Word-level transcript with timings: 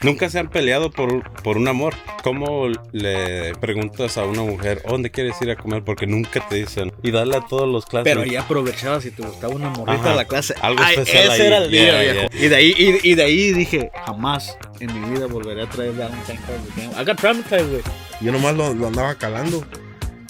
Nunca 0.00 0.30
se 0.30 0.38
han 0.38 0.48
peleado 0.48 0.92
por, 0.92 1.28
por 1.42 1.56
un 1.56 1.66
amor. 1.66 1.92
¿Cómo 2.22 2.68
le 2.92 3.52
preguntas 3.56 4.16
a 4.16 4.24
una 4.24 4.42
mujer 4.42 4.80
dónde 4.88 5.10
quieres 5.10 5.34
ir 5.42 5.50
a 5.50 5.56
comer? 5.56 5.82
Porque 5.82 6.06
nunca 6.06 6.46
te 6.48 6.54
dicen. 6.54 6.92
Y 7.02 7.10
dale 7.10 7.36
a 7.36 7.40
todos 7.40 7.68
los 7.68 7.84
clases. 7.84 8.04
Pero 8.14 8.24
ya 8.24 8.42
aprovechaba 8.42 9.00
si 9.00 9.10
te 9.10 9.22
gustaba 9.22 9.54
una 9.54 9.70
morrita 9.70 10.00
Ajá. 10.00 10.10
de 10.10 10.14
la 10.16 10.24
clase. 10.26 10.54
Algo 10.62 10.80
Ay, 10.84 10.94
especial 10.94 11.24
ese 11.24 11.32
ahí. 11.42 11.46
era 11.48 11.58
el 11.58 11.70
día, 11.72 12.02
Yeah, 12.02 12.12
viejo. 12.12 12.28
Y 12.44 12.48
de 12.48 12.56
ahí, 12.56 12.74
y, 13.02 13.10
y 13.10 13.14
de 13.16 13.22
ahí 13.24 13.52
dije, 13.52 13.90
jamás 14.06 14.56
en 14.78 15.00
mi 15.00 15.10
vida 15.16 15.26
volveré 15.26 15.62
a 15.62 15.68
traer 15.68 15.92
Valentine 15.94 16.38
cards 16.46 16.72
again. 16.76 16.90
I 16.92 17.04
got 17.04 17.16
traumatized, 17.16 17.68
güey. 17.70 17.82
Yo 18.20 18.30
nomás 18.30 18.54
lo, 18.56 18.72
lo 18.74 18.86
andaba 18.86 19.16
calando. 19.16 19.66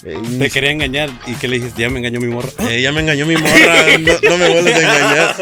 Eh, 0.03 0.17
Te 0.39 0.49
quería 0.49 0.71
engañar 0.71 1.09
y 1.27 1.33
que 1.35 1.47
le 1.47 1.57
dijiste, 1.59 1.81
ya 1.83 1.89
me 1.91 1.99
engañó 1.99 2.19
mi 2.19 2.27
morra. 2.27 2.49
Eh, 2.69 2.81
ya 2.81 2.91
me 2.91 3.01
engañó 3.01 3.27
mi 3.27 3.35
morra, 3.35 3.85
no, 3.99 4.29
no 4.29 4.37
me 4.37 4.49
vuelves 4.49 4.75
a 4.75 4.79
engañar. 4.81 5.35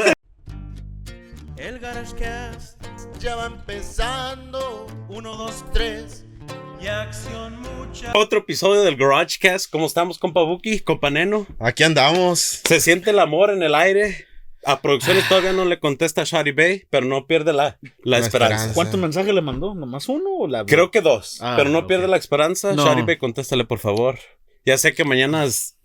El 1.57 1.79
GarageCast 1.79 2.76
ya 3.19 3.35
va 3.35 3.47
empezando. 3.47 4.87
Uno, 5.09 5.35
dos, 5.35 5.63
tres. 5.73 6.25
Y 6.81 6.87
acción 6.87 7.59
mucha. 7.61 8.11
Otro 8.15 8.39
episodio 8.39 8.81
del 8.83 8.95
GarageCast. 8.97 9.71
¿Cómo 9.71 9.87
estamos, 9.87 10.19
compa 10.19 10.43
Buki, 10.43 10.79
compa 10.81 11.09
Neno? 11.09 11.47
Aquí 11.59 11.83
andamos. 11.83 12.61
Se 12.67 12.79
siente 12.79 13.09
el 13.09 13.19
amor 13.19 13.49
en 13.49 13.63
el 13.63 13.73
aire. 13.75 14.25
A 14.65 14.81
producciones 14.81 15.27
todavía 15.29 15.53
no 15.53 15.63
le 15.65 15.79
contesta 15.79 16.21
a 16.21 16.25
Shari 16.25 16.51
Bay, 16.51 16.83
pero 16.89 17.05
no 17.05 17.25
pierde 17.25 17.53
la, 17.53 17.63
la 17.63 17.89
La 18.03 18.17
esperanza. 18.17 18.55
esperanza. 18.55 18.73
¿Cuántos 18.73 18.99
mensajes 18.99 19.33
le 19.33 19.41
mandó? 19.41 19.73
¿Nomás 19.75 20.09
uno 20.09 20.29
o 20.39 20.47
la 20.47 20.65
Creo 20.65 20.91
que 20.91 20.99
dos, 21.01 21.39
Ah, 21.41 21.53
pero 21.57 21.69
no 21.69 21.87
pierde 21.87 22.07
la 22.07 22.17
esperanza. 22.17 22.73
No. 22.73 22.85
Shari 22.85 23.03
Bay, 23.03 23.17
contéstale, 23.17 23.63
por 23.63 23.79
favor. 23.79 24.19
Ya 24.65 24.77
sé 24.77 24.93
que 24.93 25.05
mañana 25.05 25.45
es 25.45 25.77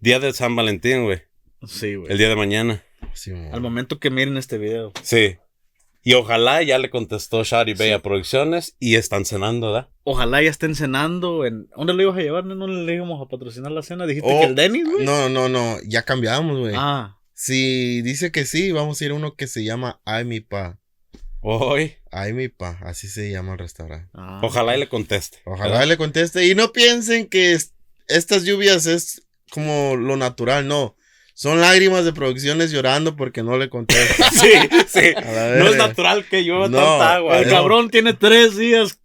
día 0.00 0.18
de 0.18 0.32
San 0.32 0.56
Valentín, 0.56 1.04
güey. 1.04 1.22
Sí, 1.68 1.94
güey. 1.94 2.10
El 2.10 2.18
día 2.18 2.28
de 2.28 2.36
mañana. 2.36 2.82
Sí. 3.12 3.30
Al 3.52 3.60
momento 3.60 4.00
que 4.00 4.10
miren 4.10 4.36
este 4.36 4.58
video. 4.58 4.92
Sí. 5.02 5.36
Y 6.08 6.14
ojalá 6.14 6.62
ya 6.62 6.78
le 6.78 6.88
contestó 6.88 7.42
Shari 7.42 7.74
Bay 7.74 7.90
a 7.90 8.00
producciones 8.00 8.76
y 8.78 8.94
están 8.94 9.24
cenando, 9.24 9.72
¿verdad? 9.72 9.88
Ojalá 10.04 10.40
ya 10.40 10.50
estén 10.50 10.76
cenando 10.76 11.44
en... 11.44 11.68
¿Dónde 11.76 11.94
lo 11.94 12.02
ibas 12.02 12.16
a 12.16 12.20
llevar? 12.20 12.44
¿No 12.44 12.68
le 12.68 12.94
íbamos 12.94 13.20
a 13.20 13.28
patrocinar 13.28 13.72
la 13.72 13.82
cena? 13.82 14.06
¿Dijiste 14.06 14.30
Oh, 14.32 14.38
que 14.38 14.46
el 14.46 14.54
Dennis, 14.54 14.84
güey? 14.88 15.04
No, 15.04 15.28
no, 15.28 15.48
no. 15.48 15.78
Ya 15.84 16.04
cambiamos, 16.04 16.60
güey. 16.60 16.74
Ah, 16.76 17.18
Si 17.34 18.02
dice 18.02 18.30
que 18.30 18.46
sí, 18.46 18.70
vamos 18.70 19.00
a 19.00 19.04
ir 19.04 19.10
a 19.10 19.14
uno 19.14 19.34
que 19.34 19.48
se 19.48 19.64
llama 19.64 20.00
Ay 20.04 20.24
mi 20.24 20.38
pa. 20.38 20.78
Hoy. 21.40 21.94
Ay 22.12 22.32
mi 22.34 22.48
pa. 22.48 22.78
Así 22.82 23.08
se 23.08 23.28
llama 23.32 23.54
el 23.54 23.58
restaurante. 23.58 24.08
ah. 24.14 24.40
Ojalá 24.44 24.76
y 24.76 24.80
le 24.80 24.88
conteste. 24.88 25.38
Ojalá 25.44 25.84
le 25.86 25.96
conteste. 25.96 26.46
Y 26.46 26.54
no 26.54 26.72
piensen 26.72 27.26
que 27.26 27.52
es- 27.52 27.74
estas 28.06 28.44
lluvias 28.44 28.86
es 28.86 29.22
como 29.50 29.96
lo 29.96 30.16
natural, 30.16 30.68
no. 30.68 30.94
Son 31.38 31.60
lágrimas 31.60 32.06
de 32.06 32.14
producciones 32.14 32.70
llorando 32.72 33.14
porque 33.14 33.42
no 33.42 33.58
le 33.58 33.68
contesta. 33.68 34.30
Sí, 34.32 34.52
sí. 34.86 35.12
No 35.58 35.68
es 35.68 35.76
natural 35.76 36.24
que 36.24 36.42
llueva 36.42 36.68
No, 36.68 36.78
tanta 36.78 37.14
agua. 37.16 37.38
El 37.40 37.48
no. 37.48 37.50
cabrón 37.52 37.90
tiene 37.90 38.14
tres 38.14 38.56
días 38.56 38.98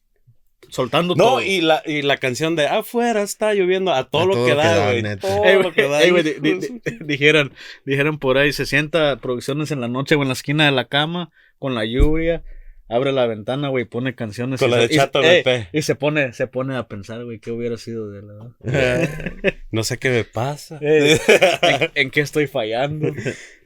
soltando 0.69 1.13
todo. 1.13 1.31
No, 1.39 1.41
y 1.41 1.59
la, 1.59 1.83
y 1.85 2.01
la 2.03 2.15
canción 2.15 2.55
de 2.55 2.67
afuera 2.67 3.21
está 3.21 3.53
lloviendo 3.53 3.93
a 3.93 4.09
todo 4.09 4.21
A 4.21 4.25
lo 4.27 4.33
todo 4.35 4.45
que 4.45 4.51
lo 4.55 4.61
que 4.61 4.65
da, 4.67 4.85
güey. 4.91 5.17
Todo 5.17 5.61
lo 5.63 5.73
que 5.73 5.87
da. 5.89 6.01
ey, 6.03 6.11
güey, 6.11 6.23
di- 6.23 6.29
hijo 6.29 6.39
de 6.41 6.53
di- 6.53 6.61
su- 6.67 6.73
di- 6.75 6.97
dijeran, 7.01 7.51
dijeran 7.85 8.17
por 8.17 8.37
ahí, 8.37 8.53
se 8.53 8.65
sienta 8.65 9.17
producciones 9.17 9.71
en 9.71 9.81
la 9.81 9.89
noche 9.89 10.15
o 10.15 10.21
en 10.21 10.29
la 10.29 10.33
esquina 10.33 10.63
de 10.63 10.71
la 10.71 10.85
cama 10.85 11.31
con 11.59 11.75
la 11.75 11.83
lluvia, 11.83 12.43
abre 12.91 13.11
la 13.11 13.25
ventana, 13.25 13.69
güey, 13.69 13.85
pone 13.85 14.13
canciones. 14.15 14.59
Con 14.59 14.69
y 14.69 14.71
la 14.73 14.81
se- 14.81 14.87
de 14.87 14.93
y- 14.93 14.97
Chato 14.97 15.23
ey, 15.23 15.41
BP. 15.43 15.69
Y 15.73 15.81
se 15.81 15.95
pone, 15.95 16.33
se 16.33 16.47
pone 16.47 16.75
a 16.75 16.87
pensar, 16.87 17.23
güey, 17.23 17.39
qué 17.39 17.51
hubiera 17.51 17.77
sido 17.77 18.09
de 18.09 18.21
la... 18.21 18.55
No 19.71 19.83
sé 19.83 19.97
qué 19.97 20.09
me 20.09 20.23
pasa. 20.25 20.77
Ey, 20.81 21.17
¿En, 21.61 21.91
en 21.95 22.11
qué 22.11 22.21
estoy 22.21 22.47
fallando? 22.47 23.07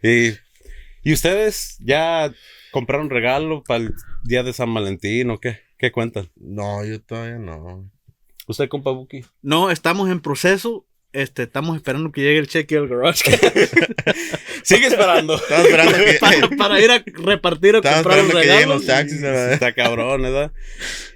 y, 0.04 0.34
y 1.04 1.14
ustedes 1.14 1.78
ya 1.80 2.32
compraron 2.72 3.10
regalo 3.10 3.64
para 3.64 3.84
el 3.86 3.94
día 4.24 4.44
de 4.44 4.54
San 4.54 4.74
Valentín 4.74 5.30
o 5.32 5.40
qué? 5.40 5.60
¿Qué 5.78 5.92
cuentan? 5.92 6.30
No, 6.36 6.86
yo 6.86 7.02
todavía 7.02 7.38
no. 7.38 7.90
¿Usted, 8.48 8.70
compa 8.70 8.92
Buki? 8.92 9.26
No, 9.42 9.72
estamos 9.72 10.10
en 10.10 10.20
proceso. 10.22 10.86
Este, 11.16 11.44
estamos 11.44 11.76
esperando 11.78 12.12
que 12.12 12.22
llegue 12.22 12.40
el 12.40 12.48
cheque 12.48 12.76
del 12.76 12.88
garage 12.88 13.24
Sigue 14.64 14.88
esperando. 14.88 15.36
Estaba 15.36 15.62
esperando 15.64 15.98
que, 15.98 16.14
para, 16.20 16.50
para 16.50 16.82
ir 16.82 16.92
a 16.92 17.04
repartir 17.06 17.76
o 17.76 17.78
estaba 17.78 17.96
comprar 18.04 18.20
esperando 18.20 18.34
los 18.34 18.42
que 18.42 18.48
lleguen 18.48 18.60
regalos. 18.70 18.78
los 18.78 18.86
taxis. 18.86 19.24
Está 19.24 19.74
cabrón, 19.74 20.22
¿verdad? 20.22 20.52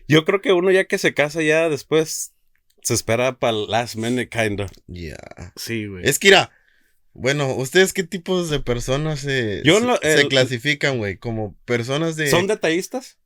Yo 0.08 0.26
creo 0.26 0.42
que 0.42 0.54
uno 0.54 0.72
ya 0.72 0.86
que 0.86 0.98
se 0.98 1.14
casa 1.14 1.42
ya 1.44 1.70
después 1.70 2.34
se 2.82 2.94
espera 2.94 3.38
para 3.38 3.58
el 3.58 3.68
last 3.68 3.96
minute, 3.96 4.30
kinda. 4.30 4.68
Ya. 4.88 5.18
Sí, 5.56 5.86
güey. 5.86 6.08
Es 6.08 6.18
que 6.18 6.30
mira, 6.30 6.52
bueno, 7.14 7.54
¿ustedes 7.56 7.94
qué 7.94 8.04
tipos 8.04 8.50
de 8.50 8.60
personas 8.60 9.20
se, 9.20 9.62
Yo 9.64 9.80
se, 9.80 9.86
no- 9.86 9.98
se 10.02 10.22
el- 10.22 10.30
clasifican, 10.30 10.98
güey? 10.98 11.18
Como 11.18 11.56
personas 11.66 12.16
de... 12.16 12.28
¿Son 12.32 12.48
detallistas? 12.48 13.19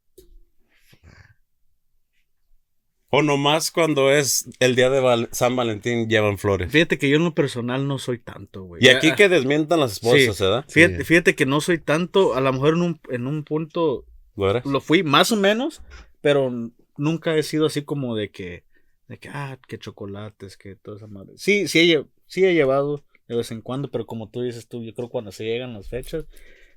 ¿O 3.15 3.21
nomás 3.21 3.69
cuando 3.69 4.11
es 4.11 4.49
el 4.59 4.75
día 4.75 4.89
de 4.89 4.99
Val- 4.99 5.29
San 5.31 5.55
Valentín 5.55 6.09
llevan 6.09 6.39
flores? 6.39 6.71
Fíjate 6.71 6.97
que 6.97 7.07
yo 7.09 7.17
en 7.17 7.23
lo 7.25 7.35
personal 7.35 7.87
no 7.87 7.99
soy 7.99 8.17
tanto, 8.17 8.63
güey. 8.63 8.83
Y 8.83 8.89
aquí 8.89 9.09
Ah, 9.11 9.15
que 9.15 9.29
desmientan 9.29 9.79
las 9.81 9.91
esposas, 9.93 10.35
Sí. 10.35 10.43
¿verdad? 10.43 10.65
Fíjate, 10.67 10.97
Sí. 10.97 11.03
fíjate 11.03 11.35
que 11.35 11.45
no 11.45 11.61
soy 11.61 11.77
tanto, 11.77 12.33
a 12.33 12.41
lo 12.41 12.51
mejor 12.51 12.73
en 12.73 12.81
un, 12.81 12.99
en 13.11 13.27
un 13.27 13.43
punto 13.43 14.05
¿Lo 14.35 14.49
eres? 14.49 14.65
lo 14.65 14.81
fui 14.81 15.03
más 15.03 15.31
o 15.31 15.35
menos, 15.35 15.83
pero 16.21 16.51
nunca 16.97 17.35
he 17.37 17.43
sido 17.43 17.67
así 17.67 17.83
como 17.83 18.15
de 18.15 18.31
que, 18.31 18.63
de 19.07 19.19
que, 19.19 19.29
ah, 19.29 19.59
que 19.67 19.77
chocolates, 19.77 20.57
que 20.57 20.75
toda 20.75 20.97
esa 20.97 21.05
madre. 21.05 21.33
Sí, 21.37 21.67
sí 21.67 21.91
he, 21.93 22.03
sí 22.25 22.43
he 22.45 22.55
llevado 22.55 23.03
de 23.27 23.35
vez 23.35 23.51
en 23.51 23.61
cuando, 23.61 23.91
pero 23.91 24.07
como 24.07 24.29
tú 24.29 24.41
dices 24.41 24.67
tú, 24.67 24.83
yo 24.83 24.95
creo 24.95 25.09
cuando 25.09 25.31
se 25.31 25.43
llegan 25.45 25.73
las 25.73 25.87
fechas, 25.87 26.25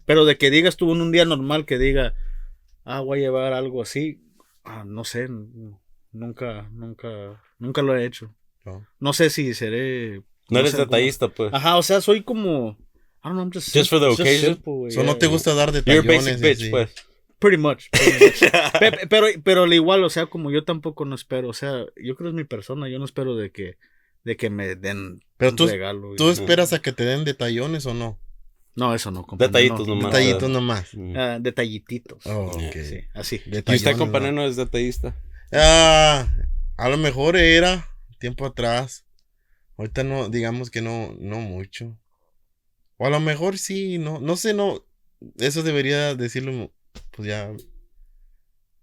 pero 0.04 0.26
de 0.26 0.36
que 0.36 0.50
digas 0.50 0.76
tú 0.76 0.92
en 0.92 1.00
un 1.00 1.12
día 1.12 1.24
normal 1.24 1.64
que 1.64 1.78
diga, 1.78 2.12
ah, 2.84 3.00
voy 3.00 3.20
a 3.20 3.22
llevar 3.22 3.54
algo 3.54 3.80
así, 3.80 4.20
ah, 4.64 4.84
no 4.86 5.04
sé, 5.04 5.22
n- 5.24 5.78
nunca, 6.16 6.68
nunca, 6.72 7.42
nunca 7.58 7.82
lo 7.82 7.96
he 7.96 8.04
hecho. 8.04 8.34
No. 8.64 8.86
No 9.00 9.12
sé 9.12 9.30
si 9.30 9.54
seré... 9.54 10.22
No 10.48 10.58
eres 10.60 10.72
sé 10.72 10.76
cómo- 10.78 10.86
detallista, 10.86 11.28
pues. 11.28 11.52
Ajá, 11.52 11.76
o 11.76 11.82
sea, 11.82 12.00
soy 12.00 12.22
como... 12.22 12.76
I 13.24 13.28
don't 13.28 13.34
know, 13.34 13.42
I'm 13.44 13.52
just, 13.52 13.72
Just 13.76 13.90
for 13.90 13.98
the 14.00 14.06
occasion? 14.06 14.54
simple, 14.54 14.90
So, 14.90 15.00
no 15.02 15.12
yeah. 15.12 15.18
te 15.18 15.26
gusta 15.26 15.54
dar 15.54 15.72
You're 15.84 15.98
a 15.98 16.02
basic 16.02 16.38
bitch, 16.40 16.58
así. 16.62 16.70
pues. 16.70 16.94
Pretty 17.38 17.56
much. 17.58 17.90
pretty 17.90 18.24
much. 18.24 18.52
Pe- 18.80 18.92
pe- 18.92 19.06
pero, 19.08 19.26
pero 19.44 19.64
al 19.64 19.72
igual, 19.74 20.02
o 20.04 20.10
sea, 20.10 20.26
como 20.26 20.50
yo 20.50 20.64
tampoco 20.64 21.04
no 21.04 21.14
espero, 21.14 21.48
o 21.48 21.52
sea, 21.52 21.84
yo 21.96 22.14
creo 22.16 22.16
que 22.16 22.28
es 22.28 22.34
mi 22.34 22.44
persona, 22.44 22.88
yo 22.88 22.98
no 22.98 23.04
espero 23.04 23.34
de 23.36 23.50
que, 23.50 23.76
de 24.24 24.36
que 24.36 24.48
me 24.48 24.74
den 24.76 25.22
Pero 25.36 25.50
un 25.50 25.56
tú- 25.56 25.66
regalo. 25.66 26.14
¿Tú 26.16 26.30
esperas 26.30 26.72
a 26.72 26.80
que 26.80 26.92
te 26.92 27.04
den 27.04 27.24
detallones 27.24 27.84
o 27.86 27.94
no? 27.94 28.18
No, 28.74 28.94
eso 28.94 29.10
no, 29.10 29.24
compa, 29.24 29.46
Detallitos 29.46 29.86
no. 29.88 29.94
nomás. 29.96 30.12
Detallitos 30.12 30.50
nomás. 30.50 30.90
Ah, 31.16 31.38
detallititos. 31.40 32.24
Oh, 32.26 32.46
ok. 32.54 32.72
Sí, 32.84 33.00
así. 33.14 33.40
¿Y 33.46 33.74
usted, 33.74 33.96
compa 33.96 34.20
no. 34.20 34.42
Es 34.46 34.56
detallista? 34.56 35.16
Ah, 35.58 36.28
a 36.76 36.88
lo 36.88 36.96
mejor 36.98 37.36
era 37.36 37.88
tiempo 38.18 38.44
atrás. 38.46 39.06
Ahorita 39.76 40.04
no, 40.04 40.28
digamos 40.28 40.70
que 40.70 40.80
no, 40.82 41.14
no 41.18 41.40
mucho. 41.40 41.98
O 42.98 43.06
a 43.06 43.10
lo 43.10 43.20
mejor 43.20 43.58
sí, 43.58 43.98
no, 43.98 44.20
no 44.20 44.36
sé, 44.36 44.54
no. 44.54 44.84
Eso 45.38 45.62
debería 45.62 46.14
decirlo, 46.14 46.72
pues 47.12 47.28
ya. 47.28 47.52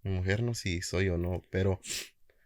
Mi 0.03 0.11
mujer 0.11 0.43
no 0.43 0.53
si 0.53 0.81
soy 0.81 1.09
o 1.09 1.17
no, 1.17 1.41
pero 1.49 1.79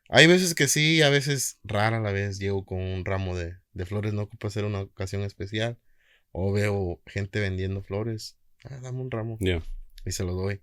hay 0.10 0.28
veces 0.28 0.54
que 0.54 0.68
sí, 0.68 1.02
a 1.02 1.10
veces 1.10 1.60
rara 1.64 2.00
la 2.00 2.12
vez 2.12 2.38
llego 2.38 2.66
con 2.66 2.80
un 2.80 3.04
ramo 3.04 3.36
de, 3.36 3.56
de 3.74 3.86
flores, 3.86 4.14
no 4.14 4.24
ocupa 4.24 4.50
ser 4.50 4.66
una 4.66 4.82
ocasión 4.82 5.24
especial. 5.24 5.80
O 6.32 6.52
veo 6.52 7.02
gente 7.08 7.40
vendiendo 7.40 7.82
flores. 7.82 8.38
Ah, 8.66 8.80
dame 8.82 9.02
un 9.02 9.10
ramo 9.10 9.38
Ya. 9.40 9.64
y 10.06 10.12
se 10.12 10.24
lo 10.24 10.34
doy. 10.34 10.62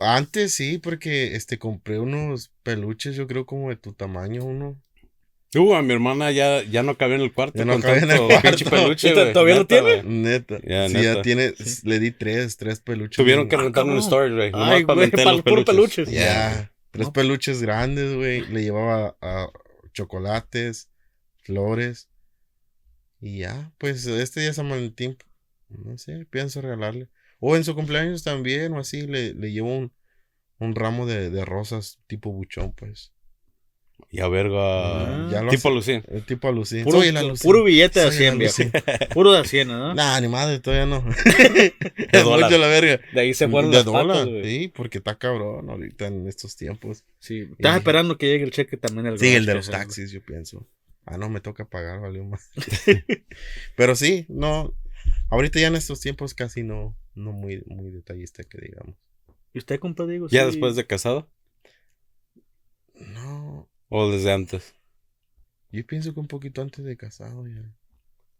Antes 0.00 0.54
sí, 0.54 0.78
porque 0.78 1.36
este 1.36 1.58
compré 1.58 1.98
unos 2.00 2.50
peluches, 2.62 3.14
yo 3.16 3.26
creo 3.26 3.44
como 3.46 3.68
de 3.68 3.76
tu 3.76 3.92
tamaño, 3.92 4.44
uno. 4.44 4.80
Uh, 5.54 5.74
a 5.74 5.82
mi 5.82 5.92
hermana 5.92 6.30
ya, 6.30 6.62
ya 6.62 6.82
no 6.84 6.96
cabía 6.96 7.16
en 7.16 7.22
el 7.22 7.32
cuarto 7.34 7.58
Ya 7.58 7.64
no 7.64 7.80
cabía 7.80 8.04
en 8.04 8.10
el 8.12 8.18
cuarto. 8.28 8.70
peluche, 8.70 9.08
¿Y 9.10 9.14
to- 9.14 9.20
güey. 9.20 9.32
todavía 9.32 9.56
lo 9.56 9.66
tiene? 9.66 10.02
Neta. 10.04 10.58
Ya, 10.64 10.88
sí, 10.88 10.94
neta. 10.94 11.14
ya 11.16 11.22
tiene, 11.22 11.54
le 11.82 11.98
di 11.98 12.12
tres, 12.12 12.56
tres 12.56 12.80
peluches. 12.80 13.16
Tuvieron 13.16 13.48
que 13.48 13.56
güey. 13.56 13.66
rentar 13.66 13.84
un 13.84 14.00
storage, 14.02 14.34
güey. 14.34 14.50
Nomás 14.52 14.84
para 14.84 15.00
meter 15.00 15.26
los 15.26 15.42
peluches. 15.42 15.66
peluches. 15.66 16.10
Ya, 16.10 16.72
tres 16.92 17.08
No. 17.08 17.12
peluches 17.12 17.60
grandes, 17.62 18.14
güey. 18.14 18.46
Le 18.46 18.62
llevaba 18.62 19.16
a 19.20 19.48
chocolates, 19.92 20.88
flores. 21.42 22.08
Y 23.20 23.38
ya, 23.40 23.72
pues 23.76 24.06
este 24.06 24.40
día 24.40 24.50
es 24.50 24.56
San 24.56 24.68
Valentín. 24.70 25.18
No 25.68 25.98
sé, 25.98 26.26
pienso 26.30 26.60
regalarle. 26.62 27.08
O 27.40 27.56
en 27.56 27.64
su 27.64 27.74
cumpleaños 27.74 28.22
también, 28.22 28.72
o 28.74 28.78
así, 28.78 29.06
le, 29.06 29.34
le 29.34 29.50
llevo 29.52 29.76
un, 29.76 29.92
un 30.58 30.74
ramo 30.74 31.06
de, 31.06 31.30
de 31.30 31.44
rosas 31.44 31.98
tipo 32.06 32.30
buchón, 32.32 32.72
pues. 32.72 33.12
Y 34.10 34.20
a 34.20 34.28
verga. 34.28 35.28
Lo 35.42 35.50
tipo 35.50 35.68
sé. 35.68 35.74
Lucín. 35.74 36.02
El 36.08 36.24
tipo 36.24 36.48
alucin. 36.48 36.84
Puro, 36.84 36.98
Soy 36.98 37.08
el 37.08 37.16
alucin. 37.18 37.46
puro 37.48 37.62
billete 37.64 38.00
de 38.00 38.06
Soy 38.10 38.14
el 38.14 38.18
100, 38.18 38.38
viejo. 38.38 38.54
alucin. 38.62 39.08
Puro 39.14 39.32
de 39.32 39.44
100, 39.44 39.68
¿no? 39.68 39.94
Nah, 39.94 40.18
ni 40.20 40.28
madre, 40.28 40.58
todavía 40.58 40.86
no. 40.86 41.04
es 42.12 42.24
dólar. 42.24 42.50
mucho 42.50 42.58
la 42.60 42.66
verga. 42.66 43.00
De 43.12 43.20
ahí 43.20 43.34
se 43.34 43.46
fueron 43.46 43.70
de 43.70 43.76
las 43.76 43.84
dólar, 43.84 44.06
patas, 44.06 44.26
güey. 44.28 44.42
sí, 44.44 44.68
porque 44.68 44.98
está 44.98 45.16
cabrón 45.18 45.68
ahorita 45.68 46.06
en 46.06 46.26
estos 46.26 46.56
tiempos. 46.56 47.04
Sí. 47.20 47.46
Estás 47.52 47.74
Y- 47.74 47.78
esperando 47.78 48.16
que 48.16 48.26
llegue 48.26 48.44
el 48.44 48.50
cheque 48.52 48.76
también. 48.78 49.06
El 49.06 49.18
Sí, 49.18 49.28
el 49.34 49.44
de 49.46 49.54
los 49.54 49.68
taxis, 49.70 50.10
yo 50.10 50.22
pienso. 50.22 50.66
Ah, 51.04 51.16
no, 51.18 51.28
me 51.28 51.40
toca 51.40 51.66
pagar, 51.66 52.00
valió 52.00 52.24
más. 52.24 52.50
Pero 53.76 53.94
sí, 53.96 54.26
no. 54.28 54.74
Ahorita 55.30 55.60
ya 55.60 55.68
en 55.68 55.76
estos 55.76 56.00
tiempos 56.00 56.34
casi 56.34 56.62
no, 56.62 56.96
no 57.14 57.32
muy, 57.32 57.62
muy 57.66 57.90
detallista 57.90 58.42
que 58.44 58.58
digamos. 58.60 58.96
¿Y 59.52 59.58
usted, 59.58 59.78
compa 59.80 60.06
Diego? 60.06 60.28
¿Ya 60.28 60.40
sí? 60.40 60.46
después 60.46 60.76
de 60.76 60.86
casado? 60.86 61.30
No, 62.94 63.68
¿O 63.88 64.10
desde 64.10 64.32
antes? 64.32 64.74
yo 65.72 65.86
pienso 65.86 66.12
que 66.12 66.20
un 66.20 66.26
poquito 66.28 66.62
antes 66.62 66.84
de 66.84 66.96
casado 66.96 67.46
ya. 67.46 67.72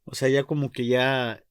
O 0.05 0.15
sea, 0.15 0.29
ya 0.29 0.45
como 0.45 0.73
que 0.73 0.87
ya... 0.87 1.43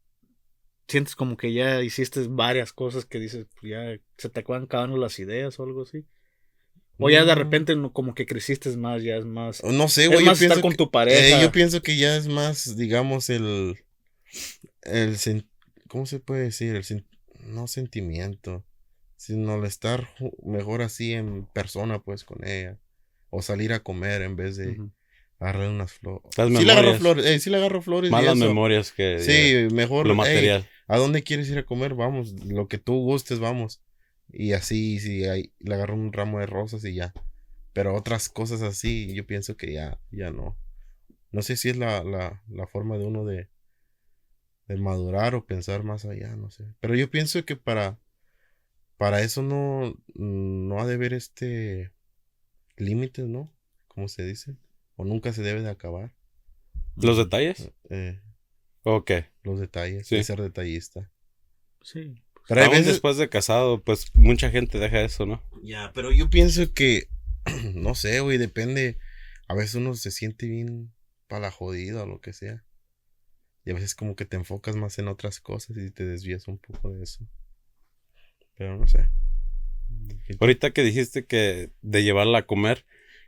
Sientes 0.88 1.15
como 1.15 1.38
que 1.38 1.53
ya 1.53 1.81
hiciste 1.83 2.25
varias 2.27 2.74
cosas 2.74 3.06
que 3.06 3.19
dices, 3.19 3.45
pues 3.59 3.71
ya 3.71 4.01
se 4.18 4.30
te 4.30 4.39
acaban 4.39 4.63
acabando 4.63 4.97
las 4.97 5.19
ideas 5.19 5.59
o 5.59 5.63
algo 5.63 5.83
así. 5.83 6.06
O 6.97 7.09
ya 7.09 7.24
de 7.24 7.36
repente 7.36 7.75
no- 7.75 7.94
como 7.94 8.13
que 8.15 8.25
creciste 8.25 8.75
más, 8.75 9.03
ya 9.03 9.15
es 9.18 9.25
más... 9.25 9.63
No 9.63 9.88
sé, 9.88 10.03
Es 10.06 10.09
güey, 10.09 10.19
yo 10.21 10.25
más 10.25 10.41
estar 10.41 10.47
pienso 10.57 10.62
con 10.62 10.71
que- 10.71 10.77
tu 10.77 10.91
pareja. 10.91 11.38
Eh, 11.39 11.41
yo 11.44 11.51
pienso 11.51 11.81
que 11.81 11.95
ya 11.95 12.18
es 12.18 12.27
más, 12.27 12.75
digamos, 12.75 13.30
el. 13.30 13.77
El 14.84 15.18
¿Cómo 15.88 16.06
se 16.06 16.20
puede 16.20 16.44
decir? 16.44 16.76
El 16.76 17.06
no 17.46 17.68
sentimiento, 17.68 18.64
sino 19.18 19.56
el 19.56 19.66
estar 19.66 20.08
mejor 20.44 20.81
así 20.81 21.14
en 21.14 21.46
persona, 21.46 22.00
pues, 22.00 22.24
con 22.24 22.46
ella. 22.48 22.80
O 23.31 23.42
salir 23.42 23.74
a 23.74 23.80
comer 23.81 24.22
en 24.22 24.36
vez 24.36 24.56
de 24.58 24.80
agarrar 25.40 25.70
unas 25.70 25.94
flores. 25.94 26.24
Las 26.38 26.48
Sí 26.50 26.54
le 26.66 26.72
agarro 26.72 26.81
memorias. 26.94 27.00
flores, 27.02 27.26
eh, 27.26 27.40
sí 27.40 27.50
le 27.50 27.58
agarro 27.58 27.81
flores. 27.81 28.10
y 28.10 28.12
Más 28.12 28.24
las 28.24 28.38
eso. 28.38 28.46
memorias 28.48 28.92
que 28.92 29.20
Sí, 29.20 29.74
mejor. 29.74 30.06
lo 30.06 30.14
"Ey, 30.14 30.18
material. 30.18 30.68
¿A 30.88 30.98
dónde 30.98 31.24
quieres 31.24 31.50
ir 31.50 31.58
a 31.58 31.66
comer? 31.66 31.94
Vamos, 31.96 32.34
lo 32.46 32.68
que 32.68 32.78
tú 32.78 32.94
gustes, 32.96 33.40
vamos. 33.40 33.82
Y 34.32 34.54
así, 34.54 35.00
sí, 35.00 35.25
ahí, 35.25 35.54
le 35.60 35.74
agarro 35.75 35.96
un 35.96 36.14
ramo 36.14 36.40
de 36.40 36.46
rosas 36.46 36.84
y 36.86 36.94
ya. 36.96 37.14
Pero 37.74 37.96
otras 37.96 38.30
cosas 38.30 38.62
así, 38.62 39.14
yo 39.14 39.25
pienso 39.25 39.56
que 39.58 39.74
ya, 39.74 40.00
ya 40.12 40.32
no. 40.32 40.58
No 41.32 41.42
sé 41.42 41.56
si 41.56 41.70
es 41.70 41.78
la, 41.78 42.04
la, 42.04 42.44
la 42.50 42.68
forma 42.68 42.98
de 42.98 43.06
uno 43.06 43.25
de, 43.25 43.48
de 44.69 44.77
madurar 44.77 45.36
o 45.36 45.45
pensar 45.45 45.83
más 45.83 46.06
allá, 46.06 46.36
no 46.38 46.50
sé. 46.51 46.63
Pero 46.80 46.95
yo 46.95 47.10
pienso 47.12 47.44
que 47.44 47.56
para, 47.57 48.00
para 48.98 49.21
eso 49.21 49.42
no, 49.42 49.98
no 50.16 50.80
ha 50.80 50.86
de 50.88 50.94
haber 50.94 51.13
este 51.13 51.92
límites, 52.77 53.25
¿no? 53.25 53.51
Como 53.88 54.07
se 54.07 54.24
dice. 54.25 54.56
O 54.95 55.04
nunca 55.06 55.33
se 55.33 55.42
debe 55.42 55.62
de 55.62 55.69
acabar. 55.69 56.13
¿Los 56.95 57.18
detalles? 57.18 57.71
eh, 57.89 58.21
¿O 58.83 59.04
qué? 59.04 59.25
los 59.44 59.60
detalles, 59.60 60.07
Sí. 60.07 60.16
de 60.16 60.24
ser 60.24 60.42
detallista. 60.42 61.12
Sí. 61.81 62.22
Pero 62.48 62.62
hay 62.62 62.68
Aún 62.68 62.75
veces, 62.77 62.88
después 62.94 63.18
de 63.18 63.30
casado, 63.30 63.81
pues 63.83 64.07
mucha 64.13 64.50
gente 64.51 64.80
deja 64.80 65.01
eso, 65.01 65.25
¿no? 65.25 65.44
Ya, 65.63 65.92
pero 65.94 66.12
yo 66.12 66.30
pienso 66.30 66.74
que, 66.74 67.07
no 67.75 67.95
sé, 67.95 68.19
güey, 68.22 68.38
depende. 68.38 68.98
A 69.48 69.56
veces 69.56 69.75
uno 69.75 69.94
se 69.95 70.12
siente 70.12 70.48
bien 70.48 70.92
para 71.27 71.42
la 71.42 71.51
jodida 71.51 72.04
o 72.04 72.07
lo 72.07 72.22
que 72.22 72.33
sea. 72.33 72.63
Y 73.69 73.71
a 73.71 73.75
veces 73.75 73.94
como 73.94 74.16
que 74.16 74.25
te 74.25 74.36
enfocas 74.36 74.75
más 74.75 74.98
en 74.98 75.07
otras 75.07 75.39
cosas 75.39 75.77
y 75.77 75.92
te 75.92 76.04
desvías 76.04 76.48
un 76.48 76.57
poco 76.57 76.89
de 76.89 77.04
eso. 77.04 77.24
Pero 78.57 78.75
no 78.80 78.88
sé. 78.88 79.07
Ahorita 80.39 80.71
que 80.71 80.81
dijiste 80.81 81.25
que 81.27 81.69
de 81.83 82.01
llevarla 82.04 82.39
a 82.39 82.45
comer, 82.48 82.83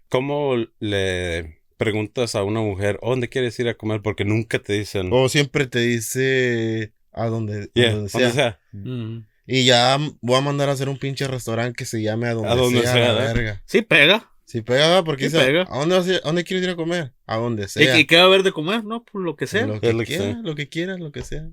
¿cómo 0.09 0.55
le 0.79 1.61
preguntas 1.77 2.33
a 2.33 2.41
una 2.43 2.59
mujer 2.59 2.97
dónde 3.03 3.29
quieres 3.29 3.59
ir 3.59 3.67
a 3.67 3.75
comer? 3.75 4.01
Porque 4.01 4.25
nunca 4.25 4.57
te 4.57 4.73
dicen. 4.73 5.09
O 5.13 5.29
siempre 5.29 5.67
te 5.67 5.77
dice 5.77 6.91
a 7.11 7.27
donde, 7.27 7.65
a 7.65 7.67
"Yeah, 7.75 7.91
donde 7.91 7.95
donde 7.97 8.09
sea. 8.09 8.31
sea". 8.31 8.59
Ujú. 8.73 9.23
Y 9.45 9.65
ya 9.65 9.99
voy 10.21 10.37
a 10.37 10.41
mandar 10.41 10.69
a 10.69 10.71
hacer 10.71 10.89
un 10.89 10.97
pinche 10.97 11.27
restaurante 11.27 11.75
que 11.77 11.85
se 11.85 12.01
llame 12.01 12.25
a 12.29 12.33
donde, 12.33 12.49
A 12.49 12.55
donde 12.55 12.81
sea, 12.81 12.93
sea, 12.93 13.13
la 13.13 13.31
verga. 13.31 13.61
Sí 13.67 13.83
pega. 13.83 14.31
Si 14.51 14.61
pega, 14.61 15.01
porque 15.05 15.29
Sí 15.29 15.35
dice, 15.37 15.45
pega. 15.45 15.61
¿a 15.69 15.77
dónde, 15.79 15.95
vas 15.95 16.07
a 16.07 16.11
ir- 16.11 16.21
a 16.23 16.27
dónde 16.27 16.43
quieres 16.43 16.63
ir 16.65 16.71
a 16.71 16.75
comer? 16.75 17.13
A 17.25 17.37
donde 17.37 17.63
¿Y, 17.63 17.67
sea. 17.69 17.97
y 17.99 18.05
qué 18.05 18.17
va 18.17 18.23
a 18.23 18.25
haber 18.25 18.43
de 18.43 18.51
comer? 18.51 18.83
No, 18.83 19.05
pues 19.05 19.23
lo 19.23 19.37
que 19.37 19.47
sea. 19.47 19.65
Lo 19.65 19.79
que 19.79 19.93
lo 19.93 19.99
que 19.99 20.05
quieras, 20.05 20.25
sea. 20.33 20.41
lo 20.43 20.55
que 20.55 20.67
quieras, 20.67 20.99
lo 20.99 21.11
que 21.13 21.21
sea. 21.23 21.47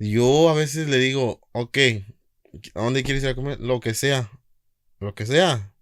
Yo 0.00 0.48
a 0.48 0.54
veces 0.54 0.88
le 0.88 0.98
digo, 0.98 1.40
ok, 1.52 1.78
¿a 2.74 2.82
dónde 2.82 3.02
quieres 3.02 3.22
ir 3.22 3.28
a 3.28 3.34
comer? 3.34 3.60
Lo 3.60 3.78
que 3.78 3.94
sea. 3.94 4.30
Lo 5.00 5.14
que 5.14 5.26
sea. 5.26 5.72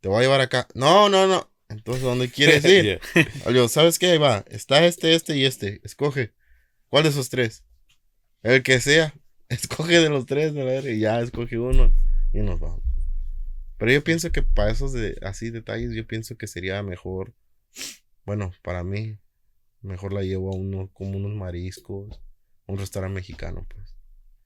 Te 0.00 0.08
voy 0.08 0.18
a 0.18 0.22
llevar 0.22 0.40
acá. 0.42 0.68
No, 0.74 1.08
no, 1.08 1.26
no. 1.26 1.50
Entonces, 1.70 2.04
¿a 2.04 2.08
dónde 2.08 2.28
quieres 2.30 2.62
ir? 2.66 3.00
Yeah. 3.14 3.52
Digo, 3.52 3.68
¿sabes 3.68 3.98
qué? 3.98 4.10
Ahí 4.12 4.18
va. 4.18 4.44
Está 4.50 4.84
este, 4.84 5.14
este 5.14 5.36
y 5.36 5.44
este. 5.46 5.80
Escoge. 5.84 6.32
¿Cuál 6.88 7.04
de 7.04 7.08
esos 7.10 7.28
tres? 7.30 7.64
El 8.42 8.62
que 8.62 8.80
sea. 8.80 9.14
Escoge 9.48 10.00
de 10.00 10.10
los 10.10 10.26
tres, 10.26 10.50
a 10.56 10.64
ver, 10.64 10.86
y 10.86 10.98
ya 11.00 11.20
escoge 11.20 11.58
uno. 11.58 11.90
Y 12.34 12.40
nos 12.40 12.60
vamos. 12.60 12.82
Pero 13.78 13.92
yo 13.92 14.02
pienso 14.04 14.30
que 14.32 14.42
para 14.42 14.70
esos 14.70 14.92
de 14.92 15.16
así 15.22 15.50
detalles, 15.50 15.92
yo 15.94 16.06
pienso 16.06 16.36
que 16.36 16.46
sería 16.46 16.82
mejor. 16.82 17.32
Bueno, 18.26 18.52
para 18.62 18.84
mí, 18.84 19.16
mejor 19.82 20.12
la 20.12 20.22
llevo 20.22 20.52
a 20.52 20.56
uno 20.56 20.90
como 20.92 21.16
unos 21.16 21.34
mariscos. 21.34 22.20
Un 22.66 22.78
restaurante 22.78 23.14
mexicano, 23.14 23.66
pues. 23.72 23.94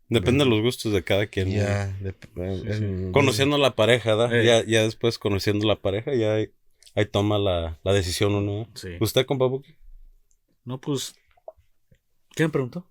Depende 0.08 0.44
de 0.44 0.50
los 0.50 0.60
gustos 0.60 0.92
de 0.92 1.02
cada 1.02 1.26
quien. 1.26 1.50
Ya. 1.50 1.86
de- 2.00 2.10
eh, 2.10 2.74
sí. 2.76 2.84
en- 2.84 3.12
Conociendo 3.12 3.56
a 3.56 3.58
la 3.58 3.74
pareja, 3.74 4.14
¿verdad? 4.14 4.38
Eh. 4.40 4.44
Ya, 4.44 4.64
ya 4.64 4.82
después 4.82 5.18
conociendo 5.18 5.64
a 5.64 5.68
la 5.74 5.80
pareja, 5.80 6.14
ya 6.14 6.34
ahí, 6.34 6.52
ahí 6.94 7.06
toma 7.06 7.38
la, 7.38 7.80
la 7.82 7.92
decisión 7.92 8.34
uno. 8.34 8.66
¿no? 8.68 8.70
Sí. 8.76 8.90
¿Usted, 9.00 9.24
compa 9.26 9.46
Buki? 9.46 9.74
No, 10.64 10.78
pues. 10.80 11.14
¿Qué 12.36 12.44
me 12.44 12.50
preguntó? 12.50 12.86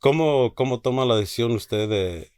¿Cómo, 0.00 0.54
¿Cómo 0.54 0.80
toma 0.80 1.04
la 1.04 1.16
decisión 1.16 1.52
usted 1.52 1.88
de... 1.88 2.30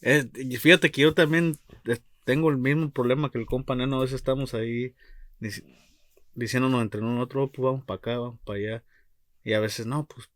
Eh, 0.00 0.24
fíjate 0.58 0.90
que 0.90 1.02
yo 1.02 1.14
también 1.14 1.58
eh, 1.86 1.98
tengo 2.28 2.50
el 2.50 2.58
mismo 2.58 2.90
problema 2.90 3.30
que 3.30 3.38
el 3.38 3.46
compa 3.46 3.74
Neno. 3.74 3.96
A 3.96 4.00
veces 4.02 4.16
estamos 4.16 4.52
ahí 4.52 4.94
dic- 5.40 5.64
diciéndonos 6.34 6.82
entre 6.82 7.00
uno 7.00 7.16
y 7.16 7.22
otro, 7.22 7.44
"Oh, 7.44 7.50
pues 7.50 7.64
vamos 7.64 7.84
para 7.86 7.96
acá, 7.96 8.18
vamos 8.18 8.38
para 8.44 8.58
allá. 8.58 8.84
Y 9.44 9.54
a 9.54 9.60
veces, 9.60 9.86
no, 9.86 10.06
pues 10.06 10.28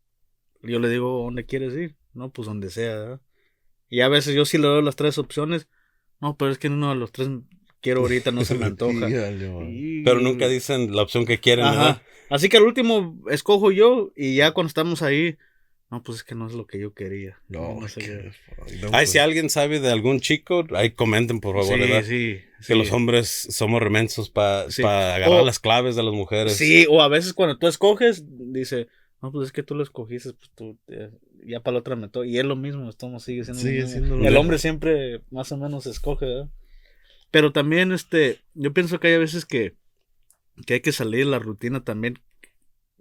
yo 0.63 0.79
le 0.79 0.89
digo, 0.89 1.21
¿dónde 1.23 1.45
quieres 1.45 1.75
ir? 1.75 1.95
No, 2.15 2.31
pues 2.31 2.47
donde 2.47 2.71
sea. 2.71 2.95
¿verdad? 2.97 3.21
Y 3.89 4.01
a 4.01 4.07
veces 4.07 4.33
yo 4.33 4.43
sí 4.43 4.57
le 4.57 4.65
doy 4.67 4.81
las 4.83 4.95
tres 4.95 5.19
opciones. 5.19 5.67
No, 6.19 6.35
pero 6.35 6.49
es 6.49 6.57
que 6.57 6.67
uno 6.67 6.89
de 6.89 6.95
los 6.95 7.11
tres 7.11 7.29
quiero 7.79 8.01
ahorita, 8.01 8.31
no 8.31 8.43
se 8.43 8.55
me 8.55 8.65
antoja. 8.73 9.07
Y- 9.69 10.03
Pero 10.03 10.19
nunca 10.19 10.47
dicen 10.47 10.95
la 10.95 11.03
opción 11.03 11.27
que 11.27 11.37
quieren, 11.39 11.65
Ajá. 11.65 11.77
¿verdad? 11.77 12.01
Así 12.31 12.49
que 12.49 12.57
al 12.57 12.63
último 12.63 13.21
escojo 13.29 13.69
yo 13.71 14.11
y 14.15 14.35
ya 14.37 14.49
cuando 14.51 14.69
estamos 14.69 15.03
ahí, 15.03 15.37
no, 15.93 16.01
pues 16.01 16.17
es 16.19 16.23
que 16.23 16.33
no 16.33 16.47
es 16.47 16.53
lo 16.53 16.65
que 16.65 16.79
yo 16.79 16.93
quería. 16.93 17.37
No, 17.49 17.79
no 17.79 17.87
sé 17.87 18.01
qué- 18.01 18.31
Ay, 18.57 18.89
pues, 18.91 19.09
si 19.11 19.19
alguien 19.19 19.49
sabe 19.51 19.79
de 19.79 19.91
algún 19.91 20.19
chico, 20.21 20.65
ahí 20.75 20.89
comenten, 20.91 21.39
por 21.39 21.55
favor, 21.55 21.75
Sí, 21.75 21.79
¿verdad? 21.79 22.03
sí, 22.03 22.39
Que 22.57 22.63
sí. 22.63 22.73
los 22.75 22.91
hombres 22.91 23.47
somos 23.51 23.79
remensos 23.79 24.31
para 24.31 24.71
Sí. 24.71 24.81
agarrar 24.81 25.41
O- 25.41 25.45
las 25.45 25.59
claves 25.59 25.95
de 25.95 26.01
las 26.01 26.13
mujeres. 26.13 26.57
Sí, 26.57 26.87
o 26.89 27.01
a 27.01 27.07
veces 27.09 27.33
cuando 27.33 27.59
tú 27.59 27.67
escoges, 27.67 28.23
dice, 28.27 28.87
no, 29.21 29.31
pues 29.31 29.45
es 29.47 29.51
que 29.51 29.61
tú 29.61 29.75
lo 29.75 29.83
escogiste, 29.83 30.33
pues 30.33 30.49
tú, 30.55 30.77
eh, 30.87 31.11
ya 31.45 31.59
para 31.59 31.73
la 31.73 31.79
otra 31.81 31.95
me 31.95 32.09
toca. 32.09 32.25
Y 32.25 32.39
es 32.39 32.45
lo 32.45 32.55
mismo, 32.55 32.89
estamos, 32.89 33.23
sigue 33.23 33.43
siendo 33.43 33.61
lo 33.61 33.67
Sigue 33.69 33.81
mismo. 33.83 33.91
siendo 33.91 34.09
lo 34.09 34.15
El 34.15 34.21
mismo. 34.23 34.39
hombre 34.39 34.57
siempre 34.57 35.21
más 35.29 35.51
o 35.51 35.57
menos 35.57 35.85
escoge, 35.85 36.25
¿verdad? 36.25 36.49
Pero 37.29 37.51
también, 37.51 37.91
este, 37.91 38.39
yo 38.55 38.73
pienso 38.73 38.99
que 38.99 39.09
hay 39.09 39.17
veces 39.19 39.45
que, 39.45 39.75
que 40.65 40.75
hay 40.75 40.79
que 40.81 40.91
salir 40.91 41.25
de 41.25 41.31
la 41.31 41.39
rutina 41.39 41.83
también, 41.83 42.19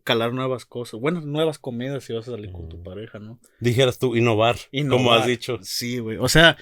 calar 0.05 0.33
nuevas 0.33 0.65
cosas, 0.67 1.01
bueno, 1.01 1.21
nuevas 1.21 1.59
comidas 1.59 2.05
si 2.05 2.13
vas 2.13 2.27
a 2.29 2.33
salir 2.33 2.51
con 2.53 2.69
tu 2.69 2.79
Mm. 2.79 2.83
pareja, 2.83 3.19
¿no? 3.19 3.39
Dijeras 3.61 3.99
tú, 3.99 4.17
innovar, 4.17 4.57
como 4.89 5.13
has 5.13 5.27
dicho. 5.27 5.59
Sí, 5.63 5.99
güey. 5.99 6.17
O 6.19 6.29
sea, 6.29 6.57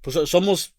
pues 0.00 0.14
so- 0.14 0.26
somos 0.26 0.74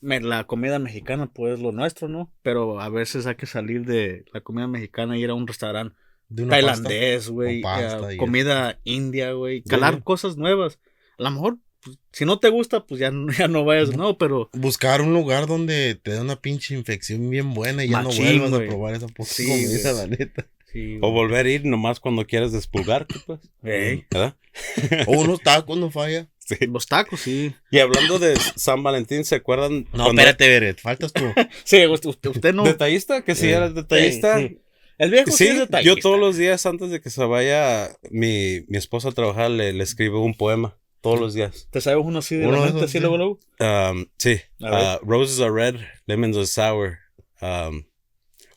la 0.00 0.44
comida 0.44 0.78
mexicana, 0.78 1.30
pues 1.32 1.58
lo 1.60 1.72
nuestro, 1.72 2.08
¿no? 2.08 2.32
Pero 2.42 2.80
a 2.80 2.88
veces 2.88 3.26
hay 3.26 3.34
que 3.34 3.46
salir 3.46 3.84
de 3.84 4.24
la 4.32 4.40
comida 4.40 4.66
mexicana 4.68 5.16
y 5.18 5.22
ir 5.24 5.30
a 5.30 5.34
un 5.34 5.46
restaurante 5.46 5.96
de 6.28 6.44
una 6.44 6.50
tailandés, 6.50 7.28
güey. 7.28 7.62
Eh, 7.64 8.16
comida 8.16 8.78
india, 8.84 9.32
güey. 9.32 9.62
Calar 9.62 10.02
cosas 10.04 10.36
nuevas. 10.36 10.78
A 11.18 11.24
lo 11.24 11.30
mejor, 11.32 11.58
pues, 11.82 11.98
si 12.12 12.24
no 12.24 12.38
te 12.38 12.48
gusta, 12.48 12.86
pues 12.86 13.00
ya, 13.00 13.10
no- 13.10 13.26
ya 13.46 13.48
no 13.48 13.64
vayas, 13.64 13.96
no, 13.96 14.16
pero 14.18 14.48
Buscar 14.52 15.00
un 15.02 15.12
lugar 15.12 15.46
donde 15.48 15.96
te 15.96 16.12
dé 16.12 16.20
una 16.20 16.40
pinche 16.40 16.74
infección 16.74 17.28
bien 17.28 17.52
buena 17.52 17.84
y 17.84 17.88
ya 17.88 18.02
Machín, 18.02 18.38
no 18.38 18.50
vuelvas 18.50 18.60
a 18.62 18.66
probar 18.68 18.94
esa 18.94 19.06
Sí, 19.24 19.46
comida, 19.48 19.92
la 19.92 20.06
neta. 20.06 20.46
Sí. 20.72 20.98
O 21.02 21.10
volver 21.10 21.46
a 21.46 21.50
ir 21.50 21.64
nomás 21.64 22.00
cuando 22.00 22.26
quieres 22.26 22.52
despulgarte, 22.52 23.16
pues. 23.26 23.40
Ey, 23.62 24.06
¿Verdad? 24.10 24.36
O 25.06 25.12
unos 25.20 25.40
tacos 25.40 25.76
no 25.78 25.90
falla. 25.90 26.28
Sí. 26.48 26.56
Los 26.66 26.86
tacos, 26.86 27.20
sí. 27.20 27.54
Y 27.70 27.78
hablando 27.78 28.18
de 28.18 28.34
San 28.56 28.82
Valentín, 28.82 29.26
¿se 29.26 29.34
acuerdan? 29.34 29.84
No, 29.92 30.04
cuando- 30.04 30.22
espérate, 30.22 30.48
Beret, 30.48 30.80
faltas 30.80 31.12
tú. 31.12 31.22
Sí, 31.64 31.84
usted, 31.86 32.08
usted- 32.30 32.54
no. 32.54 32.64
¿Detallista? 32.64 33.22
Que 33.22 33.34
si 33.34 33.48
Eh, 33.48 33.52
eres 33.56 33.74
detallista. 33.74 34.38
Sí, 34.38 34.48
sí. 34.48 34.58
El 34.96 35.10
viejo 35.10 35.30
sí, 35.30 35.36
Sí, 35.36 35.46
es 35.48 35.58
detallista. 35.58 35.82
yo 35.94 36.00
todos 36.00 36.18
los 36.18 36.38
días 36.38 36.64
antes 36.64 36.88
de 36.90 37.02
que 37.02 37.10
se 37.10 37.22
vaya 37.24 37.90
mi, 38.10 38.64
mi 38.68 38.78
esposa 38.78 39.10
a 39.10 39.12
trabajar 39.12 39.50
le, 39.50 39.74
le 39.74 39.84
escribo 39.84 40.24
un 40.24 40.34
poema. 40.34 40.78
Todos 41.02 41.20
los 41.20 41.34
días. 41.34 41.68
¿Te 41.70 41.82
sabes 41.82 42.02
uno 42.02 42.20
así 42.20 42.36
de 42.36 42.46
Uno 42.46 42.56
la 42.56 42.64
de 42.64 42.68
mente, 42.72 42.84
así 42.86 42.92
sí. 42.92 43.00
luego, 43.00 43.16
luego? 43.18 43.40
Um, 43.60 44.06
sí. 44.16 44.40
Uh, 44.58 45.04
roses 45.06 45.40
are 45.40 45.52
red, 45.52 45.76
lemons 46.06 46.34
are 46.34 46.46
sour. 46.46 46.98
Um, 47.42 47.84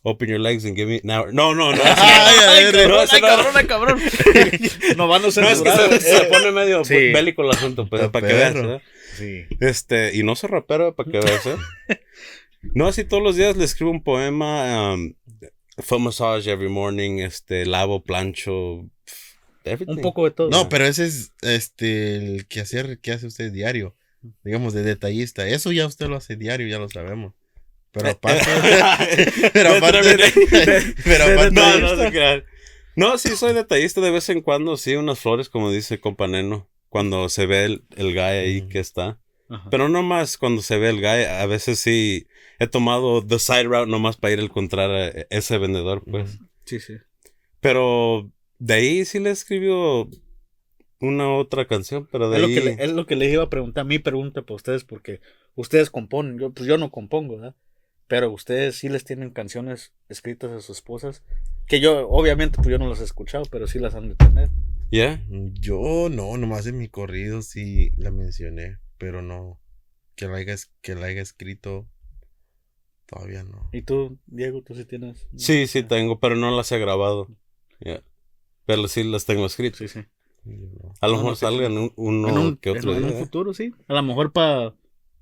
open 0.03 0.29
your 0.29 0.39
legs 0.39 0.65
and 0.65 0.75
give 0.75 0.87
me 0.87 0.99
hour. 1.11 1.31
No, 1.33 1.53
no, 1.53 1.71
no. 1.71 1.77
No, 1.83 1.83
no. 1.83 3.21
cabrón, 3.21 3.53
ay, 3.55 3.65
cabrón. 3.67 3.99
no 4.97 5.07
van 5.07 5.21
a 5.21 5.23
No, 5.23 5.27
es 5.27 5.35
que 5.35 5.41
censurar. 5.71 6.01
se, 6.01 6.17
se 6.17 6.23
pone 6.25 6.51
medio 6.51 6.83
Sí. 6.83 6.93
bélico 7.11 7.43
el 7.43 7.51
asunto, 7.51 7.87
pero 7.89 8.05
Está 8.05 8.11
para 8.11 8.27
que 8.27 8.33
veas. 8.33 8.53
¿verdad? 8.53 8.81
Sí. 9.17 9.45
Este, 9.59 10.15
y 10.15 10.23
no 10.23 10.35
se 10.35 10.47
rapero 10.47 10.95
para 10.95 11.11
que 11.11 11.19
veas, 11.19 11.45
¿eh? 11.45 11.57
No, 12.75 12.87
así 12.87 13.03
todos 13.03 13.23
los 13.23 13.35
días 13.35 13.57
le 13.57 13.65
escribo 13.65 13.89
un 13.91 14.03
poema. 14.03 14.93
Um, 14.93 15.13
foot 15.79 15.99
massage 15.99 16.47
every 16.47 16.69
morning, 16.69 17.19
este, 17.19 17.65
lavo, 17.65 18.03
plancho, 18.03 18.85
everything. 19.63 19.95
Un 19.95 20.01
poco 20.01 20.25
de 20.25 20.31
todo. 20.31 20.49
No, 20.51 20.69
pero 20.69 20.85
ese 20.85 21.05
es 21.05 21.33
este 21.41 22.15
el 22.17 22.47
que 22.47 22.59
hacer 22.59 22.99
que 22.99 23.11
hace 23.13 23.25
usted 23.27 23.51
diario. 23.51 23.95
digamos, 24.43 24.73
de 24.73 24.83
detallista. 24.83 25.47
Eso 25.47 25.71
ya 25.71 25.87
usted 25.87 26.05
lo 26.07 26.15
hace 26.17 26.35
diario, 26.35 26.67
ya 26.67 26.77
lo 26.77 26.87
sabemos. 26.89 27.33
Pero 27.91 28.07
Eh, 28.07 28.11
aparte, 28.11 28.45
pero 29.53 29.69
aparte, 29.75 30.29
pero 31.03 31.23
aparte, 31.25 31.51
no, 31.51 31.79
no 31.79 31.95
se 31.97 32.09
crean. 32.11 32.43
No, 32.95 33.17
sí, 33.17 33.29
soy 33.35 33.53
detallista 33.53 34.01
de 34.01 34.11
vez 34.11 34.27
en 34.29 34.41
cuando, 34.41 34.77
sí, 34.77 34.95
unas 34.95 35.19
flores, 35.19 35.49
como 35.49 35.71
dice 35.71 35.99
Companeno, 35.99 36.69
cuando 36.89 37.29
se 37.29 37.45
ve 37.45 37.65
el, 37.65 37.83
el 37.95 38.13
guy 38.13 38.19
ahí 38.21 38.61
Mm. 38.63 38.69
que 38.69 38.79
está. 38.79 39.19
Ajá. 39.49 39.67
Pero 39.69 39.89
no 39.89 40.01
más 40.03 40.37
cuando 40.37 40.61
se 40.61 40.77
ve 40.77 40.89
el 40.89 40.97
guy, 41.01 41.25
a 41.25 41.45
veces 41.45 41.79
sí 41.79 42.27
he 42.59 42.67
tomado 42.67 43.25
the 43.25 43.39
side 43.39 43.63
route 43.63 43.89
nomás 43.89 44.15
para 44.17 44.33
ir 44.33 44.39
a 44.39 44.43
encontrar 44.43 44.89
a 44.91 45.07
ese 45.29 45.57
vendedor, 45.57 46.03
pues. 46.09 46.37
Sí, 46.65 46.79
sí. 46.79 46.93
Pero 47.59 48.31
de 48.59 48.73
ahí 48.75 49.05
sí 49.05 49.19
le 49.19 49.31
escribió 49.31 50.09
una 50.99 51.33
otra 51.33 51.65
canción, 51.67 52.07
pero 52.11 52.29
de 52.29 52.37
Es 52.37 52.41
lo, 52.41 52.47
ahí... 52.47 52.53
que 52.55 52.61
le, 52.61 52.71
es 52.83 52.91
lo 52.91 53.05
que 53.05 53.15
les 53.15 53.33
iba 53.33 53.43
a 53.43 53.49
preguntar. 53.49 53.85
Mi 53.85 53.99
pregunta 53.99 54.41
para 54.43 54.55
ustedes, 54.55 54.83
porque 54.85 55.19
ustedes 55.55 55.89
componen. 55.89 56.39
Yo, 56.39 56.51
pues 56.53 56.67
yo 56.67 56.77
no 56.77 56.91
compongo, 56.91 57.35
¿verdad? 57.37 57.55
Pero 58.11 58.29
ustedes 58.29 58.75
sí 58.75 58.89
les 58.89 59.05
tienen 59.05 59.29
canciones 59.29 59.93
escritas 60.09 60.51
a 60.51 60.59
sus 60.59 60.79
esposas. 60.79 61.23
Que 61.65 61.79
yo, 61.79 62.09
obviamente, 62.09 62.57
pues 62.57 62.67
yo 62.67 62.77
no 62.77 62.89
las 62.89 62.99
he 62.99 63.05
escuchado, 63.05 63.45
pero 63.49 63.67
sí 63.67 63.79
las 63.79 63.95
han 63.95 64.09
de 64.09 64.15
tener. 64.15 64.49
¿Ya? 64.91 65.23
yo 65.29 66.09
no, 66.11 66.35
nomás 66.35 66.67
en 66.67 66.77
mi 66.77 66.89
corrido 66.89 67.41
sí 67.41 67.91
la 67.95 68.11
mencioné, 68.11 68.79
pero 68.97 69.21
no, 69.21 69.61
que 70.15 70.27
la 70.27 70.35
haya, 70.39 70.55
que 70.81 70.95
la 70.95 71.05
haya 71.05 71.21
escrito, 71.21 71.87
todavía 73.05 73.45
no. 73.45 73.69
¿Y 73.71 73.83
tú, 73.83 74.19
Diego, 74.25 74.61
tú 74.61 74.75
sí 74.75 74.83
tienes? 74.83 75.29
Sí, 75.37 75.65
sí 75.65 75.81
tengo, 75.83 76.19
pero 76.19 76.35
no 76.35 76.51
las 76.53 76.69
he 76.73 76.79
grabado. 76.79 77.29
Ya. 77.79 78.03
Pero 78.65 78.89
sí 78.89 79.05
las 79.05 79.25
tengo 79.25 79.45
escritas. 79.45 79.77
Sí, 79.77 79.87
sí. 79.87 80.05
A 80.99 81.07
lo 81.07 81.13
No, 81.13 81.17
mejor 81.19 81.29
no, 81.29 81.35
salgan 81.37 81.77
un- 81.77 81.93
uno 81.95 82.41
un, 82.41 82.57
que 82.57 82.71
otro 82.71 82.93
en 82.93 83.05
un. 83.05 83.11
¿eh? 83.11 83.13
futuro, 83.19 83.53
sí. 83.53 83.73
A 83.87 83.93
lo 83.93 84.03
mejor 84.03 84.33
para 84.33 84.73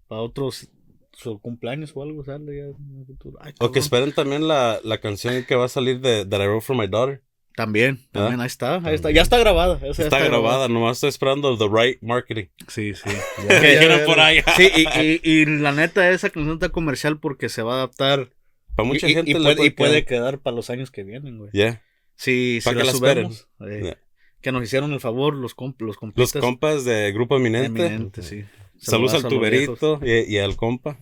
otros 0.07 0.71
su 1.21 1.39
cumpleaños 1.39 1.91
o 1.95 2.03
algo 2.03 2.23
sale 2.23 2.55
ya 2.55 2.63
en 2.63 2.75
un 2.99 3.05
futuro. 3.05 3.37
Ay, 3.41 3.53
O 3.59 3.71
que 3.71 3.79
esperen 3.79 4.11
también 4.13 4.47
la, 4.47 4.79
la 4.83 4.99
canción 4.99 5.43
que 5.45 5.55
va 5.55 5.65
a 5.65 5.69
salir 5.69 5.99
de 5.99 6.25
That 6.25 6.41
I 6.41 6.47
Wrote 6.47 6.65
for 6.65 6.77
My 6.77 6.87
Daughter. 6.87 7.21
También, 7.55 7.99
¿Ah? 8.05 8.09
también, 8.13 8.39
ahí 8.39 8.47
está, 8.47 8.75
ahí 8.77 8.95
está. 8.95 9.11
Ya 9.11 9.21
está 9.21 9.37
grabada. 9.37 9.79
Está, 9.85 10.19
grabada, 10.19 10.69
nomás 10.69 10.97
estoy 10.97 11.09
esperando 11.09 11.57
the 11.57 11.67
right 11.69 12.01
marketing. 12.01 12.45
Sí, 12.69 12.93
sí. 12.93 13.09
Ya, 13.49 13.59
Que 13.59 13.73
ya 13.75 14.05
por 14.05 14.19
ahí. 14.19 14.39
Sí, 14.55 14.69
y, 14.73 14.81
y, 15.01 15.19
y 15.41 15.45
la 15.45 15.73
neta, 15.73 16.09
esa 16.09 16.29
canción 16.29 16.53
está 16.53 16.69
comercial 16.69 17.19
porque 17.19 17.49
se 17.49 17.61
va 17.61 17.73
a 17.73 17.77
adaptar. 17.77 18.29
Para 18.75 18.87
mucha 18.87 19.09
y, 19.09 19.13
gente 19.13 19.31
y 19.31 19.33
puede, 19.33 19.65
y 19.65 19.69
puede 19.71 20.05
quedar. 20.05 20.39
para 20.39 20.55
los 20.55 20.69
años 20.69 20.89
que 20.89 21.03
vienen, 21.03 21.37
güey. 21.37 21.49
Ya. 21.53 21.81
Sí, 22.15 22.59
Pa' 22.63 22.71
si 22.71 22.77
que 22.77 22.83
la 22.85 22.91
subemos. 22.93 23.49
eh. 23.67 23.95
Que 24.41 24.53
nos 24.53 24.63
hicieron 24.63 24.93
el 24.93 25.01
favor 25.01 25.33
los, 25.35 25.53
comp 25.53 25.81
los 25.81 25.87
Los 25.89 25.97
compitas. 25.97 26.41
compas 26.41 26.85
de 26.85 27.11
Grupo 27.11 27.35
Eminente. 27.35 27.87
Eminente, 27.87 28.21
sí. 28.21 28.45
Saludos 28.77 29.15
al 29.15 29.21
Saludazo 29.23 29.27
a 29.27 29.29
los 29.41 29.49
viejos. 29.51 29.79
tuberito 29.79 30.05
y, 30.05 30.33
y 30.35 30.37
al 30.37 30.55
compa. 30.55 30.97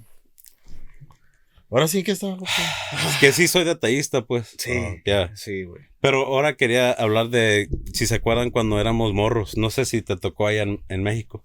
Ahora 1.70 1.88
sí 1.88 2.04
que. 2.04 2.16
José? 2.16 2.38
Es 3.10 3.16
que 3.20 3.32
sí 3.34 3.48
soy 3.48 3.64
detallista, 3.64 4.22
pues. 4.26 4.56
Sí, 4.58 4.72
Ah, 4.74 4.96
ya. 5.06 5.36
sí, 5.36 5.64
güey. 5.64 5.82
Pero 6.00 6.26
ahora 6.26 6.56
quería 6.56 6.92
hablar 6.92 7.30
de, 7.30 7.70
si 7.94 8.06
se 8.08 8.16
acuerdan 8.16 8.52
cuando 8.52 8.80
éramos 8.80 9.14
morros. 9.14 9.58
No 9.58 9.70
sé 9.70 9.86
si 9.86 10.02
te 10.02 10.16
tocó 10.16 10.48
allá 10.48 10.64
en, 10.64 10.82
en 10.90 11.04
México. 11.04 11.44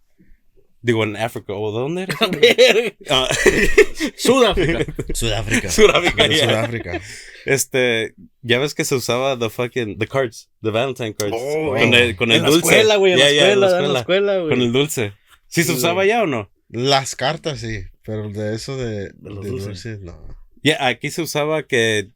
Digo, 0.80 1.04
en 1.04 1.16
África. 1.16 1.52
¿O 1.54 1.72
de 1.72 1.78
dónde 1.80 2.02
eres? 2.02 2.92
Ah, 3.10 3.28
Sudáfrica. 4.16 4.84
Sudáfrica. 5.14 5.70
Sudáfrica. 5.70 6.26
Sudáfrica. 6.36 7.00
Este, 7.44 8.14
ya 8.42 8.58
ves 8.58 8.74
que 8.74 8.84
se 8.84 8.94
usaba 8.94 9.36
the 9.38 9.50
fucking, 9.50 9.98
the 9.98 10.06
cards, 10.06 10.48
the 10.62 10.70
Valentine 10.70 11.14
cards. 11.14 11.34
Oh, 11.36 11.70
con 11.76 11.94
el, 11.94 12.14
con 12.16 12.30
el 12.30 12.36
en 12.38 12.42
la 12.44 12.48
dulce. 12.50 12.68
escuela, 12.68 12.96
güey, 12.96 13.12
en 13.14 13.18
la 13.18 13.28
escuela, 13.30 13.84
en 13.84 13.92
la 13.92 13.98
escuela, 14.00 14.36
güey. 14.38 14.50
Con 14.50 14.60
el 14.62 14.72
dulce. 14.72 15.12
¿Sí 15.48 15.62
se 15.64 15.72
Sí, 15.72 15.78
usaba 15.78 15.94
güey. 15.94 16.08
ya 16.08 16.22
o 16.22 16.26
no? 16.26 16.50
Las 16.68 17.16
cartas 17.16 17.60
sí, 17.60 17.80
pero 18.04 18.28
de 18.30 18.54
eso 18.54 18.76
de, 18.76 19.10
De 19.10 19.30
los 19.30 19.44
de 19.44 19.50
dulces. 19.50 19.66
dulces, 19.66 20.00
no. 20.00 20.18
Ya, 20.62 20.86
aquí 20.86 21.10
se 21.10 21.22
usaba 21.22 21.64
que, 21.64 22.10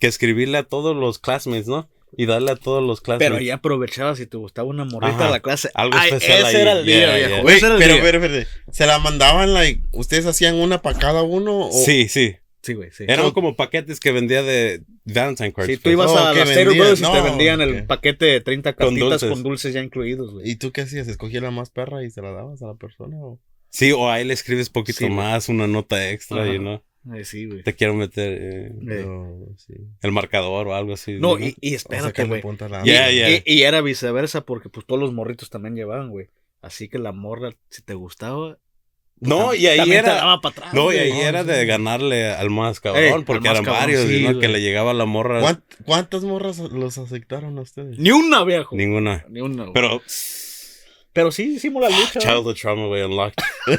que 0.00 0.06
escribirle 0.06 0.58
a 0.58 0.62
todos 0.64 0.96
los 0.96 1.18
classmates, 1.18 1.68
¿no? 1.68 1.88
Y 2.16 2.26
darle 2.26 2.52
a 2.52 2.56
todos 2.56 2.82
los 2.82 3.00
classmates. 3.00 3.28
Pero 3.30 3.40
ya 3.44 3.54
aprovechabas 3.56 4.18
si 4.18 4.26
te 4.26 4.36
gustaba 4.36 4.68
una 4.68 4.84
morrita 4.84 5.14
Ajá. 5.16 5.24
de 5.26 5.30
la 5.32 5.40
clase. 5.40 5.70
Algo 5.74 5.96
Ay, 5.98 6.08
especial 6.10 6.38
ese 6.38 6.56
ahí. 6.56 6.62
era 6.62 6.72
el 6.72 6.86
día, 6.86 6.96
Yeah, 6.96 7.16
viejo. 7.16 7.42
yeah. 7.48 7.56
Era 7.56 7.66
el 7.74 7.78
pero, 7.78 7.92
día. 7.94 8.02
pero, 8.02 8.20
pero, 8.20 8.46
¿se 8.72 8.86
la 8.86 8.98
mandaban, 8.98 9.52
like, 9.54 9.82
ustedes 9.92 10.24
hacían 10.26 10.54
una 10.56 10.80
para 10.82 10.98
cada 10.98 11.22
uno? 11.22 11.68
O, 11.68 11.72
Sí, 11.72 12.08
sí. 12.08 12.36
Sí, 12.62 12.74
güey, 12.74 12.90
sí. 12.90 13.04
Eran 13.06 13.30
como 13.30 13.54
paquetes 13.54 14.00
que 14.00 14.10
vendía 14.10 14.42
de 14.42 14.82
Valentine 15.04 15.52
cards. 15.52 15.68
Si 15.70 15.76
tú 15.76 15.82
pues. 15.84 15.92
ibas 15.92 16.10
Oh, 16.10 16.18
a 16.18 16.34
las 16.34 16.52
Taylor 16.52 16.74
Brothers 16.74 16.98
y 16.98 17.02
te 17.04 17.08
no, 17.12 17.22
vendían 17.22 17.60
el 17.60 17.86
paquete 17.86 18.24
de 18.24 18.40
30 18.40 18.72
Con 18.72 18.86
cartitas 18.88 19.20
con 19.20 19.28
dulces. 19.28 19.42
dulces, 19.44 19.74
ya 19.74 19.82
incluidos, 19.82 20.32
güey. 20.32 20.50
¿Y 20.50 20.56
tú 20.56 20.72
qué 20.72 20.80
hacías? 20.80 21.06
¿Escogías 21.06 21.44
la 21.44 21.52
más 21.52 21.70
perra 21.70 22.02
y 22.02 22.10
se 22.10 22.22
la 22.22 22.32
dabas 22.32 22.60
a 22.62 22.66
la 22.66 22.74
persona? 22.74 23.16
O? 23.18 23.38
Sí, 23.76 23.92
o 23.92 24.08
ahí 24.10 24.24
le 24.24 24.32
escribes 24.32 24.70
poquito 24.70 24.98
Sí, 25.00 25.10
más, 25.10 25.50
una 25.50 25.66
nota 25.66 26.10
extra, 26.10 26.44
Ajá. 26.44 26.54
y 26.54 26.58
no 26.58 26.82
Ay, 27.10 27.24
sí, 27.26 27.44
güey. 27.44 27.62
te 27.62 27.74
quiero 27.74 27.92
meter 27.94 28.38
eh, 28.40 28.72
sí. 29.58 29.74
el 30.02 30.12
marcador 30.12 30.66
o 30.68 30.74
algo 30.74 30.94
así. 30.94 31.18
No, 31.20 31.38
y, 31.38 31.54
y 31.60 31.74
espérate, 31.74 32.24
güey. 32.24 32.42
Yeah, 32.84 33.12
y, 33.12 33.14
yeah. 33.16 33.30
y- 33.30 33.42
y 33.44 33.62
era 33.64 33.82
viceversa 33.82 34.40
porque 34.46 34.70
pues 34.70 34.86
todos 34.86 35.00
los 35.00 35.12
morritos 35.12 35.50
también 35.50 35.76
llevaban, 35.76 36.08
güey. 36.08 36.30
Así 36.62 36.88
que 36.88 36.98
la 36.98 37.12
morra, 37.12 37.50
si 37.68 37.82
te 37.82 37.92
gustaba, 37.92 38.58
No, 39.20 39.52
tam- 39.52 39.58
y 39.58 39.66
ahí 39.66 39.88
te 39.88 39.94
era. 39.96 40.14
daba 40.14 40.40
para 40.40 40.56
atrás. 40.56 40.74
No, 40.74 40.90
y 40.92 40.96
ahí 40.96 41.20
era 41.20 41.44
de 41.44 41.66
ganarle 41.66 42.30
al 42.32 42.48
más 42.50 42.80
cabrón, 42.80 43.24
porque 43.24 43.48
más 43.48 43.58
eran 43.58 43.64
cabrón, 43.64 43.82
varios, 43.82 44.06
sí, 44.08 44.16
y 44.16 44.22
¿no? 44.24 44.40
Que 44.40 44.48
le 44.48 44.60
llegaba 44.62 44.94
la 44.94 45.04
morra. 45.04 45.42
¿Cuánt- 45.42 45.62
¿Cuántas 45.84 46.24
morras 46.24 46.58
los 46.58 46.96
aceptaron 46.98 47.58
a 47.58 47.60
ustedes? 47.60 47.98
Ni 47.98 48.10
una, 48.10 48.42
viejo. 48.42 48.74
Ninguna. 48.74 49.24
Ni 49.28 49.42
una. 49.42 49.64
güey. 49.64 49.74
Pero, 49.74 50.00
Pero 51.16 51.32
sí 51.32 51.54
hicimos 51.56 51.82
la 51.82 51.88
lucha. 51.88 52.20
childhood 52.20 52.54
trauma, 52.56 52.86
güey, 52.86 53.02
unlocked. 53.02 53.42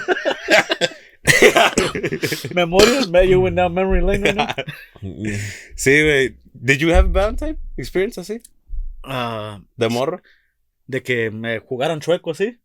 Memorias, 2.53 3.09
me- 3.09 3.27
you 3.27 3.39
went 3.39 3.55
down 3.55 3.73
memory 3.73 4.01
lane. 4.01 4.33
¿no? 4.33 4.47
Sí, 5.75 6.01
güey. 6.01 6.37
Did 6.53 6.79
you 6.79 6.93
have 6.93 7.09
Valentine 7.11 7.57
experience 7.77 8.19
así? 8.19 8.41
Ah, 9.03 9.61
De 9.77 9.89
morro? 9.89 10.21
de 10.87 11.03
que 11.03 11.31
me 11.31 11.59
jugaran 11.59 11.99
chueco 11.99 12.31
así. 12.31 12.57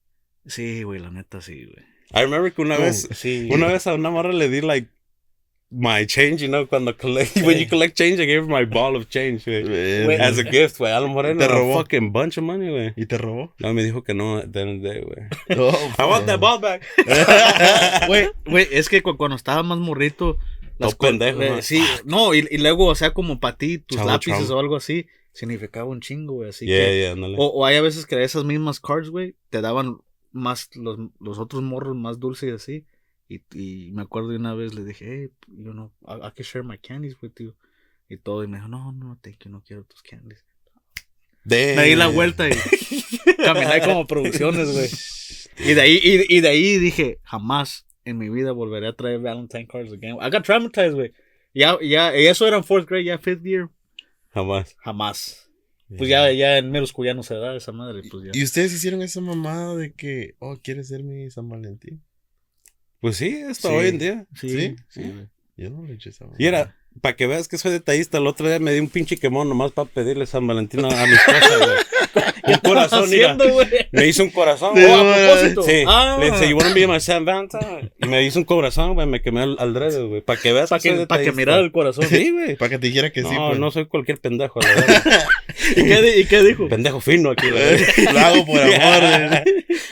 Sí, 0.47 0.83
güey, 0.85 1.01
la 1.01 1.11
neta 1.11 1.41
sí, 1.41 1.65
güey. 1.65 1.85
I 2.15 2.21
remember 2.25 2.53
que 2.53 2.63
una 2.63 2.77
Oh, 2.77 2.81
vez, 2.83 3.09
Sí. 3.13 3.49
una 3.53 3.67
vez 3.67 3.87
a 3.87 3.95
una 3.95 4.11
morra 4.11 4.33
le 4.33 4.49
di 4.49 4.61
like 4.61 4.89
my 5.75 6.05
change, 6.07 6.43
you 6.43 6.49
know, 6.49 6.67
cuando 6.67 6.95
collect, 6.97 7.35
when 7.47 7.59
you 7.59 7.67
collect 7.67 7.97
change, 7.97 8.21
I 8.21 8.27
gave 8.27 8.43
her 8.43 8.47
my 8.49 8.65
ball 8.67 8.95
of 8.95 9.09
change, 9.09 9.45
güey. 9.47 10.21
As 10.21 10.39
a 10.39 10.43
gift, 10.45 10.77
güey. 10.79 10.93
A 10.93 11.01
lo 11.01 11.09
mejor 11.09 11.37
Te 11.39 11.49
robó. 11.49 11.75
a 11.79 11.83
fucking 11.83 12.13
bunch 12.13 12.37
of 12.37 12.45
money, 12.45 12.69
güey. 12.71 12.93
¿Y 12.97 13.07
te 13.07 13.17
robó? 13.17 13.55
No, 13.59 13.73
me 13.73 13.83
dijo 13.83 14.05
que 14.05 14.13
no, 14.13 14.37
at 14.39 14.51
the 14.53 14.61
end 14.61 14.77
of 14.77 14.83
the 14.83 14.89
day, 14.89 15.01
güey. 15.03 15.29
No, 15.57 15.71
I 15.99 16.07
want 16.09 16.27
that 16.27 16.39
ball 16.41 16.59
back. 16.61 16.83
Güey, 18.07 18.29
güey, 18.47 18.69
es 18.71 18.89
que 18.89 19.03
cu- 19.03 19.17
cuando 19.17 19.37
estaba 19.37 19.63
más 19.63 19.79
morrito. 19.79 20.39
Todo 20.79 20.91
co- 20.97 21.07
pendejo, 21.07 21.41
eh, 21.43 21.51
¿no? 21.51 21.63
Sí, 21.63 21.83
no, 22.05 22.35
y, 22.35 22.47
y 22.51 22.59
luego, 22.59 22.87
o 22.87 22.95
sea, 22.95 23.13
como 23.13 23.39
para 23.41 23.57
ti, 23.57 23.79
tus 23.79 23.99
Chavo 23.99 24.11
lápices 24.11 24.39
Trump. 24.47 24.53
o 24.57 24.59
algo 24.61 24.77
así, 24.77 25.07
significaba 25.33 25.87
un 25.89 26.01
chingo, 26.01 26.35
güey. 26.35 26.49
Así 26.51 26.67
Yeah, 26.67 26.87
que. 26.87 27.01
yeah, 27.01 27.13
ándale. 27.13 27.37
O, 27.39 27.47
o 27.47 27.65
hay 27.67 27.77
a 27.77 27.83
veces 27.83 28.05
que 28.07 28.23
esas 28.23 28.45
mismas 28.45 28.81
cards, 28.81 29.11
güey, 29.11 29.35
te 29.51 29.61
daban 29.61 29.99
más, 30.33 30.71
los, 30.75 30.99
los 31.21 31.39
otros 31.39 31.63
morros 31.63 31.95
más 31.95 32.19
dulces 32.19 32.49
y 32.51 32.53
así. 32.53 32.85
Y, 33.33 33.43
y 33.59 33.91
me 33.93 34.03
acuerdo 34.03 34.29
de 34.29 34.37
una 34.37 34.55
vez 34.55 34.75
le 34.75 34.85
dije, 34.85 35.07
hey, 35.07 35.31
you 35.49 35.73
know, 35.73 35.91
I, 36.07 36.27
I 36.27 36.31
can 36.35 36.45
share 36.45 36.63
my 36.63 36.77
candies 36.79 37.17
with 37.23 37.33
you. 37.39 37.55
Y 38.09 38.19
todo, 38.19 38.45
y 38.45 38.47
me 38.47 38.59
dijo, 38.59 38.69
no, 38.69 38.93
no, 38.93 39.19
thank 39.23 39.39
you, 39.45 39.51
no 39.51 39.63
quiero 39.63 39.85
tus 39.85 40.03
candies. 40.03 40.45
Damn. 41.45 41.77
Me 41.77 41.85
di 41.85 41.97
la 41.97 42.09
vuelta 42.09 42.49
y 42.49 42.53
caminé 43.45 43.81
como 43.81 44.07
producciones, 44.07 44.71
güey. 44.71 44.89
Y 45.59 45.75
de 45.75 45.81
ahí, 45.81 46.01
y, 46.03 46.37
y 46.37 46.41
de 46.41 46.49
ahí 46.49 46.79
dije, 46.79 47.19
jamás 47.23 47.87
en 48.05 48.19
mi 48.19 48.29
vida 48.29 48.53
volveré 48.53 48.89
a 48.89 48.93
traer 48.93 49.21
Valentine 49.21 49.67
cards 49.67 49.93
again. 49.93 50.17
I 50.21 50.31
got 50.31 50.45
traumatized, 50.45 50.95
güey. 50.95 51.13
Ya, 51.55 51.79
ya, 51.83 52.15
eso 52.15 52.47
era 52.47 52.57
en 52.57 52.65
fourth 52.65 52.89
grade, 52.89 53.05
ya 53.05 53.19
fifth 53.19 53.43
year, 53.45 53.69
Jamás. 54.33 54.75
jamás. 54.79 55.49
Pues 55.99 56.09
ya, 56.09 56.33
ya 56.33 56.57
en 56.57 56.71
middle 56.71 56.87
school 56.87 57.07
ya 57.07 57.13
no 57.15 57.23
se 57.23 57.35
da 57.35 57.55
esa 57.55 57.71
madre, 57.73 58.03
pues 58.11 58.25
ya. 58.25 58.31
¿Y 58.33 58.43
ustedes 58.43 58.73
hicieron 58.73 59.03
esa 59.03 59.21
mamada 59.21 59.77
de 59.77 59.93
que, 59.93 60.37
oh, 60.39 60.57
¿quieres 60.63 60.89
ser 60.89 61.03
mi 61.03 61.31
San 61.31 61.49
Valentín? 61.51 62.03
Pues 63.03 63.17
sí, 63.17 63.43
hasta 63.43 63.69
Sí. 63.69 63.75
hoy 63.75 63.89
en 63.89 63.99
día. 63.99 64.27
Sí, 64.35 64.49
¿Sí? 64.49 64.77
sí. 64.89 65.13
Yo 65.57 65.69
no 65.71 65.83
le 65.85 65.99
mamada. 66.21 66.37
Y 66.39 66.47
era, 66.47 66.75
para 67.01 67.17
que 67.17 67.27
veas 67.27 67.49
que 67.49 67.59
soy 67.59 67.73
detallista, 67.73 68.17
el 68.19 68.27
otro 68.29 68.47
día 68.49 68.59
me 68.61 68.73
di 68.73 68.79
un 68.81 68.89
pinche 68.89 69.17
quemón 69.19 69.49
nomás 69.49 69.73
para 69.73 69.89
pedirle 69.91 70.25
San 70.25 70.47
Valentín 70.47 70.85
a 70.85 70.89
a 71.03 71.07
mi 71.07 71.13
esposa, 71.13 71.57
güey. 71.59 71.79
Un 72.47 72.57
corazón, 72.57 73.09
mira. 73.11 73.35
güey? 73.35 73.67
Me 73.93 74.07
hizo 74.07 74.23
un 74.25 74.31
corazón, 74.31 74.73
Sí, 74.75 74.83
güey. 74.83 74.93
Oh, 74.93 74.97
a 74.99 75.03
güey. 75.03 75.27
propósito. 75.27 75.63
Sí, 75.63 75.85
Ah. 75.87 76.17
le 76.21 76.31
dije, 76.31 76.49
you 76.51 76.57
wanna 76.57 76.75
be 76.75 76.87
my 76.87 77.01
San 77.01 77.25
Valentine? 77.25 77.93
Y 77.99 78.07
me 78.07 78.23
hizo 78.25 78.39
un 78.39 78.45
corazón, 78.45 78.95
güey, 78.95 79.07
me 79.07 79.21
quemé 79.23 79.43
al, 79.43 79.57
al 79.59 79.73
dedo, 79.75 80.09
güey. 80.09 80.21
Para 80.21 80.41
que 80.41 80.53
veas 80.53 80.69
Para 80.71 80.81
soy 80.81 80.97
que, 80.99 81.07
pa' 81.07 81.21
que 81.21 81.33
mirara 81.33 81.61
el 81.61 81.73
corazón. 81.73 82.05
Sí, 82.07 82.31
güey. 82.31 82.57
Para 82.57 82.71
que 82.71 82.79
te 82.79 82.87
dijera 82.89 83.11
que 83.11 83.23
no, 83.23 83.31
sí, 83.31 83.37
pues. 83.39 83.59
no 83.59 83.71
soy 83.71 83.87
cualquier 83.87 84.19
pendejo, 84.21 84.61
la 84.61 84.69
verdad. 84.69 85.25
¿Y 85.77 85.85
qué, 85.85 86.21
y 86.21 86.25
qué 86.27 86.43
dijo? 86.43 86.69
pendejo 86.69 87.01
fino 87.01 87.31
aquí, 87.31 87.51
verdad. 87.51 87.87
Lo 88.13 88.19
hago 88.21 88.47
por 88.47 88.61
amor. 88.61 89.29
güey. 89.29 89.43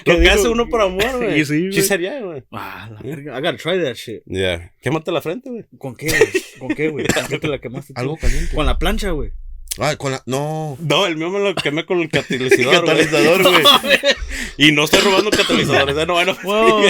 Lo 0.06 0.18
que 0.20 0.30
hace 0.30 0.48
uno 0.48 0.68
por 0.68 0.80
amor, 0.82 1.16
güey. 1.18 1.44
Sí, 1.44 1.58
güey. 1.60 1.72
Sí 1.72 1.82
sería, 1.82 2.20
güey. 2.20 2.42
Ah, 2.52 2.88
la 2.92 3.00
verga. 3.00 3.38
I 3.38 3.40
gotta 3.42 3.56
try 3.56 3.82
that 3.82 3.94
shit. 3.94 4.22
Ya. 4.26 4.72
Quémate 4.82 5.12
la 5.12 5.20
frente, 5.22 5.48
güey. 5.50 5.64
¿Con 5.78 5.94
qué, 5.94 6.06
güey? 6.08 6.30
¿Con 6.58 6.68
qué, 6.70 6.88
güey? 6.88 7.06
¿Con 7.06 7.26
qué 7.28 7.38
te 7.38 7.48
la 7.48 7.58
quemaste? 7.58 7.92
Algo 7.96 8.16
caliente. 8.16 8.54
Con 8.54 8.66
la 8.66 8.78
plancha, 8.78 9.10
güey. 9.10 9.30
Ah, 9.78 9.96
con 9.96 10.12
la... 10.12 10.22
No. 10.26 10.76
No, 10.80 11.06
el 11.06 11.16
mío 11.16 11.30
me 11.30 11.38
lo 11.38 11.54
quemé 11.54 11.86
con 11.86 12.00
el 12.00 12.08
catalizador, 12.10 12.84
güey. 12.84 12.96
Catalizador, 13.06 13.42
güey. 13.42 13.64
Y 14.56 14.72
no 14.72 14.84
estoy 14.84 15.00
robando 15.00 15.30
catalizadores, 15.30 15.96
¿eh? 15.96 16.04
no 16.06 16.14
bueno. 16.14 16.36
Wow. 16.42 16.82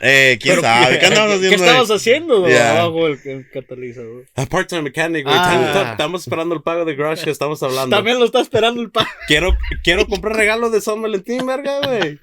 Eh, 0.00 0.38
quién 0.40 0.54
Pero, 0.56 0.62
sabe. 0.62 0.98
¿Qué 0.98 1.06
andabas 1.06 1.32
haciendo? 1.36 1.48
¿Qué 1.56 1.62
estabas 1.62 1.90
haciendo 1.90 2.48
Yeah. 2.48 2.80
abajo 2.80 3.06
el, 3.08 3.20
el 3.24 3.50
catalizador? 3.50 4.24
A 4.36 4.46
part-time 4.46 4.82
mechanic, 4.82 5.24
güey. 5.24 5.36
Ah. 5.38 5.88
Estamos- 5.90 6.22
esperando 6.22 6.54
el 6.54 6.62
pago 6.62 6.84
de 6.86 6.94
garage 6.94 7.24
que 7.24 7.30
estamos 7.30 7.62
hablando. 7.62 7.94
También 7.94 8.18
lo 8.18 8.24
está 8.24 8.40
esperando 8.40 8.80
el 8.80 8.90
pa. 8.90 9.06
Quiero, 9.26 9.54
quiero 9.84 10.06
comprar 10.06 10.34
regalos 10.36 10.72
de 10.72 10.80
San 10.80 11.02
Valentín, 11.02 11.44
verga, 11.44 11.80
güey. 11.84 12.18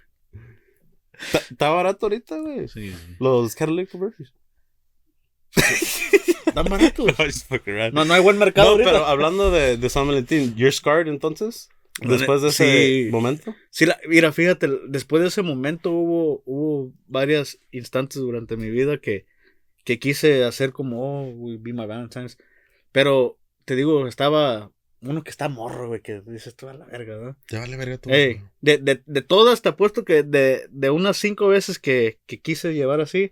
Está- 1.52 1.70
barato 1.70 2.08
ahorita, 2.08 2.38
güey. 2.38 2.68
Sí. 2.68 2.96
Los 3.20 3.54
Catalytic 3.56 3.92
converters. 3.92 4.34
Están 5.56 6.66
baratos. 6.66 7.06
No. 7.18 7.92
No, 7.92 8.06
no 8.06 8.14
hay 8.14 8.22
buen 8.22 8.38
mercado 8.38 8.68
No, 8.68 8.72
ahorita. 8.74 8.92
pero 8.92 9.06
hablando 9.06 9.52
de, 9.52 9.78
de 9.78 9.90
San 9.90 10.08
Valentín, 10.08 10.56
¿you're 10.56 10.72
scarred 10.72 11.08
entonces? 11.08 11.70
Después 12.00 12.42
de 12.44 12.50
ese 12.50 13.06
Sí. 13.06 13.12
momento. 13.12 13.56
Sí, 13.72 13.86
la- 13.88 14.00
mira, 14.08 14.32
fíjate, 14.32 14.68
después 14.88 15.22
de 15.22 15.30
ese 15.30 15.42
momento 15.42 15.92
hubo, 15.92 16.44
hubo 16.46 16.94
varias 17.08 17.60
instantes 17.72 18.18
durante 18.22 18.56
mi 18.56 18.70
vida 18.70 19.00
que, 19.00 19.26
que 19.84 19.98
quise 19.98 20.44
hacer 20.44 20.72
como, 20.74 21.02
oh, 21.02 21.32
we 21.32 21.58
be 21.58 21.74
my 21.74 21.88
Valentine's. 21.88 22.38
Pero, 22.92 23.40
te 23.66 23.76
digo, 23.76 24.08
estaba 24.08 24.72
uno 25.02 25.24
que 25.24 25.30
está 25.32 25.50
morro, 25.50 25.88
güey, 25.88 26.02
que 26.02 26.22
dices 26.28 26.56
tú 26.56 26.68
a 26.70 26.74
la 26.74 26.86
verga, 26.86 27.18
¿no? 27.18 27.38
Te 27.48 27.58
vale 27.58 27.78
verga 27.78 27.98
tú. 27.98 28.10
Ey, 28.12 28.42
de, 28.62 28.78
de, 28.78 29.02
de 29.06 29.22
todas, 29.24 29.62
te 29.64 29.70
apuesto 29.70 30.06
que 30.06 30.22
de, 30.24 30.68
de 30.70 30.90
unas 30.92 31.18
cinco 31.18 31.48
veces 31.48 31.80
que, 31.80 32.20
que 32.28 32.40
quise 32.42 32.74
llevar 32.76 33.02
así, 33.02 33.32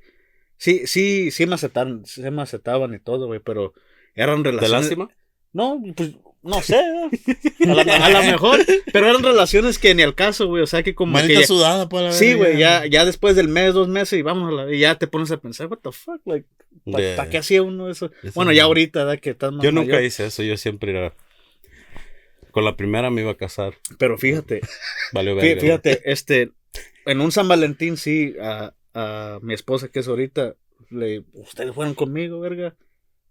sí, 0.57 0.87
sí, 0.87 1.31
sí 1.31 1.45
me 1.45 1.55
aceptaron, 1.55 2.05
sí 2.05 2.21
me 2.21 2.41
aceptaban 2.41 2.93
y 2.93 2.99
todo, 2.99 3.27
güey, 3.27 3.39
pero 3.39 3.73
eran 4.15 4.43
¿De 4.43 4.51
relaciones. 4.51 4.81
lástima? 4.81 5.09
No, 5.53 5.81
pues, 5.95 6.11
no 6.43 6.61
sé, 6.61 6.75
a, 6.75 7.73
la, 7.73 7.81
a 8.05 8.09
la 8.09 8.21
mejor, 8.21 8.59
pero 8.93 9.09
eran 9.09 9.23
relaciones 9.23 9.79
que 9.79 9.95
ni 9.95 10.03
al 10.03 10.13
caso, 10.15 10.47
güey, 10.47 10.61
o 10.61 10.67
sea 10.67 10.83
que 10.83 10.93
como 10.93 11.13
Manita 11.13 11.39
que 11.39 11.47
sudada, 11.47 11.87
pues, 11.89 12.03
la 12.03 12.11
Sí, 12.11 12.33
güey, 12.33 12.57
ya, 12.57 12.85
ya 12.85 13.05
después 13.05 13.35
del 13.35 13.47
mes, 13.47 13.73
dos 13.73 13.87
meses 13.87 14.19
y 14.19 14.21
vamos 14.21 14.49
a 14.49 14.65
la, 14.65 14.73
y 14.73 14.79
ya 14.79 14.95
te 14.97 15.07
pones 15.07 15.31
a 15.31 15.37
pensar, 15.37 15.67
what 15.67 15.79
the 15.79 15.91
fuck, 15.91 16.21
like, 16.25 16.45
¿para 16.91 17.03
Yeah. 17.15 17.29
qué 17.29 17.37
hacía 17.39 17.63
uno 17.63 17.89
eso? 17.89 18.11
Eso 18.21 18.33
Bueno, 18.35 18.51
no. 18.51 18.55
ya 18.55 18.63
ahorita, 18.65 19.05
¿verdad? 19.05 19.19
Que 19.21 19.31
estás 19.31 19.51
más 19.53 19.63
Yo 19.63 19.71
nunca 19.71 20.01
hice 20.03 20.25
eso, 20.27 20.43
yo 20.43 20.55
siempre 20.57 20.91
era. 20.91 21.15
Con 22.51 22.63
la 22.63 22.75
primera 22.77 23.09
me 23.09 23.21
iba 23.21 23.31
a 23.31 23.37
casar. 23.37 23.73
Pero 23.97 24.17
fíjate, 24.17 24.61
Valió 25.13 25.35
verga. 25.35 25.59
fíjate, 25.61 26.01
este, 26.05 26.51
en 27.05 27.21
un 27.21 27.31
San 27.31 27.47
Valentín, 27.47 27.97
sí, 27.97 28.35
a, 28.41 28.73
a 28.95 29.39
mi 29.41 29.53
esposa 29.53 29.89
que 29.89 29.99
es 29.99 30.07
ahorita, 30.07 30.55
le, 30.89 31.25
ustedes 31.33 31.75
fueron 31.75 31.93
conmigo, 31.93 32.39
verga, 32.39 32.75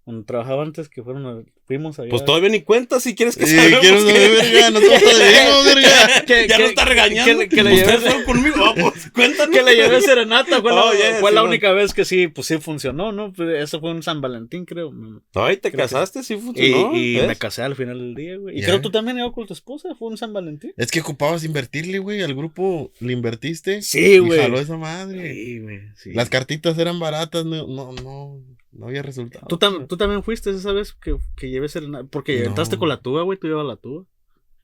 cuando 0.04 0.24
trabajaba 0.24 0.62
antes, 0.62 0.88
que 0.88 1.02
fueron, 1.02 1.26
a- 1.26 1.42
fuimos 1.66 1.98
allá. 1.98 2.10
Pues 2.10 2.24
todavía 2.24 2.50
ni 2.50 2.60
cuenta 2.62 3.00
si 3.00 3.14
quieres 3.14 3.36
que 3.36 3.46
Sí, 3.46 3.56
quiero 3.56 4.00
saber, 4.00 4.30
verga. 4.52 4.70
Verga. 5.64 6.24
Que- 6.26 6.46
Ya 6.48 6.58
no 6.58 6.64
está 6.66 6.84
regañando. 6.84 7.38
que- 7.40 7.48
que 7.48 7.62
le 7.62 7.74
Ustedes 7.74 8.00
llevé- 8.00 8.02
fueron 8.02 8.24
conmigo. 8.24 8.56
Ah, 8.64 8.74
pues, 8.78 9.10
cuéntanos. 9.14 9.56
que 9.56 9.62
le 9.62 9.74
llevé 9.76 10.00
serenata, 10.02 10.60
fue, 10.60 10.72
la, 10.72 10.84
Oh, 10.84 10.92
yeah, 10.92 11.16
fue 11.20 11.32
la 11.32 11.42
única 11.42 11.72
vez 11.72 11.94
que 11.94 12.04
sí, 12.04 12.28
pues 12.28 12.46
sí 12.48 12.58
funcionó, 12.58 13.12
¿no? 13.12 13.32
Pues 13.32 13.48
eso 13.62 13.80
fue 13.80 13.90
un 13.92 14.02
San 14.02 14.20
Valentín, 14.20 14.64
creo. 14.66 14.92
Ay, 15.34 15.56
te 15.56 15.70
Creo 15.70 15.72
que- 15.72 15.92
casaste, 15.94 16.22
sí 16.22 16.34
Y, 16.34 16.38
funcionó. 16.38 16.94
y 16.96 17.20
me 17.26 17.36
casé 17.36 17.62
al 17.62 17.74
final 17.76 17.98
del 17.98 18.14
día, 18.14 18.36
güey. 18.36 18.58
Y 18.58 18.60
Ya. 18.60 18.66
creo 18.66 18.80
tú 18.82 18.90
también 18.90 19.18
ibas 19.18 19.32
con 19.32 19.46
tu 19.46 19.54
esposa, 19.54 19.94
fue 19.98 20.08
un 20.08 20.18
San 20.18 20.32
Valentín. 20.32 20.72
Es 20.76 20.90
que 20.90 21.00
ocupabas 21.00 21.44
invertirle, 21.44 21.98
güey. 21.98 22.20
Al 22.22 22.34
grupo 22.34 22.92
le 23.00 23.12
invertiste. 23.14 23.80
Sí, 23.82 24.00
Y 24.00 24.18
güey. 24.18 24.38
jaló 24.40 24.58
esa 24.60 24.76
madre. 24.76 25.32
Sí, 25.32 25.58
güey. 25.60 25.80
sí. 25.96 26.12
Las 26.12 26.28
cartitas 26.28 26.76
eran 26.78 26.98
baratas, 27.00 27.44
no, 27.46 27.66
no, 27.66 27.92
no, 27.92 28.40
no 28.76 28.86
había 28.88 29.02
resultado. 29.02 29.46
¿Tú, 29.48 29.58
tam- 29.58 29.86
tú 29.88 29.96
también 29.96 30.22
fuiste 30.22 30.50
esa 30.50 30.72
vez 30.72 30.92
que, 30.94 31.16
que 31.36 31.50
llevé 31.50 31.68
serenata. 31.68 32.06
Porque 32.10 32.40
No. 32.40 32.46
entraste 32.50 32.76
con 32.78 32.88
la 32.88 33.00
tuba, 33.00 33.22
güey. 33.22 33.38
Tú 33.38 33.46
llevas 33.46 33.66
la 33.66 33.76
tuba. 33.76 34.04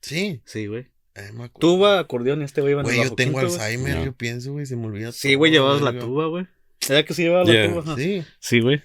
Sí. 0.01 0.41
Sí, 0.45 0.67
güey. 0.67 0.87
eh, 1.15 1.31
me. 1.33 1.49
Tuba, 1.49 1.99
acordeón 1.99 2.41
y 2.41 2.45
este 2.45 2.61
güey 2.61 2.71
iban 2.73 2.85
en 2.85 2.91
Güey, 2.91 3.01
el 3.01 3.09
yo 3.09 3.15
tengo 3.15 3.39
quinto. 3.39 3.53
Alzheimer, 3.55 3.97
No. 3.97 4.05
yo 4.05 4.13
pienso, 4.13 4.53
güey, 4.53 4.65
se 4.65 4.75
me 4.77 4.85
olvida 4.87 5.11
Sí, 5.11 5.35
güey, 5.35 5.51
llevabas 5.51 5.81
la 5.81 5.97
tuba, 5.99 6.27
güey. 6.27 6.47
¿Verdad 6.87 7.05
que 7.05 7.13
sí 7.13 7.23
llevabas 7.23 7.47
Yeah. 7.49 7.67
la 7.67 7.81
tuba? 7.83 7.95
Sí. 7.97 8.23
Sí, 8.39 8.59
güey. 8.61 8.81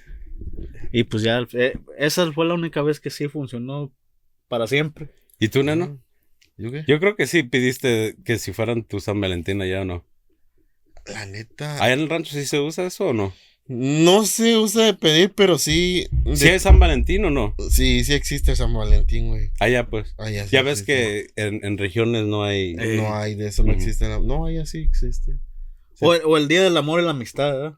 Y 0.92 1.04
pues 1.04 1.22
ya, 1.22 1.46
eh, 1.52 1.78
esa 1.98 2.30
fue 2.32 2.46
la 2.46 2.54
única 2.54 2.82
vez 2.82 3.00
que 3.00 3.10
sí 3.10 3.28
funcionó 3.28 3.92
para 4.48 4.66
siempre. 4.66 5.08
¿Y 5.38 5.48
tú, 5.48 5.62
neno? 5.62 5.98
¿Yo 6.58 6.70
qué? 6.70 6.84
Yo 6.86 6.98
creo 7.00 7.16
que 7.16 7.26
sí 7.26 7.42
pidiste 7.42 8.16
que 8.24 8.38
si 8.38 8.52
fueran 8.52 8.82
tu 8.84 8.98
San 9.00 9.20
Valentín 9.20 9.60
allá 9.62 9.82
o 9.82 9.84
no. 9.84 10.04
La 11.06 11.24
neta. 11.26 11.76
¿Allá 11.82 11.92
en 11.94 12.00
el 12.00 12.08
rancho 12.08 12.32
sí 12.32 12.44
se 12.46 12.58
usa 12.60 12.86
eso 12.86 13.08
o 13.08 13.12
no? 13.12 13.32
No 13.68 14.24
se 14.24 14.56
usa 14.56 14.84
de 14.84 14.94
pedir, 14.94 15.32
pero 15.34 15.58
sí. 15.58 16.06
de- 16.12 16.36
¿Sí 16.36 16.48
es 16.48 16.62
San 16.62 16.78
Valentín 16.78 17.24
o 17.24 17.30
no? 17.30 17.54
Sí, 17.70 18.04
sí 18.04 18.12
existe 18.14 18.54
San 18.54 18.72
Valentín, 18.72 19.28
güey. 19.28 19.50
Allá 19.58 19.86
pues. 19.88 20.14
Allá 20.18 20.44
sí 20.44 20.50
Ya 20.52 20.62
ves 20.62 20.80
existe. 20.82 21.32
que 21.34 21.42
en, 21.42 21.64
en 21.64 21.76
regiones 21.76 22.24
no 22.26 22.44
hay... 22.44 22.76
Eh. 22.78 22.96
No 22.96 23.14
hay 23.16 23.34
de 23.34 23.48
eso, 23.48 23.64
no 23.64 23.72
existe. 23.72 24.06
No, 24.20 24.46
allá 24.46 24.64
sí 24.66 24.78
existe. 24.78 25.32
Sí. 25.94 26.04
O, 26.04 26.14
el- 26.14 26.22
o 26.24 26.36
el 26.36 26.46
Día 26.46 26.62
del 26.62 26.76
Amor 26.76 27.00
y 27.00 27.04
la 27.04 27.10
Amistad, 27.10 27.52
¿verdad? 27.52 27.74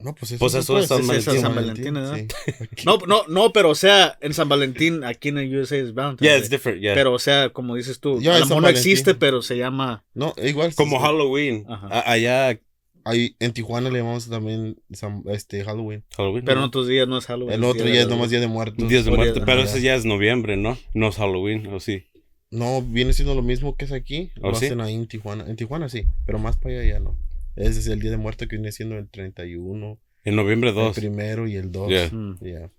No, 0.00 0.14
pues 0.16 0.32
eso, 0.32 0.38
Pues 0.40 0.54
eso 0.54 0.78
es 0.80 0.88
San 0.88 1.06
Valentín. 1.06 1.40
San 1.40 1.54
Valentín, 1.54 1.94
¿verdad? 1.94 2.16
sí. 2.16 2.52
No, 2.86 2.98
no, 3.06 3.22
no, 3.28 3.52
pero 3.52 3.70
o 3.70 3.74
sea, 3.76 4.18
en 4.20 4.34
San 4.34 4.48
Valentín, 4.48 5.04
aquí 5.04 5.28
en 5.28 5.38
el 5.38 5.54
USA 5.56 5.76
es 5.76 5.94
Valentine's 5.94 6.28
Yeah, 6.28 6.38
it's 6.38 6.50
different, 6.50 6.80
yeah. 6.80 6.94
Pero, 6.94 7.12
o 7.12 7.18
sea, 7.20 7.50
como 7.50 7.76
dices 7.76 8.00
tú, 8.00 8.20
Ya 8.20 8.32
a 8.32 8.34
es 8.34 8.40
lo 8.40 8.46
San 8.46 8.56
mejor 8.56 8.62
no 8.62 8.68
existe, 8.70 9.14
pero 9.14 9.42
se 9.42 9.56
llama. 9.58 10.04
No, 10.14 10.34
igual. 10.42 10.74
Como 10.74 10.96
sí. 10.96 11.02
Halloween. 11.04 11.66
Ajá. 11.68 12.10
Allá 12.10 12.58
Ahí, 13.04 13.36
en 13.40 13.52
Tijuana 13.52 13.90
le 13.90 13.98
llamamos 13.98 14.28
también 14.28 14.76
San- 14.92 15.22
este, 15.26 15.64
Halloween. 15.64 16.04
Halloween. 16.16 16.44
Pero 16.44 16.58
en 16.60 16.64
otros 16.64 16.86
días 16.88 17.08
no 17.08 17.18
es 17.18 17.26
Halloween. 17.26 17.54
El 17.54 17.64
otro 17.64 17.84
Día 17.84 18.02
es 18.02 18.08
nomás 18.08 18.30
Día 18.30 18.40
de 18.40 18.46
Muertos. 18.48 18.88
Días 18.88 19.04
de 19.04 19.10
de- 19.10 19.40
pero 19.40 19.62
ese 19.62 19.80
ya 19.80 19.94
es 19.94 20.04
noviembre, 20.04 20.56
¿no? 20.56 20.78
No 20.94 21.08
es 21.08 21.16
Halloween, 21.16 21.66
¿o 21.68 21.80
sí? 21.80 22.04
No, 22.50 22.82
viene 22.82 23.12
siendo 23.12 23.34
lo 23.34 23.42
mismo 23.42 23.76
que 23.76 23.86
es 23.86 23.92
aquí. 23.92 24.30
¿Oh, 24.42 24.50
lo 24.50 24.54
sí? 24.56 24.66
hacen 24.66 24.80
ahí 24.80 24.94
en 24.94 25.06
Tijuana. 25.06 25.44
En 25.48 25.56
Tijuana 25.56 25.88
sí, 25.88 26.04
pero 26.26 26.38
más 26.38 26.56
para 26.56 26.74
allá 26.80 26.92
ya 26.94 27.00
no. 27.00 27.16
Ese 27.56 27.80
es 27.80 27.86
el 27.86 28.00
Día 28.00 28.10
de 28.10 28.16
Muertos 28.18 28.46
que 28.48 28.56
viene 28.56 28.72
siendo 28.72 28.96
el 28.98 29.08
31, 29.08 29.98
En 30.24 30.36
noviembre 30.36 30.70
el 30.70 30.76
2. 30.76 30.96
primero 30.96 31.48
y 31.48 31.56
el 31.56 31.72
2. 31.72 31.88
Yeah. 31.88 32.08
Mm. 32.10 32.38
Ya. 32.42 32.70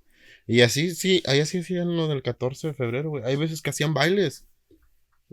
Y 0.46 0.62
así, 0.62 0.94
sí, 0.94 1.24
allá 1.26 1.46
sí 1.46 1.60
hacían 1.60 1.96
lo 1.96 2.08
del 2.08 2.22
14 2.22 2.68
de 2.68 2.74
febrero, 2.74 3.10
güey. 3.10 3.24
Hay 3.24 3.36
veces 3.36 3.62
que 3.62 3.70
hacían 3.70 3.94
bailes. 3.94 4.46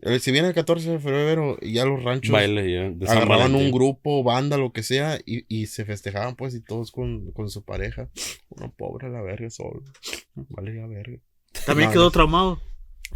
Eh, 0.03 0.19
Si 0.19 0.33
viene 0.33 0.49
el 0.49 0.55
14 0.55 0.91
de 0.93 0.99
febrero, 0.99 1.59
y 1.61 1.75
ya 1.75 1.85
los 1.85 2.03
ranchos 2.03 2.33
Baile, 2.33 2.73
ya. 2.73 2.91
de 2.91 3.07
San 3.07 3.19
agarraban 3.19 3.53
Valentín. 3.53 3.67
un 3.67 3.73
grupo, 3.73 4.23
banda, 4.23 4.57
lo 4.57 4.73
que 4.73 4.83
sea, 4.83 5.19
y, 5.27 5.45
y 5.49 5.67
se 5.67 5.85
festejaban, 5.85 6.37
pues, 6.37 6.55
y 6.55 6.63
todos 6.63 6.91
con, 6.91 7.33
con 7.33 7.51
su 7.51 7.65
pareja. 7.65 8.09
Uno 8.49 8.73
pobre 8.77 9.11
la 9.11 9.21
verga 9.23 9.51
solo. 9.51 9.83
Vale 10.35 10.75
la 10.75 10.87
verga. 10.87 11.19
También 11.67 11.89
No, 11.89 11.93
quedó 11.93 12.05
no. 12.05 12.11
traumado. 12.11 12.63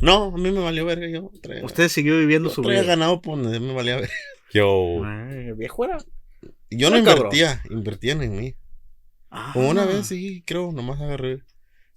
No, 0.01 0.25
a 0.25 0.37
mí 0.37 0.51
me 0.51 0.61
valió 0.61 0.85
verga. 0.85 1.09
Yo 1.09 1.31
traía, 1.41 1.65
Usted 1.65 1.89
siguió 1.89 2.19
viviendo 2.19 2.49
yo 2.51 2.55
su 2.55 2.63
traía 2.63 2.81
vida. 2.83 2.91
ganado, 2.97 3.23
pues, 3.23 3.39
me 3.39 3.73
valía 3.73 3.97
verga. 3.97 4.13
Yo. 4.53 5.03
Ay, 5.05 5.53
viejo 5.57 5.85
era. 5.85 5.99
Yo 6.71 6.91
no 6.91 6.97
Ah, 6.97 7.03
cabrón. 7.05 7.17
invertía, 7.27 7.63
invertían 7.71 8.23
en 8.23 8.37
mí. 8.37 8.55
Ah. 9.31 9.51
Como 9.55 9.71
una 9.71 9.85
vez, 9.87 10.07
sí, 10.09 10.43
creo, 10.47 10.71
nomás 10.73 11.01
agarré. 11.01 11.43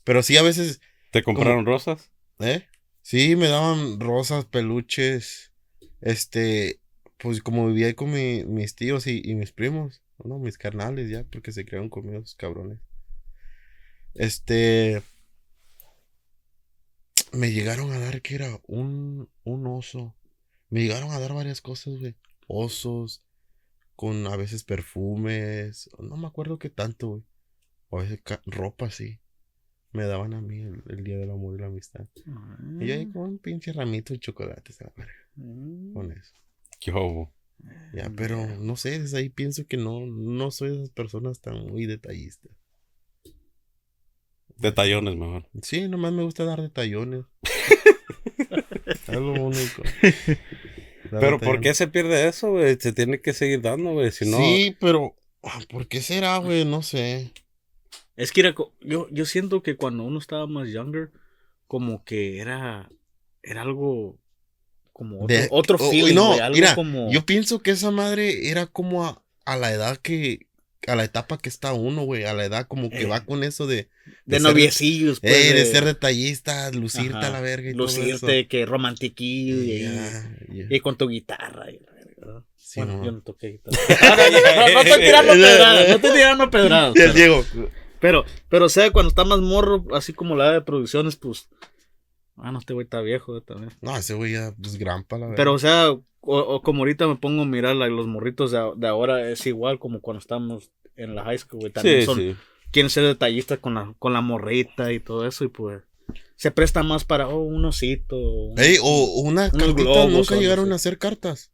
Pero 0.04 0.24
sí, 0.24 0.38
a 0.38 0.42
veces, 0.44 0.80
¿Te 1.12 1.24
compraron 1.24 1.66
rosas? 1.66 2.10
¿eh? 2.40 2.64
Sí, 3.10 3.38
me 3.38 3.48
daban 3.48 4.02
rosas, 4.02 4.44
peluches. 4.44 5.54
Este, 6.02 6.82
pues 7.18 7.42
como 7.42 7.68
vivía 7.68 7.88
ahí 7.88 7.94
con 7.94 8.12
mi- 8.12 8.44
mis 8.44 8.76
tíos 8.76 9.08
y, 9.08 9.22
mis 9.36 9.54
primos, 9.54 10.02
no, 10.26 10.40
mis 10.40 10.58
carnales 10.58 11.10
ya, 11.10 11.24
porque 11.24 11.54
se 11.54 11.66
crearon 11.66 11.88
conmigo 11.90 12.18
esos 12.20 12.36
cabrones. 12.36 12.80
Este, 14.14 15.02
me 17.32 17.52
llegaron 17.54 17.92
a 17.94 18.00
dar 18.00 18.22
que 18.22 18.36
era 18.36 18.60
un, 18.68 19.30
un 19.46 19.68
oso. 19.68 20.14
Me 20.70 20.82
llegaron 20.82 21.12
a 21.12 21.20
dar 21.20 21.34
varias 21.34 21.62
cosas, 21.62 22.00
güey. 22.00 22.18
Osos, 22.48 23.24
con 23.96 24.28
a 24.28 24.36
veces 24.36 24.66
perfumes, 24.66 25.90
no 26.00 26.18
me 26.18 26.28
acuerdo 26.28 26.60
qué 26.60 26.70
tanto, 26.70 27.08
güey. 27.10 27.24
O 27.90 28.00
a 28.00 28.04
veces 28.04 28.20
ropa, 28.46 28.92
sí. 28.92 29.20
Me 29.94 30.04
daban 30.04 30.34
a 30.34 30.42
mí 30.42 30.62
el, 30.62 30.84
el 30.90 31.04
día 31.04 31.18
del 31.18 31.32
amor 31.32 31.56
y 31.56 31.60
la 31.60 31.68
amistad. 31.68 32.06
Y 32.80 32.86
yo 32.88 32.94
ahí 32.94 33.10
con 33.12 33.24
un 33.24 33.38
pinche 33.40 33.72
ramito 33.74 34.14
de 34.14 34.20
chocolates 34.20 34.82
a 34.82 34.86
la 34.86 34.94
verga, 34.96 35.14
Mm. 35.36 35.94
con 35.94 36.12
eso. 36.12 36.34
Yo. 36.82 37.32
Ya, 37.94 38.12
pero 38.16 38.46
no 38.60 38.76
sé, 38.76 39.00
desde 39.00 39.18
ahí 39.18 39.30
pienso 39.30 39.66
que 39.68 39.78
no, 39.78 40.06
no 40.06 40.52
soy 40.52 40.70
de 40.70 40.76
esas 40.76 40.90
personas 40.92 41.42
tan 41.42 41.66
muy 41.68 41.86
detallistas. 41.88 42.52
Detallones 44.58 45.16
mejor. 45.16 45.48
Sí, 45.62 45.88
nomás 45.88 46.14
me 46.14 46.24
gusta 46.24 46.44
dar 46.44 46.62
detallones. 46.62 47.26
es 49.08 49.08
lo 49.10 49.34
único. 49.34 49.84
Dar 51.12 51.22
Pero 51.22 51.40
¿por 51.40 51.62
qué 51.62 51.74
se 51.74 51.88
pierde 51.88 52.28
eso, 52.28 52.52
güey? 52.52 52.78
Se 52.80 52.92
tiene 52.94 53.22
que 53.22 53.34
seguir 53.34 53.62
dando, 53.62 53.92
güey. 53.94 54.12
Si 54.12 54.30
no. 54.30 54.38
Sí, 54.38 54.76
pero 54.80 55.16
ah, 55.44 55.60
¿por 55.70 55.88
qué 55.88 56.02
será, 56.02 56.38
güey? 56.38 56.66
No 56.66 56.82
sé. 56.82 57.32
Es 58.18 58.32
que 58.32 58.42
era 58.42 58.54
yo, 58.82 59.08
yo 59.12 59.26
siento 59.26 59.62
que 59.64 59.76
cuando 59.78 60.04
uno 60.04 60.20
estaba 60.20 60.48
más 60.48 60.70
younger, 60.70 61.12
como 61.68 62.04
que 62.04 62.40
era, 62.40 62.90
era 63.44 63.62
algo 63.62 64.18
como 64.92 65.24
otro, 65.24 65.38
De- 65.38 65.48
otro 65.52 65.78
oh, 65.80 65.90
feeling, 65.92 66.16
no, 66.16 66.34
algo 66.34 66.56
mira, 66.56 66.74
como... 66.76 67.12
Yo 67.12 67.26
pienso 67.26 67.60
que 67.60 67.72
esa 67.72 67.92
madre 67.92 68.50
era 68.50 68.66
como 68.66 69.06
a, 69.06 69.22
a 69.46 69.56
la 69.56 69.72
edad 69.72 69.98
que, 69.98 70.48
a 70.88 70.96
la 70.96 71.04
etapa 71.04 71.38
que 71.38 71.50
está 71.50 71.74
uno, 71.74 72.04
güey, 72.04 72.24
a 72.24 72.34
la 72.34 72.46
edad 72.46 72.68
como 72.68 72.90
que 72.90 73.02
Eh, 73.02 73.06
va 73.06 73.24
con 73.24 73.44
eso 73.44 73.68
de, 73.68 73.90
de 74.26 74.40
ser- 74.40 74.42
noviecillos, 74.42 75.20
pues, 75.20 75.32
eh, 75.34 75.54
de 75.54 75.60
de 75.60 75.66
ser 75.68 75.86
detallista, 75.86 76.72
lucirte 76.72 77.18
Ajá, 77.18 77.28
a 77.28 77.32
la 77.32 77.42
verga 77.42 77.70
y 77.70 77.74
todo 77.74 77.84
lucirte, 77.84 78.48
que 78.48 78.66
romantiquillo 78.66 79.62
y, 79.64 79.84
eso. 79.84 80.82
Con 80.82 80.98
tu 80.98 81.08
guitarra. 81.08 81.70
y. 81.72 81.80
Sí, 82.56 82.80
bueno, 82.82 83.06
yo 83.06 83.12
no 83.12 83.22
toqué 83.22 83.48
guitarra. 83.50 83.78
no, 84.32 84.66
no, 84.68 84.74
no 84.74 84.82
estoy 84.82 85.02
tirando 85.06 85.34
pedradas, 85.34 85.88
no 85.90 85.96
estoy 85.96 86.12
tirando 86.12 86.50
pedradas. 86.50 86.94
Y 86.96 87.00
el 87.02 87.14
Pero, 87.14 87.14
Diego. 87.14 87.46
Pero, 88.00 88.24
pero, 88.50 88.66
o 88.66 88.70
sea, 88.70 88.92
cuando 88.92 89.10
está 89.10 89.24
más 89.26 89.40
morro, 89.40 89.84
así 89.94 90.14
como 90.14 90.36
la 90.36 90.52
de 90.52 90.62
producciones, 90.62 91.16
pues. 91.16 91.50
Ah, 92.38 92.52
no, 92.52 92.60
este 92.60 92.74
güey 92.74 92.84
está 92.86 93.02
viejo 93.02 93.38
eh, 93.38 93.42
también. 93.42 93.72
No, 93.82 93.96
ese 93.98 94.14
güey 94.14 94.34
ya, 94.34 94.54
pues, 94.62 94.78
grampa, 94.78 95.18
la 95.18 95.26
verdad. 95.26 95.38
Pero, 95.38 95.54
o 95.54 95.60
sea, 95.60 95.90
o, 95.92 96.02
o 96.22 96.62
como 96.62 96.80
ahorita 96.80 97.08
me 97.08 97.16
pongo 97.16 97.42
a 97.44 97.46
mirar 97.46 97.76
los 97.76 98.06
morritos 98.08 98.52
de, 98.52 98.88
ahora, 98.88 99.30
es 99.32 99.46
igual 99.48 99.80
como 99.80 100.02
cuando 100.02 100.20
estamos 100.20 100.72
en 100.96 101.16
la 101.16 101.24
high 101.24 101.38
school, 101.40 101.62
güey. 101.62 101.72
También 101.74 102.02
Sí, 102.02 102.06
son, 102.06 102.18
sí. 102.18 102.36
quieren 102.72 102.90
ser 102.90 103.06
detallistas 103.06 103.60
con 103.60 103.74
la, 103.76 103.94
con 103.98 104.14
la 104.14 104.22
morrita 104.22 104.92
y 104.94 105.00
todo 105.00 105.26
eso, 105.28 105.44
y 105.46 105.48
pues. 105.48 105.82
Se 106.36 106.52
presta 106.52 106.84
más 106.84 107.04
para 107.04 107.28
oh, 107.28 107.40
un 107.40 107.66
osito. 107.66 108.16
un- 108.16 108.60
Ey, 108.60 108.78
o 108.82 109.22
una 109.22 109.50
cartita, 109.50 109.74
globos, 109.82 110.12
nunca 110.12 110.36
llegaron 110.36 110.72
a 110.72 110.76
hacer 110.76 111.00
cartas. 111.00 111.52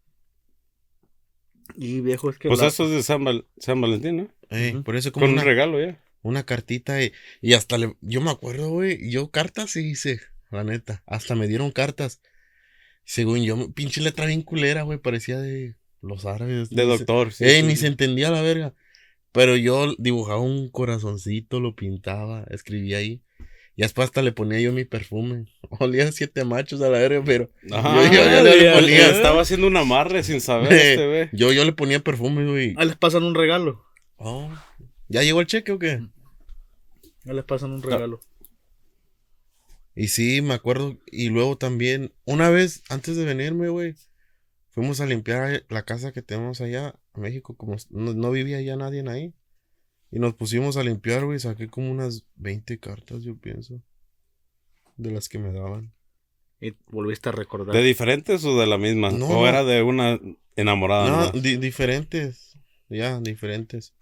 Y 1.75 2.01
viejo, 2.01 2.29
es 2.29 2.37
que. 2.37 2.49
Pues 2.49 2.59
la- 2.59 2.67
eso 2.67 2.83
es 2.85 2.91
de 2.91 3.03
San, 3.03 3.23
Val- 3.23 3.45
San 3.57 3.79
Valentín, 3.79 4.17
¿no? 4.17 4.27
Ey. 4.49 4.73
Por 4.83 4.95
eso 4.97 5.11
como 5.13 5.25
Con 5.25 5.33
una, 5.33 5.41
un 5.41 5.47
regalo 5.47 5.79
ya. 5.79 5.99
Una 6.23 6.43
cartita 6.45 7.01
y, 7.03 7.11
y 7.41 7.53
hasta 7.53 7.77
le, 7.77 7.95
yo 8.01 8.19
me 8.21 8.31
acuerdo, 8.31 8.69
güey, 8.71 9.11
yo 9.11 9.29
cartas 9.29 9.71
sí 9.71 9.81
hice, 9.91 10.19
la 10.49 10.63
neta, 10.63 11.03
hasta 11.05 11.35
me 11.35 11.47
dieron 11.47 11.71
cartas. 11.71 12.19
Según 13.05 13.43
yo, 13.43 13.71
pinche 13.73 14.01
letra 14.01 14.25
bien 14.25 14.41
culera, 14.41 14.83
güey, 14.83 14.97
parecía 14.97 15.37
de 15.39 15.75
los 16.01 16.25
árabes. 16.25 16.69
De 16.69 16.77
se- 16.83 16.87
doctor. 16.87 17.31
sí, 17.33 17.43
Ey, 17.45 17.61
sí, 17.61 17.67
ni 17.67 17.75
se 17.75 17.87
entendía 17.87 18.31
la 18.31 18.41
verga. 18.41 18.73
Pero 19.31 19.57
yo 19.57 19.93
dibujaba 19.97 20.39
un 20.39 20.69
corazoncito, 20.69 21.59
lo 21.59 21.75
pintaba, 21.75 22.45
escribía 22.49 22.97
ahí. 22.97 23.21
Y 23.75 23.81
después 23.81 24.05
hasta 24.05 24.21
le 24.21 24.31
ponía 24.31 24.59
yo 24.61 24.71
mi 24.71 24.85
perfume. 24.85 25.45
Olía 25.79 26.11
siete 26.11 26.45
machos 26.45 26.81
a 26.81 26.89
la 26.89 26.99
verga, 26.99 27.23
pero 27.25 27.49
Ajá, 27.71 27.95
Yo- 27.95 28.13
yo- 28.13 28.23
yo 28.23 28.43
le 28.43 28.63
ya- 28.63 28.73
ponía- 28.73 28.99
ya 28.99 29.07
Estaba 29.09 29.41
haciendo 29.41 29.67
un 29.67 29.75
amarre 29.75 30.23
sin 30.23 30.39
saber 30.39 30.71
este, 30.73 31.07
güey. 31.07 31.29
yo, 31.33 31.51
yo 31.51 31.65
le 31.65 31.73
ponía 31.73 31.99
perfume, 31.99 32.45
güey. 32.45 32.75
Ahí 32.77 32.87
les 32.87 32.95
pasan 32.95 33.23
un 33.23 33.33
regalo. 33.35 33.83
Oh, 34.17 34.49
¿Ya 35.13 35.21
llegó 35.21 35.41
el 35.41 35.47
cheque 35.47 35.71
o 35.71 35.77
qué? 35.77 36.01
Ahí 37.25 37.33
les 37.35 37.45
pasan 37.45 37.71
un 37.71 37.83
regalo. 37.83 38.19
Y 39.95 40.07
sí, 40.07 40.41
me 40.41 40.55
acuerdo. 40.55 40.97
Y 41.05 41.29
luego 41.29 41.55
también, 41.55 42.11
una 42.25 42.49
vez 42.49 42.83
antes 42.89 43.15
de 43.15 43.25
venirme, 43.25 43.69
güey, 43.69 43.93
fuimos 44.71 44.99
a 45.01 45.05
limpiar 45.05 45.65
la 45.69 45.83
casa 45.83 46.11
que 46.13 46.23
tenemos 46.23 46.61
allá 46.61 46.95
en 47.15 47.21
México. 47.21 47.55
Como 47.55 47.75
no, 47.91 48.13
no 48.15 48.31
vivía 48.31 48.59
ya 48.61 48.75
nadie 48.75 49.07
ahí. 49.07 49.33
Y 50.11 50.17
nos 50.17 50.33
pusimos 50.33 50.77
a 50.77 50.83
limpiar, 50.83 51.25
güey. 51.25 51.37
Saqué 51.39 51.67
como 51.67 51.91
unas 51.91 52.25
20 52.35 52.79
cartas, 52.79 53.21
yo 53.23 53.35
pienso. 53.37 53.83
De 54.97 55.11
las 55.11 55.29
que 55.29 55.37
me 55.37 55.53
daban. 55.53 55.93
Y 56.59 56.73
volviste 56.87 57.29
a 57.29 57.33
recordar. 57.33 57.75
¿De 57.75 57.83
diferentes 57.83 58.43
o 58.45 58.59
de 58.59 58.65
la 58.65 58.79
misma? 58.79 59.11
No, 59.11 59.27
¿O 59.27 59.41
no. 59.41 59.47
era 59.47 59.63
de 59.63 59.83
una 59.83 60.19
enamorada? 60.55 61.31
No, 61.31 61.39
di- 61.39 61.57
diferentes. 61.57 62.57
Ya, 62.89 63.19
diferentes. 63.19 63.93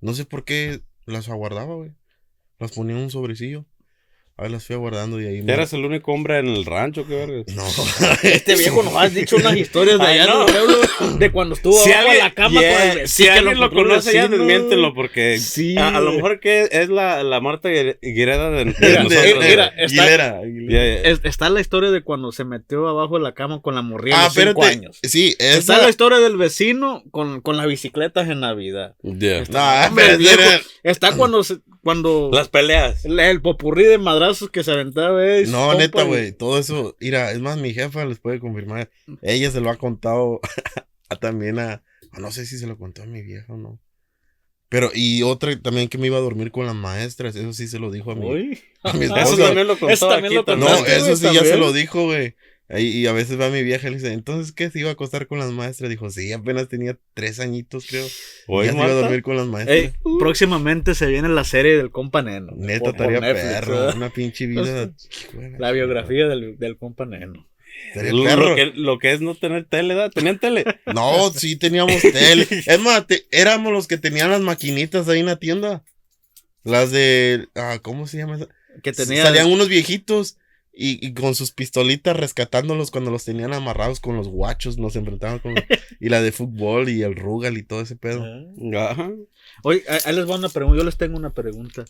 No 0.00 0.14
sé 0.14 0.24
por 0.24 0.44
qué 0.44 0.82
las 1.06 1.28
aguardaba, 1.28 1.74
güey. 1.74 1.94
Las 2.58 2.72
ponía 2.72 2.96
en 2.96 3.02
un 3.02 3.10
sobrecillo. 3.10 3.66
Ahí 4.38 4.50
las 4.50 4.66
fui 4.66 4.74
aguardando 4.74 5.18
y 5.18 5.26
ahí 5.26 5.40
me... 5.40 5.50
¿Eras 5.50 5.72
el 5.72 5.82
único 5.86 6.12
hombre 6.12 6.38
en 6.40 6.48
el 6.48 6.66
rancho? 6.66 7.06
¿Qué 7.06 7.14
verga? 7.14 7.42
No. 7.54 7.62
Este 8.22 8.54
viejo 8.54 8.82
nos 8.82 8.94
has 8.94 9.14
dicho 9.14 9.36
unas 9.36 9.56
historias 9.56 9.98
de 9.98 10.04
Ay, 10.04 10.18
allá 10.18 10.30
no. 10.34 10.44
del 10.44 10.54
pueblo 10.54 10.76
de 11.18 11.32
cuando 11.32 11.54
estuvo 11.54 11.72
Si 11.72 11.90
abajo 11.90 12.08
alguien, 12.10 12.16
de 12.18 12.22
la 12.28 12.34
cama 12.34 12.60
yeah, 12.60 12.90
con 12.90 12.98
el 12.98 13.08
si 13.08 13.28
alguien 13.28 13.58
lo 13.60 13.70
conoce, 13.70 14.12
ya 14.12 14.28
desmiéntelo 14.28 14.92
porque 14.92 15.38
Sí. 15.38 15.78
a, 15.78 15.88
a 15.96 16.00
lo 16.02 16.12
mejor 16.12 16.40
que 16.40 16.68
es 16.70 16.90
la, 16.90 17.22
la 17.22 17.40
Marta 17.40 17.70
Guire- 17.70 17.98
Guirera 18.02 18.50
de, 18.50 18.64
de 18.66 18.74
Mira, 18.78 19.02
nosotros. 19.04 19.44
mira, 19.44 19.72
güey. 20.38 20.50
mira, 20.52 20.84
está-. 20.84 21.08
Es- 21.08 21.20
está 21.24 21.48
la 21.48 21.60
historia 21.62 21.90
de 21.90 22.02
cuando 22.02 22.30
se 22.30 22.44
metió 22.44 22.88
abajo 22.88 23.16
de 23.16 23.22
la 23.22 23.32
cama 23.32 23.62
con 23.62 23.74
la 23.74 23.80
morrilla 23.80 24.18
Ah, 24.20 24.24
de 24.24 24.30
cinco 24.30 24.60
espérate. 24.60 24.66
años. 24.66 24.98
Sí, 25.02 25.34
Está 25.38 25.74
esa... 25.76 25.82
la 25.82 25.88
historia 25.88 26.18
del 26.18 26.36
vecino 26.36 27.02
con, 27.10 27.40
con 27.40 27.56
las 27.56 27.66
bicicletas 27.68 28.28
en 28.28 28.40
Navidad. 28.40 28.96
Ya. 29.02 29.44
No, 29.48 29.86
Hombre, 29.88 30.04
pero 30.04 30.18
viejo, 30.18 30.40
era- 30.42 30.60
Está 30.82 31.16
cuando 31.16 31.42
se- 31.42 31.60
cuando 31.82 32.30
Las 32.32 32.48
peleas. 32.48 33.04
el, 33.04 33.18
el 33.20 33.40
popurrí 33.40 33.84
de 33.84 33.96
madrazos 34.26 34.50
que 34.50 34.64
se 34.64 34.72
aventaba. 34.72 35.24
eh, 35.26 35.44
No, 35.46 35.68
compa, 35.68 35.78
neta, 35.78 36.02
güey. 36.04 36.32
Todo 36.32 36.58
eso. 36.58 36.96
Mira, 37.00 37.32
es 37.32 37.40
más, 37.40 37.58
mi 37.58 37.72
jefa 37.72 38.04
les 38.04 38.18
puede 38.18 38.40
confirmar. 38.40 38.90
Ella 39.22 39.50
se 39.50 39.60
lo 39.60 39.70
ha 39.70 39.76
contado 39.76 40.40
a, 41.08 41.16
también 41.16 41.58
a. 41.58 41.82
a 42.12 42.20
No 42.20 42.30
sé 42.32 42.46
si 42.46 42.58
se 42.58 42.66
lo 42.66 42.76
contó 42.78 43.02
a 43.02 43.06
mi 43.06 43.22
vieja 43.22 43.52
o 43.52 43.56
no. 43.56 43.80
Pero, 44.68 44.90
y 44.92 45.22
otra 45.22 45.56
también 45.60 45.88
que 45.88 45.96
me 45.96 46.08
iba 46.08 46.16
a 46.16 46.20
dormir 46.20 46.50
con 46.50 46.66
las 46.66 46.74
maestras. 46.74 47.36
Eso 47.36 47.52
sí 47.52 47.68
se 47.68 47.78
lo 47.78 47.90
dijo 47.90 48.10
a 48.10 48.14
Uy. 48.14 48.58
a 48.82 48.92
mi 48.94 49.04
Eso 49.04 49.16
esposa. 49.16 49.44
también 49.46 49.66
lo 49.68 49.78
contó 49.78 49.94
Eso 49.94 50.08
también 50.08 50.26
aquí 50.26 50.34
lo 50.34 50.44
también. 50.44 50.72
No, 50.72 50.84
eso 50.86 51.04
güey, 51.04 51.16
sí 51.16 51.26
ya 51.32 51.40
se 51.44 51.56
lo 51.56 51.72
dijo, 51.72 52.04
güey. 52.04 52.34
Y 52.68 53.06
a 53.06 53.12
veces 53.12 53.38
va 53.40 53.48
mi 53.48 53.62
vieja 53.62 53.86
y 53.86 53.90
le 53.92 53.96
dice, 53.98 54.12
entonces, 54.12 54.52
¿qué? 54.52 54.70
¿Se 54.70 54.80
iba 54.80 54.88
a 54.90 54.94
acostar 54.94 55.28
con 55.28 55.38
las 55.38 55.52
maestras? 55.52 55.88
Dijo, 55.88 56.10
sí, 56.10 56.32
apenas 56.32 56.68
tenía 56.68 56.98
tres 57.14 57.38
añitos, 57.38 57.86
creo. 57.86 58.04
Oye, 58.48 58.66
ya 58.66 58.72
se 58.72 58.78
iba 58.78 58.86
a 58.86 58.92
dormir 58.92 59.22
con 59.22 59.36
las 59.36 59.46
maestras. 59.46 59.78
Ey, 59.78 59.92
próximamente 60.18 60.96
se 60.96 61.06
viene 61.06 61.28
la 61.28 61.44
serie 61.44 61.76
del 61.76 61.92
compa 61.92 62.22
Neno. 62.22 62.52
Neta, 62.56 62.90
estaría 62.90 63.20
perro. 63.20 63.72
¿verdad? 63.72 63.96
Una 63.96 64.10
pinche 64.10 64.46
vida. 64.46 64.90
La 65.58 65.70
biografía 65.70 66.26
del, 66.26 66.58
del 66.58 66.76
compa 66.76 67.06
Neno. 67.06 67.48
Lo, 67.94 68.24
perro. 68.24 68.48
lo 68.48 68.54
que, 68.56 68.64
lo 68.74 68.98
que 68.98 69.12
es 69.12 69.20
no 69.20 69.34
tener 69.36 69.66
tele, 69.66 69.94
¿verdad? 69.94 70.10
¿Tenían 70.12 70.38
tele? 70.40 70.64
No, 70.92 71.30
sí 71.30 71.54
teníamos 71.56 72.00
tele. 72.02 72.48
Es 72.66 72.80
más, 72.80 73.06
te- 73.06 73.26
éramos 73.30 73.72
los 73.72 73.86
que 73.86 73.96
tenían 73.98 74.30
las 74.30 74.40
maquinitas 74.40 75.08
ahí 75.08 75.20
en 75.20 75.26
la 75.26 75.36
tienda. 75.36 75.84
Las 76.64 76.90
de. 76.90 77.46
Ah, 77.54 77.78
¿Cómo 77.80 78.08
se 78.08 78.16
llama? 78.18 78.36
esa? 78.36 78.48
Que 78.82 78.92
tenía. 78.92 79.22
Salían 79.22 79.46
unos 79.52 79.68
viejitos 79.68 80.36
y, 80.78 81.04
y 81.04 81.14
con 81.14 81.34
sus 81.34 81.52
pistolitas 81.52 82.14
rescatándolos 82.14 82.90
cuando 82.90 83.10
los 83.10 83.24
tenían 83.24 83.54
amarrados 83.54 83.98
con 83.98 84.14
los 84.14 84.28
guachos. 84.28 84.76
Nos 84.76 84.94
enfrentaban 84.94 85.38
con. 85.38 85.54
y 86.00 86.08
la 86.10 86.20
de 86.20 86.32
fútbol 86.32 86.90
y 86.90 87.02
el 87.02 87.16
Rugal 87.16 87.56
y 87.56 87.62
todo 87.62 87.80
ese 87.80 87.96
pedo. 87.96 88.22
Ajá. 88.78 89.10
Oye, 89.62 89.82
ahí 90.04 90.14
les 90.14 90.28
va 90.28 90.36
una 90.36 90.50
pregunta. 90.50 90.78
Yo 90.78 90.84
les 90.84 90.98
tengo 90.98 91.16
una 91.16 91.32
pregunta. 91.32 91.86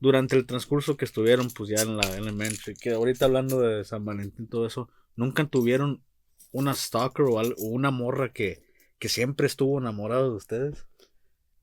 Durante 0.00 0.34
el 0.34 0.46
transcurso 0.46 0.96
que 0.96 1.04
estuvieron, 1.04 1.50
pues 1.50 1.68
ya 1.68 1.82
en 1.82 1.96
la 1.96 2.16
elementary, 2.16 2.74
que 2.74 2.90
ahorita 2.90 3.26
hablando 3.26 3.60
de 3.60 3.84
San 3.84 4.04
Valentín 4.04 4.46
y 4.46 4.48
todo 4.48 4.66
eso, 4.66 4.88
¿nunca 5.14 5.44
tuvieron 5.44 6.02
una 6.50 6.74
stalker 6.74 7.26
o, 7.26 7.40
una 7.58 7.90
morra 7.90 8.32
que, 8.32 8.62
que 8.98 9.08
siempre 9.08 9.46
estuvo 9.46 9.78
enamorada 9.78 10.22
de 10.22 10.30
ustedes? 10.30 10.86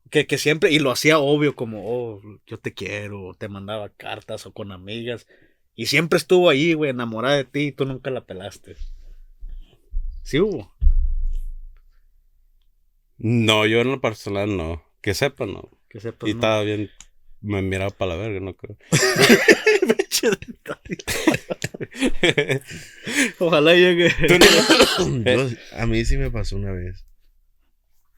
Que, 0.09 0.25
que 0.25 0.37
siempre, 0.37 0.71
y 0.71 0.79
lo 0.79 0.91
hacía 0.91 1.19
obvio, 1.19 1.55
como, 1.55 1.83
oh, 1.85 2.21
yo 2.45 2.59
te 2.59 2.73
quiero, 2.73 3.25
o 3.25 3.33
te 3.33 3.49
mandaba 3.49 3.89
cartas 3.89 4.45
o 4.45 4.53
con 4.53 4.71
amigas, 4.71 5.27
y 5.81 5.85
siempre 5.85 6.17
estuvo 6.17 6.49
ahí, 6.49 6.73
güey, 6.73 6.91
enamorada 6.91 7.37
de 7.37 7.45
ti 7.45 7.59
y 7.67 7.71
tú 7.71 7.85
nunca 7.85 8.11
la 8.11 8.25
pelaste. 8.25 8.75
Sí 10.23 10.37
hubo. 10.37 10.69
No, 13.17 13.65
yo 13.65 13.79
en 13.79 13.89
lo 13.91 14.01
personal 14.01 14.57
no. 14.57 14.83
Que 14.99 15.13
sepa, 15.13 15.45
no. 15.45 15.69
Que 15.89 16.01
sepas, 16.01 16.29
y 16.29 16.33
¿no? 16.33 16.39
estaba 16.39 16.63
bien. 16.63 16.91
Me 17.39 17.61
miraba 17.61 17.91
para 17.91 18.11
la 18.11 18.17
verga, 18.17 18.41
no 18.41 18.53
creo. 18.57 18.75
Ojalá 23.39 23.73
llegue. 23.73 24.09
Yo- 25.25 25.49
a 25.77 25.85
mí 25.85 26.03
sí 26.03 26.17
me 26.17 26.29
pasó 26.29 26.57
una 26.57 26.73
vez. 26.73 27.05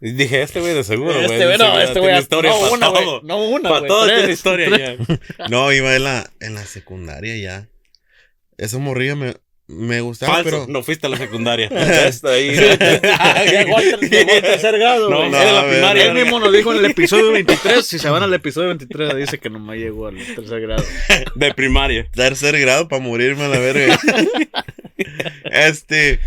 Y 0.02 0.12
dije, 0.14 0.42
este 0.42 0.60
güey 0.60 0.74
de 0.74 0.84
seguro, 0.84 1.14
güey. 1.14 1.26
Este 1.26 1.46
güey, 1.46 1.58
no, 1.60 1.80
este 1.80 2.00
güey. 2.00 2.18
historia 2.20 2.52
No, 2.52 2.60
para 2.60 2.72
una, 2.74 2.88
güey. 2.88 3.04
todo. 3.04 3.22
No, 3.24 3.38
una, 3.46 3.70
Para 3.70 3.80
güey. 3.80 3.88
todo 3.90 4.06
tres. 4.06 4.18
tiene 4.18 4.34
historia 4.34 4.70
ya. 4.78 5.48
No, 5.50 5.72
iba 5.72 5.96
en 5.96 6.04
la, 6.04 6.30
en 6.40 6.56
la 6.56 6.66
secundaria 6.66 7.38
ya. 7.38 7.68
Esa 8.58 8.80
morrilla 8.80 9.16
me, 9.16 9.36
me 9.68 10.02
gustaba, 10.02 10.34
Falso, 10.36 10.50
pero. 10.50 10.66
no 10.68 10.82
fuiste 10.84 11.06
a 11.06 11.10
la 11.12 11.18
secundaria. 11.18 11.68
Está 12.08 12.32
ahí. 12.32 12.50
Llegó 12.50 13.78
al 13.78 13.94
al 13.94 14.00
tercer 14.10 14.80
grado, 14.80 15.10
No, 15.10 15.18
güey. 15.20 15.30
no, 15.30 15.40
de 15.40 15.52
la 15.52 15.64
ver, 15.64 15.74
primaria. 15.76 16.06
Él 16.08 16.14
mismo 16.16 16.40
nos 16.40 16.52
dijo 16.52 16.74
en 16.74 16.80
el 16.80 16.86
episodio 16.92 17.32
23. 17.34 17.86
Si 17.86 18.00
se 18.00 18.10
van 18.10 18.24
al 18.24 18.34
episodio 18.34 18.70
23, 18.70 19.16
dice 19.18 19.38
que 19.38 19.50
nomás 19.52 19.78
llegó 19.78 20.08
al 20.08 20.18
tercer 20.18 20.62
grado. 20.62 20.84
De 21.36 21.54
primaria. 21.54 22.08
tercer 22.12 22.60
grado 22.60 22.88
para 22.88 23.02
morirme 23.04 23.44
a 23.44 23.48
la 23.50 23.60
verga. 23.60 24.00
este. 25.52 26.20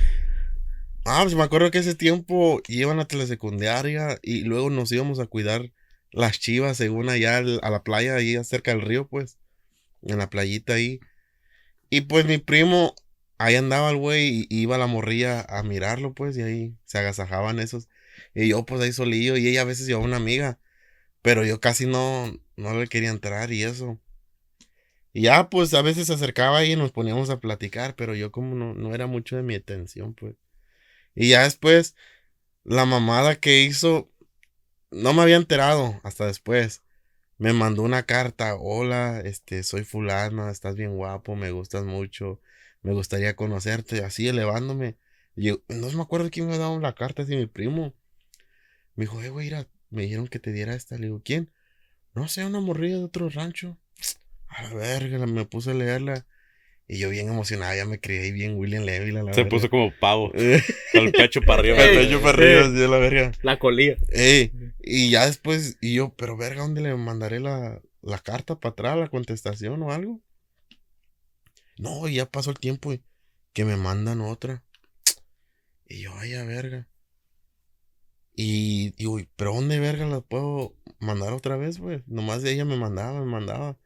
Ah, 1.07 1.21
pues 1.23 1.35
me 1.35 1.43
acuerdo 1.43 1.71
que 1.71 1.79
ese 1.79 1.95
tiempo 1.95 2.62
iban 2.69 2.99
a 2.99 3.07
la 3.11 3.27
secundaria 3.27 4.19
y 4.23 4.43
luego 4.43 4.71
nos 4.71 4.90
íbamos 4.93 5.19
a 5.21 5.27
cuidar 5.27 5.71
las 6.12 6.38
chivas 6.40 6.77
según 6.79 7.09
allá 7.11 7.38
al- 7.38 7.61
a 7.62 7.71
la 7.71 7.83
playa, 7.83 8.14
ahí 8.17 8.43
cerca 8.45 8.71
del 8.71 8.81
río, 8.83 9.07
pues. 9.09 9.38
En 10.03 10.19
la 10.19 10.31
playita 10.31 10.75
ahí. 10.75 11.01
Y 11.90 12.03
pues 12.03 12.27
mi 12.27 12.38
primo, 12.38 12.95
ahí 13.38 13.57
andaba 13.57 13.90
el 13.90 13.99
güey 13.99 14.47
y 14.51 14.62
iba 14.62 14.79
la 14.79 14.87
morrilla 14.88 15.43
a 15.43 15.62
mirarlo, 15.64 16.14
pues, 16.14 16.37
y 16.38 16.43
ahí 16.43 16.77
se 16.87 16.99
agasajaban 16.99 17.61
esos. 17.61 17.88
Y 18.35 18.49
yo, 18.49 18.64
pues 18.67 18.81
ahí 18.83 18.93
solillo, 18.93 19.37
y 19.37 19.49
ella 19.49 19.62
a 19.62 19.64
veces 19.64 19.87
llevaba 19.87 20.07
una 20.07 20.17
amiga. 20.19 20.59
Pero 21.23 21.45
yo 21.45 21.61
casi 21.61 21.87
no, 21.87 22.33
no 22.57 22.75
le 22.81 22.88
quería 22.88 23.11
entrar 23.11 23.53
y 23.53 23.64
eso. 23.64 24.01
Y 25.14 25.23
ya, 25.23 25.49
pues 25.49 25.73
a 25.73 25.81
veces 25.81 26.09
se 26.09 26.12
acercaba 26.12 26.59
ahí 26.59 26.73
y 26.73 26.77
nos 26.77 26.93
poníamos 26.93 27.31
a 27.31 27.40
platicar, 27.40 27.97
pero 27.97 28.14
yo 28.14 28.31
como 28.31 28.55
no, 28.55 28.75
no 28.75 28.95
era 28.95 29.07
mucho 29.07 29.37
de 29.37 29.43
mi 29.43 29.55
atención, 29.55 30.12
pues. 30.14 30.35
Y 31.14 31.31
ya 31.31 31.42
después, 31.44 31.94
la 32.64 32.87
mamada 32.87 33.37
que 33.37 33.62
hizo, 33.62 34.11
no 34.90 35.12
me 35.12 35.22
había 35.22 35.37
enterado 35.37 36.00
hasta 36.03 36.27
después. 36.27 36.83
Me 37.38 37.53
mandó 37.53 37.83
una 37.83 38.05
carta, 38.05 38.55
hola, 38.57 39.20
este, 39.20 39.62
soy 39.64 39.85
fulana, 39.85 40.50
estás 40.50 40.77
bien 40.77 40.96
guapo, 40.96 41.37
me 41.37 41.50
gustas 41.50 41.85
mucho, 41.85 42.40
me 42.83 42.92
gustaría 42.92 43.37
conocerte, 43.37 44.05
así 44.05 44.29
elevándome. 44.29 44.96
Y 45.37 45.46
yo, 45.46 45.62
no 45.68 45.90
me 45.90 46.03
acuerdo 46.03 46.31
quién 46.31 46.46
me 46.46 46.55
ha 46.55 46.59
dado 46.59 46.79
la 46.79 46.94
carta, 46.94 47.27
si 47.27 47.37
mi 47.37 47.46
primo. 47.46 47.92
Me 48.94 49.05
dijo, 49.05 49.20
eh, 49.22 49.31
güey, 49.31 49.50
me 49.90 50.03
dijeron 50.03 50.29
que 50.29 50.38
te 50.38 50.53
diera 50.53 50.74
esta. 50.74 50.96
Le 50.96 51.07
digo, 51.07 51.22
¿quién? 51.24 51.50
No 52.14 52.29
sé, 52.29 52.44
una 52.44 52.61
morrilla 52.61 52.98
de 52.98 53.05
otro 53.05 53.29
rancho. 53.29 53.77
A 54.48 54.62
la 54.62 54.74
verga, 54.74 55.27
me 55.27 55.44
puse 55.46 55.72
a 55.72 55.74
leerla. 55.74 56.27
Y 56.87 56.99
yo 56.99 57.09
bien 57.09 57.29
emocionado, 57.29 57.75
ya 57.75 57.87
me 57.87 57.99
creí 57.99 58.31
bien 58.31 58.57
William 58.59 58.85
Levy, 58.85 59.11
la, 59.11 59.20
Se 59.20 59.27
verga. 59.42 59.49
puso 59.49 59.70
como 59.70 59.90
pavo. 59.99 60.31
Eh, 60.35 60.62
Con 60.92 61.05
el 61.07 61.12
pecho 61.12 61.40
para 61.40 61.61
arriba. 61.61 61.83
el 61.83 61.97
pecho 61.99 62.20
para 62.20 62.37
arriba, 62.38 62.61
así 62.66 62.77
la 62.90 62.99
verga. 62.99 63.33
La 63.42 63.59
colía. 63.59 63.97
Ey, 64.11 64.53
y 64.83 65.11
ya 65.11 65.25
después, 65.27 65.79
y 65.81 65.94
yo, 65.94 66.14
pero 66.14 66.37
verga, 66.37 66.61
¿dónde 66.62 66.83
le 66.83 66.94
mandaré 66.94 67.40
la, 67.40 67.81
la 68.03 68.18
carta 68.18 68.61
para 68.61 68.73
atrás, 68.73 68.99
la 68.99 69.09
contestación 69.09 69.83
o 69.83 69.92
algo? 69.92 70.20
No, 71.79 72.07
y 72.07 72.16
ya 72.16 72.27
pasó 72.27 72.51
el 72.51 72.59
tiempo 72.59 72.92
y 72.92 73.03
que 73.55 73.64
me 73.64 73.77
mandan 73.77 74.20
otra. 74.20 74.62
Y 75.88 76.03
yo, 76.03 76.12
ay, 76.18 76.35
a 76.35 76.44
verga. 76.44 76.88
Y, 78.37 78.92
y 79.03 79.07
uy, 79.07 79.29
pero 79.37 79.55
¿dónde 79.55 79.79
verga 79.81 80.07
la 80.07 80.20
puedo 80.20 80.77
mandar 80.99 81.33
otra 81.33 81.57
vez, 81.57 81.79
güey? 81.79 82.03
Nomás 82.07 82.42
de 82.42 82.53
ella 82.53 82.64
me 82.64 82.77
mandaba, 82.77 83.20
me 83.20 83.27
mandaba. 83.27 83.79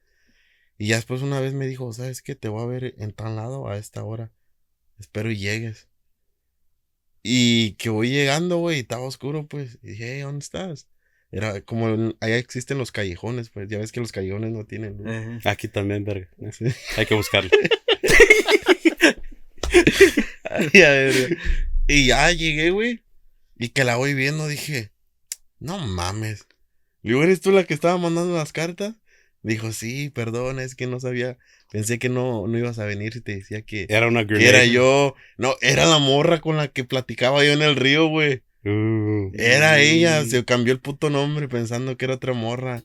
Y 0.78 0.88
ya 0.88 0.96
después 0.96 1.22
una 1.22 1.40
vez 1.40 1.52
me 1.54 1.66
dijo, 1.66 1.92
¿sabes 1.92 2.22
qué? 2.22 2.36
Te 2.36 2.48
voy 2.48 2.62
a 2.62 2.66
ver 2.66 2.94
en 2.98 3.12
tal 3.12 3.34
lado 3.34 3.68
a 3.68 3.76
esta 3.76 4.04
hora. 4.04 4.32
Espero 4.98 5.30
y 5.30 5.36
llegues. 5.36 5.88
Y 7.22 7.72
que 7.72 7.90
voy 7.90 8.10
llegando, 8.10 8.58
güey, 8.58 8.76
y 8.76 8.80
estaba 8.80 9.02
oscuro, 9.02 9.46
pues. 9.48 9.78
Y 9.82 9.88
dije, 9.88 10.14
hey, 10.14 10.20
¿dónde 10.20 10.44
estás? 10.44 10.88
Era 11.30 11.60
como, 11.62 12.14
allá 12.20 12.36
existen 12.38 12.78
los 12.78 12.92
callejones, 12.92 13.50
pues. 13.50 13.68
Ya 13.68 13.78
ves 13.78 13.90
que 13.90 14.00
los 14.00 14.12
callejones 14.12 14.52
no 14.52 14.64
tienen 14.64 14.96
luz. 14.98 15.44
Aquí 15.44 15.66
también, 15.66 16.04
verga. 16.04 16.28
Sí. 16.52 16.66
Hay 16.96 17.06
que 17.06 17.14
buscarlo. 17.14 17.50
Ay, 20.44 20.82
a 20.82 20.90
ver, 20.90 21.38
y 21.88 22.06
ya 22.06 22.30
llegué, 22.32 22.70
güey. 22.70 23.04
Y 23.56 23.70
que 23.70 23.82
la 23.84 23.96
voy 23.96 24.14
viendo, 24.14 24.46
dije, 24.46 24.92
no 25.58 25.78
mames. 25.78 26.46
Le 27.02 27.10
digo, 27.10 27.24
¿eres 27.24 27.40
tú 27.40 27.50
la 27.50 27.64
que 27.64 27.74
estaba 27.74 27.98
mandando 27.98 28.36
las 28.36 28.52
cartas? 28.52 28.94
Dijo, 29.42 29.72
sí, 29.72 30.10
perdón, 30.10 30.58
es 30.60 30.74
que 30.74 30.86
no 30.86 30.98
sabía. 31.00 31.38
Pensé 31.70 31.98
que 31.98 32.08
no, 32.08 32.46
no 32.48 32.58
ibas 32.58 32.78
a 32.78 32.84
venir 32.86 33.12
si 33.12 33.20
te 33.20 33.36
decía 33.36 33.62
que, 33.62 33.86
Era 33.88 34.08
una 34.08 34.26
que 34.26 34.34
grenade. 34.34 34.48
era 34.48 34.64
yo. 34.64 35.14
No, 35.36 35.54
era 35.60 35.86
la 35.86 35.98
morra 35.98 36.40
con 36.40 36.56
la 36.56 36.68
que 36.68 36.84
platicaba 36.84 37.44
yo 37.44 37.52
en 37.52 37.62
el 37.62 37.76
río, 37.76 38.06
güey. 38.08 38.42
Uh, 38.64 39.30
Era 39.34 39.78
ella, 39.80 40.24
se 40.24 40.44
cambió 40.44 40.72
el 40.72 40.80
puto 40.80 41.08
nombre 41.10 41.48
pensando 41.48 41.96
que 41.96 42.06
era 42.06 42.14
otra 42.14 42.32
morra. 42.32 42.82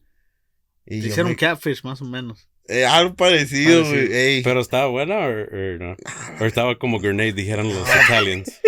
Y 0.86 0.98
hicieron 0.98 1.32
me- 1.32 1.36
catfish, 1.38 1.84
más 1.84 2.02
o 2.02 2.06
menos. 2.06 2.48
eh, 2.68 2.86
algo 2.86 3.16
parecido, 3.16 3.84
güey. 3.86 4.14
ey. 4.14 4.44
¿Pero 4.44 4.60
estaba 4.62 4.88
buena 4.88 5.18
o, 5.18 5.30
o 5.30 5.78
no? 5.80 5.96
¿O 6.40 6.46
estaba 6.46 6.78
como 6.78 7.00
grenade, 7.00 7.34
dijeron 7.34 7.68
los 7.70 7.88
Italians? 8.06 8.62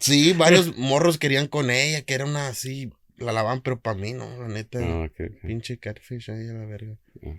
Sí, 0.00 0.32
varios 0.34 0.76
morros 0.76 1.18
querían 1.18 1.46
con 1.46 1.70
ella, 1.70 2.02
que 2.02 2.14
era 2.14 2.24
una 2.26 2.48
así, 2.48 2.90
la 3.22 3.32
lavaban, 3.32 3.62
pero 3.62 3.80
para 3.80 3.98
mí 3.98 4.12
no, 4.12 4.26
la 4.38 4.48
neta. 4.48 4.78
Ah. 4.80 5.10
Pinche 5.42 5.78
catfish 5.78 6.30
ahí 6.30 6.48
a 6.48 6.52
la 6.52 6.66
verga. 6.66 6.98
Mm. 7.20 7.38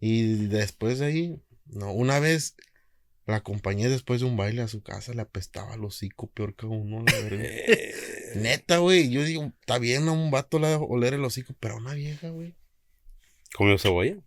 Y 0.00 0.46
después 0.46 0.98
de 0.98 1.06
ahí, 1.06 1.42
no, 1.66 1.92
una 1.92 2.20
vez 2.20 2.56
la 3.26 3.36
acompañé 3.36 3.88
después 3.88 4.20
de 4.20 4.26
un 4.26 4.36
baile 4.36 4.62
a 4.62 4.68
su 4.68 4.82
casa, 4.82 5.12
le 5.12 5.22
apestaba 5.22 5.74
el 5.74 5.84
hocico 5.84 6.28
peor 6.28 6.54
que 6.54 6.66
a 6.66 6.68
uno, 6.68 7.04
la 7.04 7.18
verga. 7.20 7.44
Neta, 8.36 8.78
güey, 8.78 9.10
yo 9.10 9.24
digo, 9.24 9.52
está 9.60 9.78
bien 9.78 10.08
a 10.08 10.12
un 10.12 10.30
vato 10.30 10.58
le 10.58 10.68
da 10.68 10.78
oler 10.78 11.14
el 11.14 11.24
hocico, 11.24 11.54
pero 11.58 11.74
a 11.74 11.78
una 11.78 11.94
vieja, 11.94 12.30
güey. 12.30 12.54
¿Comió 13.54 13.78
cebolla? 13.78 14.18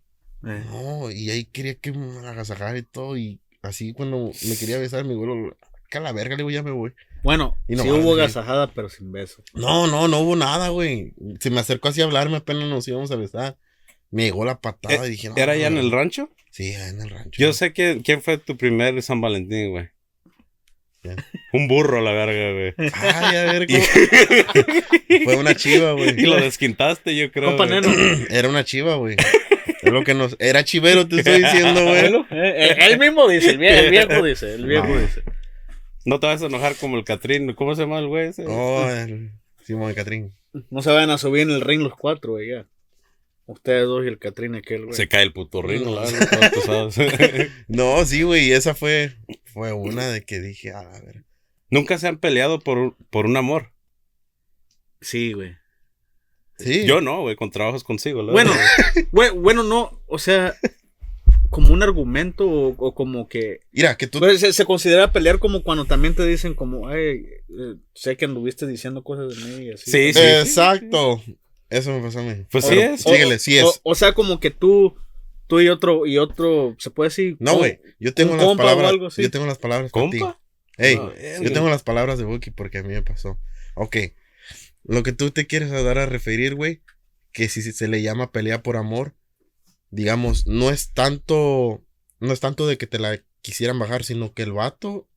Eh. 0.44 0.64
No, 0.66 1.10
y 1.10 1.30
ahí 1.30 1.44
quería 1.46 1.74
que 1.76 1.92
me 1.92 2.26
agasajara 2.26 2.76
y 2.76 2.82
todo, 2.82 3.16
y 3.16 3.40
así 3.62 3.92
cuando 3.92 4.32
me 4.48 4.56
quería 4.56 4.78
besar, 4.78 5.04
mi 5.04 5.14
güey, 5.14 5.52
que 5.90 5.98
a 5.98 6.00
la 6.00 6.12
verga, 6.12 6.30
le 6.30 6.38
digo, 6.38 6.50
ya 6.50 6.62
me 6.62 6.70
voy. 6.70 6.92
Bueno, 7.22 7.58
Y 7.68 7.76
sí 7.76 7.90
hubo 7.90 8.12
así. 8.12 8.20
agasajada, 8.22 8.68
pero 8.72 8.88
sin 8.88 9.12
beso. 9.12 9.42
No, 9.52 9.86
no, 9.86 10.08
no 10.08 10.20
hubo 10.20 10.36
nada, 10.36 10.68
güey. 10.70 11.12
Se 11.40 11.50
me 11.50 11.60
acercó 11.60 11.88
así 11.88 12.00
a 12.00 12.04
hablarme, 12.04 12.38
apenas 12.38 12.64
nos 12.68 12.88
íbamos 12.88 13.10
a 13.10 13.16
besar. 13.16 13.56
Me 14.10 14.22
llegó 14.24 14.44
la 14.44 14.60
patada 14.60 15.06
y 15.06 15.10
dije, 15.10 15.28
no. 15.28 15.36
¿Era 15.36 15.52
allá 15.52 15.66
en 15.66 15.76
el 15.76 15.90
rancho? 15.92 16.30
Sí, 16.50 16.74
allá 16.74 16.88
en 16.88 17.02
el 17.02 17.10
rancho. 17.10 17.30
Yo 17.42 17.52
sé 17.52 17.72
que, 17.74 18.00
quién 18.02 18.22
fue 18.22 18.38
tu 18.38 18.56
primer 18.56 19.02
San 19.02 19.20
Valentín, 19.20 19.70
güey. 19.72 19.88
¿Quién? 21.02 21.16
Un 21.52 21.68
burro, 21.68 22.00
la 22.02 22.12
verga, 22.12 22.52
güey. 22.52 22.90
Ay, 22.94 23.36
a 23.36 23.52
ver. 23.52 23.66
Fue 25.24 25.36
una 25.36 25.54
chiva, 25.54 25.92
güey. 25.92 26.10
Y 26.10 26.26
lo 26.26 26.36
desquintaste, 26.36 27.16
yo 27.16 27.30
creo. 27.32 27.56
Compa 27.56 27.66
güey. 27.66 27.80
Neno. 27.80 28.26
Era 28.30 28.48
una 28.48 28.64
chiva, 28.64 28.96
güey. 28.96 29.16
Es 29.82 29.90
lo 29.92 30.04
que 30.04 30.12
nos. 30.14 30.36
Era 30.38 30.62
chivero, 30.64 31.08
te 31.08 31.16
estoy 31.18 31.42
diciendo, 31.42 31.84
güey. 31.84 32.00
Eh, 32.32 32.66
eh, 32.70 32.76
él 32.90 32.98
mismo 32.98 33.26
dice, 33.28 33.50
el 33.50 33.58
viejo, 33.58 33.78
el 33.80 33.90
viejo 33.90 34.22
dice, 34.24 34.54
el 34.54 34.66
viejo 34.66 34.86
No. 34.88 35.00
dice. 35.00 35.22
No 36.04 36.18
te 36.20 36.26
vas 36.26 36.42
a 36.42 36.46
enojar 36.46 36.76
como 36.76 36.96
el 36.96 37.04
Catrín. 37.04 37.52
¿Cómo 37.54 37.74
se 37.74 37.82
llama 37.82 37.98
el 37.98 38.08
güey 38.08 38.28
ese? 38.28 38.44
Oh, 38.48 38.88
el 38.88 39.32
Simón 39.64 39.92
Catrín. 39.94 40.32
No 40.70 40.82
se 40.82 40.90
vayan 40.90 41.10
a 41.10 41.18
subir 41.18 41.42
en 41.42 41.50
el 41.50 41.60
ring 41.60 41.82
los 41.82 41.94
cuatro, 41.94 42.32
güey, 42.32 42.48
ya. 42.50 42.66
Ustedes 43.46 43.84
dos 43.84 44.04
y 44.04 44.08
el 44.08 44.18
Catrín 44.18 44.54
aquel, 44.54 44.84
güey. 44.86 44.94
Se 44.96 45.08
cae 45.08 45.22
el 45.24 45.32
puto 45.32 45.62
verdad, 45.62 46.08
todos 46.30 46.50
pesados. 46.50 46.96
No, 47.68 48.04
sí, 48.04 48.22
güey. 48.22 48.48
y 48.48 48.52
Esa 48.52 48.74
fue. 48.74 49.16
Fue 49.44 49.72
una 49.72 50.06
de 50.08 50.22
que 50.24 50.40
dije, 50.40 50.72
a 50.72 50.82
ver. 51.00 51.24
Nunca 51.68 51.98
se 51.98 52.08
han 52.08 52.18
peleado 52.18 52.60
por, 52.60 52.78
un- 52.78 52.96
por 53.10 53.26
un 53.26 53.36
amor. 53.36 53.72
Sí, 55.00 55.32
güey. 55.32 55.56
Sí. 56.58 56.84
Yo 56.86 57.00
no, 57.00 57.22
güey, 57.22 57.36
con 57.36 57.50
trabajos 57.50 57.84
consigo. 57.84 58.22
la 58.22 58.32
Bueno, 58.32 58.52
güey, 59.12 59.30
bueno, 59.30 59.62
no, 59.62 60.02
o 60.06 60.18
sea, 60.18 60.54
como 61.50 61.74
un 61.74 61.82
argumento 61.82 62.48
o, 62.48 62.68
o 62.78 62.94
como 62.94 63.28
que... 63.28 63.60
Mira, 63.72 63.96
que 63.96 64.06
tú. 64.06 64.20
Pues, 64.20 64.40
se, 64.40 64.52
se 64.52 64.64
considera 64.64 65.12
pelear 65.12 65.38
como 65.38 65.62
cuando 65.62 65.84
también 65.84 66.14
te 66.14 66.24
dicen 66.24 66.54
como, 66.54 66.88
ay, 66.88 67.26
eh, 67.48 67.76
sé 67.94 68.16
que 68.16 68.24
anduviste 68.24 68.66
diciendo 68.66 69.02
cosas 69.02 69.36
de 69.36 69.44
mí 69.44 69.64
y 69.66 69.72
así. 69.72 69.90
Sí, 69.90 70.12
sí. 70.12 70.20
Exacto. 70.20 71.22
Eso 71.68 71.92
me 71.92 72.00
pasó 72.00 72.20
a 72.20 72.22
mí. 72.22 72.46
Pues 72.50 72.64
sí 72.64 72.78
es. 72.78 73.02
Síguele, 73.02 73.38
sí 73.38 73.58
es. 73.58 73.64
O, 73.64 73.74
o 73.82 73.94
sea, 73.94 74.12
como 74.12 74.40
que 74.40 74.50
tú, 74.50 74.94
tú 75.46 75.60
y 75.60 75.68
otro, 75.68 76.06
y 76.06 76.18
otro, 76.18 76.76
se 76.78 76.90
puede 76.90 77.10
decir... 77.10 77.36
No, 77.40 77.56
güey. 77.56 77.80
Yo 77.98 78.14
tengo 78.14 78.36
las 78.36 78.56
palabras. 78.56 78.90
algo. 78.90 79.08
Yo 79.08 79.30
tengo 79.30 79.46
las 79.46 79.58
palabras. 79.58 79.90
¿Compa? 79.90 80.40
Ey, 80.78 80.96
No, 80.96 81.12
yo 81.42 81.52
tengo 81.52 81.68
las 81.68 81.82
palabras 81.82 82.18
de 82.18 82.24
Buki 82.24 82.50
porque 82.50 82.78
a 82.78 82.82
mí 82.82 82.88
me 82.88 83.02
pasó. 83.02 83.38
Ok. 83.74 83.96
Lo 84.84 85.02
que 85.02 85.12
tú 85.12 85.30
te 85.30 85.46
quieres 85.46 85.70
dar 85.70 85.98
a 85.98 86.06
referir, 86.06 86.54
güey, 86.54 86.80
que 87.32 87.48
si 87.48 87.60
se 87.60 87.88
le 87.88 88.02
llama 88.02 88.32
pelea 88.32 88.62
por 88.62 88.76
amor, 88.76 89.14
digamos, 89.90 90.46
no 90.46 90.70
es 90.70 90.92
tanto. 90.92 91.82
No 92.20 92.32
es 92.32 92.40
tanto 92.40 92.66
de 92.66 92.76
que 92.78 92.86
te 92.86 92.98
la 92.98 93.18
quisieran 93.42 93.78
bajar, 93.78 94.04
sino 94.04 94.34
que 94.34 94.42
el 94.42 94.52
vato 94.52 95.08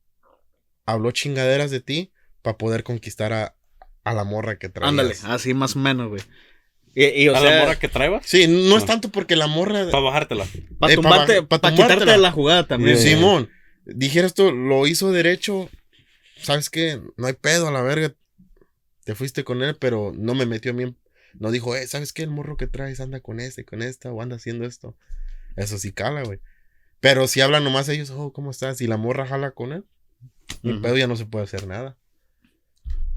habló 0.86 1.10
chingaderas 1.10 1.70
de 1.70 1.80
ti 1.80 2.12
para 2.42 2.56
poder 2.58 2.82
conquistar 2.84 3.32
a, 3.32 3.56
a 4.04 4.14
la 4.14 4.24
morra 4.24 4.58
que 4.58 4.68
traías. 4.68 4.88
Ándale, 4.90 5.14
así 5.24 5.52
más 5.54 5.76
o 5.76 5.78
menos, 5.80 6.08
güey. 6.08 6.22
Y, 6.94 7.06
y, 7.24 7.28
o 7.28 7.34
¿A 7.36 7.40
sea, 7.40 7.50
la 7.50 7.60
morra 7.60 7.78
que 7.78 7.88
traebas? 7.88 8.24
Sí, 8.24 8.46
no 8.46 8.76
es 8.76 8.84
Ah. 8.84 8.86
tanto 8.86 9.08
porque 9.10 9.36
la 9.36 9.46
morra. 9.48 9.90
Para 9.90 10.02
bajártela. 10.02 10.46
para 10.78 10.92
eh, 10.92 10.96
tumbarte, 10.96 11.42
pa 11.42 11.58
quitarte 11.72 12.04
de 12.04 12.18
la 12.18 12.30
jugada 12.32 12.66
también. 12.66 12.96
Simón, 12.98 13.50
dijeras 13.84 14.32
tú, 14.34 14.52
lo 14.52 14.86
hizo 14.86 15.10
derecho. 15.12 15.68
¿Sabes 16.40 16.70
qué? 16.70 17.00
No 17.16 17.26
hay 17.26 17.32
pedo 17.34 17.68
a 17.68 17.72
la 17.72 17.82
verga. 17.82 18.14
Te 19.04 19.14
fuiste 19.14 19.44
con 19.44 19.62
él, 19.62 19.76
pero 19.76 20.12
no 20.16 20.34
me 20.34 20.46
metió 20.46 20.72
bien. 20.72 20.96
No 21.38 21.50
dijo, 21.50 21.74
eh, 21.76 21.86
¿sabes 21.86 22.12
qué? 22.12 22.22
El 22.22 22.30
morro 22.30 22.56
que 22.56 22.66
traes 22.66 23.00
anda 23.00 23.20
con 23.20 23.40
este, 23.40 23.64
con 23.64 23.82
esta, 23.82 24.12
o 24.12 24.22
anda 24.22 24.36
haciendo 24.36 24.64
esto. 24.66 24.96
Eso 25.56 25.78
sí 25.78 25.92
cala, 25.92 26.22
güey. 26.22 26.40
Pero 27.00 27.26
si 27.28 27.40
hablan 27.40 27.64
nomás 27.64 27.88
ellos, 27.88 28.10
oh, 28.10 28.32
¿cómo 28.32 28.50
estás? 28.50 28.80
Y 28.80 28.86
la 28.86 28.96
morra 28.96 29.26
jala 29.26 29.50
con 29.50 29.72
él, 29.72 29.84
mi 30.62 30.72
Ujú. 30.72 30.82
pedo 30.82 30.96
ya 30.96 31.06
no 31.06 31.16
se 31.16 31.26
puede 31.26 31.44
hacer 31.44 31.66
nada. 31.66 31.96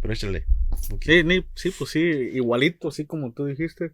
Pero 0.01 0.13
échale. 0.13 0.45
Sí, 1.01 1.23
ni- 1.23 1.45
sí, 1.55 1.71
pues 1.71 1.91
sí, 1.91 1.99
igualito, 1.99 2.89
así 2.89 3.05
como 3.05 3.31
tú 3.33 3.45
dijiste. 3.45 3.93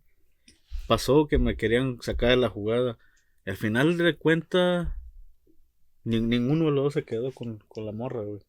Pasó 0.87 1.27
que 1.27 1.37
me 1.37 1.55
querían 1.55 1.97
sacar 2.01 2.29
de 2.31 2.37
la 2.37 2.49
jugada. 2.49 2.97
Y 3.45 3.51
al 3.51 3.57
final 3.57 3.97
de 3.97 4.15
cuenta, 4.15 4.97
ni- 6.03 6.19
ninguno 6.21 6.65
de 6.65 6.71
los 6.71 6.83
dos 6.85 6.93
se 6.93 7.03
quedó 7.03 7.31
con, 7.31 7.59
con 7.67 7.85
la 7.85 7.91
morra, 7.91 8.21
güey. 8.21 8.41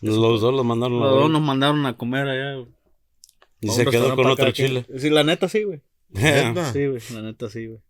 Los 0.00 0.16
dos 0.40 0.54
los 0.54 0.64
mandaron. 0.64 0.98
a 1.02 1.06
Los 1.06 1.14
dos 1.22 1.30
nos 1.30 1.42
mandaron 1.42 1.86
a 1.86 1.96
comer 1.96 2.28
allá. 2.28 2.64
Y 3.62 3.70
se 3.70 3.86
quedó 3.86 4.14
con 4.14 4.26
otro 4.26 4.50
chile. 4.50 4.84
Sí, 4.98 5.08
la 5.08 5.24
neta 5.24 5.48
sí, 5.48 5.62
güey. 5.62 5.80
Sí, 6.72 6.86
güey, 6.86 7.00
la 7.14 7.22
neta 7.22 7.48
sí, 7.48 7.66
güey. 7.68 7.80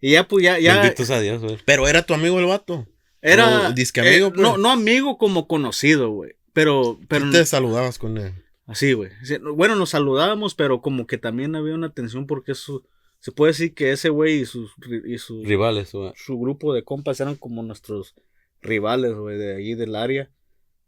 Y 0.00 0.12
ya, 0.12 0.26
pues 0.28 0.44
ya, 0.44 0.58
ya. 0.58 0.80
Benditos 0.80 1.10
a 1.10 1.20
Dios, 1.20 1.42
güey. 1.42 1.58
Pero 1.66 1.86
era 1.88 2.02
tu 2.02 2.14
amigo 2.14 2.38
el 2.38 2.46
vato. 2.46 2.86
Era. 3.20 3.64
No, 3.68 3.72
disque 3.72 4.00
amigo, 4.00 4.28
eh, 4.28 4.30
pues. 4.30 4.40
no, 4.40 4.56
no 4.56 4.70
amigo 4.70 5.18
como 5.18 5.46
conocido, 5.46 6.10
güey. 6.10 6.32
Pero, 6.52 6.98
pero. 7.08 7.30
Te 7.30 7.44
saludabas 7.44 7.98
con 7.98 8.16
él. 8.18 8.32
Así, 8.66 8.92
güey. 8.94 9.10
Bueno, 9.54 9.76
nos 9.76 9.90
saludábamos, 9.90 10.54
pero 10.54 10.80
como 10.80 11.06
que 11.06 11.18
también 11.18 11.54
había 11.54 11.74
una 11.74 11.92
tensión 11.92 12.26
porque 12.26 12.52
eso. 12.52 12.82
Se 13.18 13.32
puede 13.32 13.52
decir 13.52 13.74
que 13.74 13.92
ese 13.92 14.10
güey 14.10 14.40
y 14.40 14.44
sus, 14.46 14.70
ri- 14.76 15.02
y 15.06 15.18
sus 15.18 15.44
Rivales, 15.46 15.92
güey. 15.92 16.12
su 16.14 16.38
grupo 16.38 16.72
de 16.74 16.84
compas 16.84 17.18
eran 17.20 17.34
como 17.34 17.62
nuestros 17.62 18.14
rivales, 18.60 19.14
güey, 19.14 19.38
de 19.38 19.56
allí 19.56 19.74
del 19.74 19.96
área. 19.96 20.30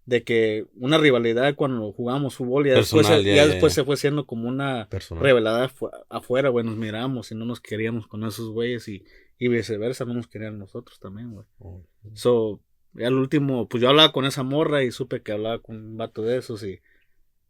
De 0.09 0.23
que 0.25 0.64
una 0.77 0.97
rivalidad 0.97 1.55
cuando 1.55 1.92
jugábamos 1.92 2.35
fútbol 2.35 2.66
y 2.66 2.71
ya 2.71 2.77
después, 2.77 3.07
Personal, 3.07 3.23
se- 3.25 3.29
ya, 3.29 3.37
ya 3.37 3.42
ya, 3.44 3.49
después 3.53 3.73
ya. 3.75 3.83
se 3.83 3.85
fue 3.85 3.97
siendo 3.99 4.25
como 4.25 4.49
una 4.49 4.88
Personal. 4.88 5.23
rivalidad 5.23 5.68
afu- 5.71 5.90
afuera, 6.09 6.49
güey. 6.49 6.64
Nos 6.64 6.77
miramos 6.79 7.31
y 7.31 7.35
no 7.35 7.44
nos 7.44 7.61
queríamos 7.61 8.07
con 8.07 8.25
esos 8.25 8.49
güeyes 8.49 8.88
y, 8.88 9.05
y 9.38 9.49
viceversa, 9.49 10.07
no 10.07 10.14
nos 10.14 10.27
querían 10.27 10.59
nosotros 10.59 10.99
también, 10.99 11.33
güey. 11.35 11.44
Oh. 11.59 11.85
So, 12.14 12.61
Y 12.94 13.05
al 13.05 13.14
último, 13.14 13.68
pues 13.68 13.83
yo 13.83 13.90
hablaba 13.90 14.11
con 14.12 14.25
esa 14.25 14.42
morra 14.42 14.83
y 14.83 14.90
supe 14.92 15.21
que 15.21 15.33
hablaba 15.33 15.59
con 15.59 15.77
un 15.77 15.97
vato 15.99 16.23
de 16.23 16.38
esos 16.38 16.64
y, 16.64 16.81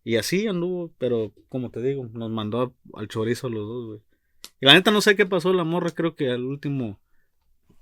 y 0.02 0.16
así 0.16 0.48
anduvo, 0.48 0.92
pero 0.98 1.32
como 1.48 1.70
te 1.70 1.80
digo, 1.80 2.08
nos 2.12 2.28
mandó 2.30 2.74
al 2.94 3.06
chorizo 3.06 3.48
los 3.48 3.68
dos, 3.68 3.86
güey. 3.86 4.00
Y 4.60 4.66
la 4.66 4.74
neta 4.74 4.90
no 4.90 5.00
sé 5.00 5.14
qué 5.14 5.26
pasó, 5.26 5.52
la 5.52 5.62
morra 5.62 5.90
creo 5.92 6.16
que 6.16 6.28
al 6.28 6.42
último 6.44 6.98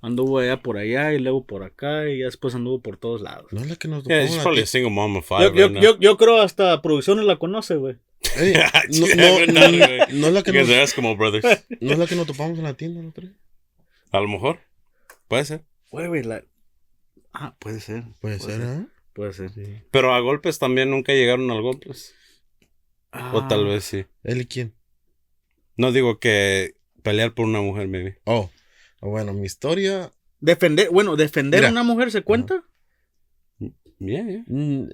anduvo 0.01 0.39
allá 0.39 0.63
por 0.63 0.79
allá 0.79 1.13
y 1.15 1.19
luego 1.19 1.45
por 1.47 1.63
acá 1.65 2.09
y 2.09 2.19
ya 2.21 2.27
después 2.27 2.55
anduvo 2.55 2.81
por 2.81 2.97
todos 2.97 3.21
lados. 3.21 3.53
No 3.53 3.61
es 3.61 3.69
la 3.69 3.77
que 3.77 3.89
nos 3.89 4.05
Yeah, 4.05 4.25
la 4.25 4.43
probably 4.43 4.63
a 4.63 4.67
single 4.67 4.91
mom 4.91 5.17
of 5.17 5.29
Yo, 5.29 5.37
five 5.37 5.57
yo, 5.57 5.67
right 5.67 5.73
now. 5.75 5.83
yo, 5.83 5.99
yo 5.99 6.17
creo 6.17 6.41
hasta 6.41 6.81
producciones 6.83 7.25
la 7.25 7.37
conoce, 7.37 7.77
güey. 7.77 7.97
Ey, 8.37 8.53
no, 9.01 9.07
no, 9.15 9.47
no, 9.47 9.69
no, 9.69 10.07
no 10.13 10.27
es 10.29 10.33
la 10.33 10.43
que 10.43 10.53
nos, 10.53 10.69
no 11.81 11.93
es 11.93 11.99
la 11.99 12.07
que 12.07 12.17
nos 12.17 12.27
topamos 12.27 12.59
en 12.59 12.65
la 12.65 12.75
tienda 12.75 13.07
otro 13.09 13.27
día. 13.27 13.37
A 14.13 14.21
lo 14.21 14.29
mejor. 14.29 14.61
Puede 15.29 15.45
ser. 15.45 15.63
Güey, 15.91 16.07
güey, 16.09 16.23
la... 16.23 16.43
Ah, 17.33 17.55
puede 17.59 17.81
ser. 17.81 18.05
Puede 18.21 18.39
ser, 18.39 18.61
¿eh? 18.61 18.87
Puede 19.13 19.33
ser. 19.33 19.51
Pero 19.91 20.15
a 20.15 20.21
golpes 20.21 20.59
también 20.59 20.91
nunca 20.91 21.13
llegaron 21.13 21.51
al 21.51 21.63
golpes. 21.63 22.15
O 23.33 23.47
tal 23.49 23.61
Ah, 23.67 23.69
vez 23.69 23.85
sí. 23.85 24.05
¿Él 24.25 24.43
y 24.43 24.47
quién? 24.47 24.75
No 25.77 25.93
digo 25.93 26.19
que 26.19 26.75
pelear 27.03 27.35
por 27.35 27.47
una 27.47 27.61
mujer, 27.61 27.89
maybe. 27.89 28.19
Oh, 28.25 28.51
bueno, 29.01 29.33
mi 29.33 29.47
historia. 29.47 30.13
Defender, 30.41 30.91
bueno, 30.91 31.17
defender 31.17 31.61
Mira. 31.61 31.69
a 31.69 31.73
una 31.73 31.83
mujer 31.83 32.11
se 32.11 32.23
cuenta. 32.23 32.65
Yeah, 33.99 34.27
yeah. 34.27 34.45
mm, 34.47 34.91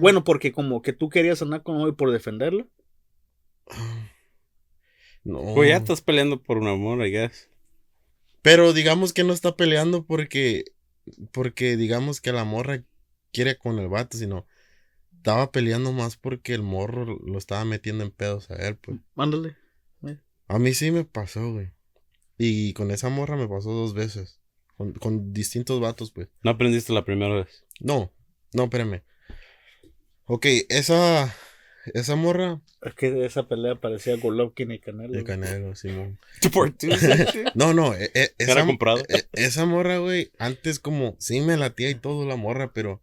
bueno, 0.00 0.24
porque 0.24 0.50
como 0.50 0.82
que 0.82 0.92
tú 0.92 1.08
querías 1.08 1.40
andar 1.42 1.62
con 1.62 1.76
hoy 1.76 1.92
por 1.92 2.10
defenderla. 2.10 2.66
No. 5.24 5.54
Pues 5.54 5.68
ya 5.68 5.76
estás 5.76 6.00
peleando 6.00 6.42
por 6.42 6.58
un 6.58 6.66
amor, 6.66 7.06
I 7.06 7.12
guess. 7.12 7.48
Pero 8.42 8.72
digamos 8.72 9.12
que 9.12 9.22
no 9.22 9.32
está 9.32 9.54
peleando 9.54 10.04
porque. 10.04 10.64
Porque 11.30 11.76
digamos 11.76 12.20
que 12.20 12.32
la 12.32 12.42
morra 12.42 12.82
quiere 13.32 13.56
con 13.56 13.78
el 13.78 13.86
vato, 13.86 14.18
sino. 14.18 14.48
Estaba 15.16 15.52
peleando 15.52 15.92
más 15.92 16.16
porque 16.16 16.54
el 16.54 16.62
morro 16.62 17.04
lo 17.24 17.38
estaba 17.38 17.64
metiendo 17.64 18.02
en 18.02 18.10
pedos 18.10 18.50
a 18.50 18.56
él, 18.66 18.74
pues. 18.78 18.98
Mándale. 19.14 19.56
A 20.48 20.58
mí 20.58 20.74
sí 20.74 20.90
me 20.90 21.04
pasó, 21.04 21.52
güey. 21.52 21.70
Y 22.44 22.72
con 22.72 22.90
esa 22.90 23.08
morra 23.08 23.36
me 23.36 23.46
pasó 23.46 23.70
dos 23.70 23.94
veces. 23.94 24.40
Con, 24.76 24.94
con 24.94 25.32
distintos 25.32 25.78
vatos, 25.80 26.10
pues. 26.10 26.26
No 26.42 26.50
aprendiste 26.50 26.92
la 26.92 27.04
primera 27.04 27.32
vez. 27.36 27.64
No, 27.78 28.12
no, 28.52 28.64
espérame. 28.64 29.02
Ok, 30.24 30.46
esa. 30.68 31.32
Esa 31.94 32.16
morra. 32.16 32.60
Es 32.80 32.94
que 32.94 33.24
esa 33.24 33.46
pelea 33.46 33.76
parecía 33.76 34.16
Golovkin 34.16 34.72
y 34.72 34.80
Canelo. 34.80 35.12
De 35.12 35.22
Canelo, 35.22 35.76
Simón. 35.76 36.18
Por 36.52 36.72
two, 36.72 36.88
No, 37.54 37.74
no, 37.74 37.94
e- 37.94 38.10
e- 38.12 38.34
Era 38.38 38.52
esa, 38.54 38.66
comprado. 38.66 39.02
e- 39.08 39.26
esa 39.34 39.64
morra, 39.64 39.98
güey, 39.98 40.32
antes 40.38 40.80
como, 40.80 41.14
sí 41.20 41.40
me 41.42 41.56
latía 41.56 41.90
y 41.90 41.94
todo 41.94 42.26
la 42.26 42.34
morra, 42.36 42.72
pero 42.72 43.02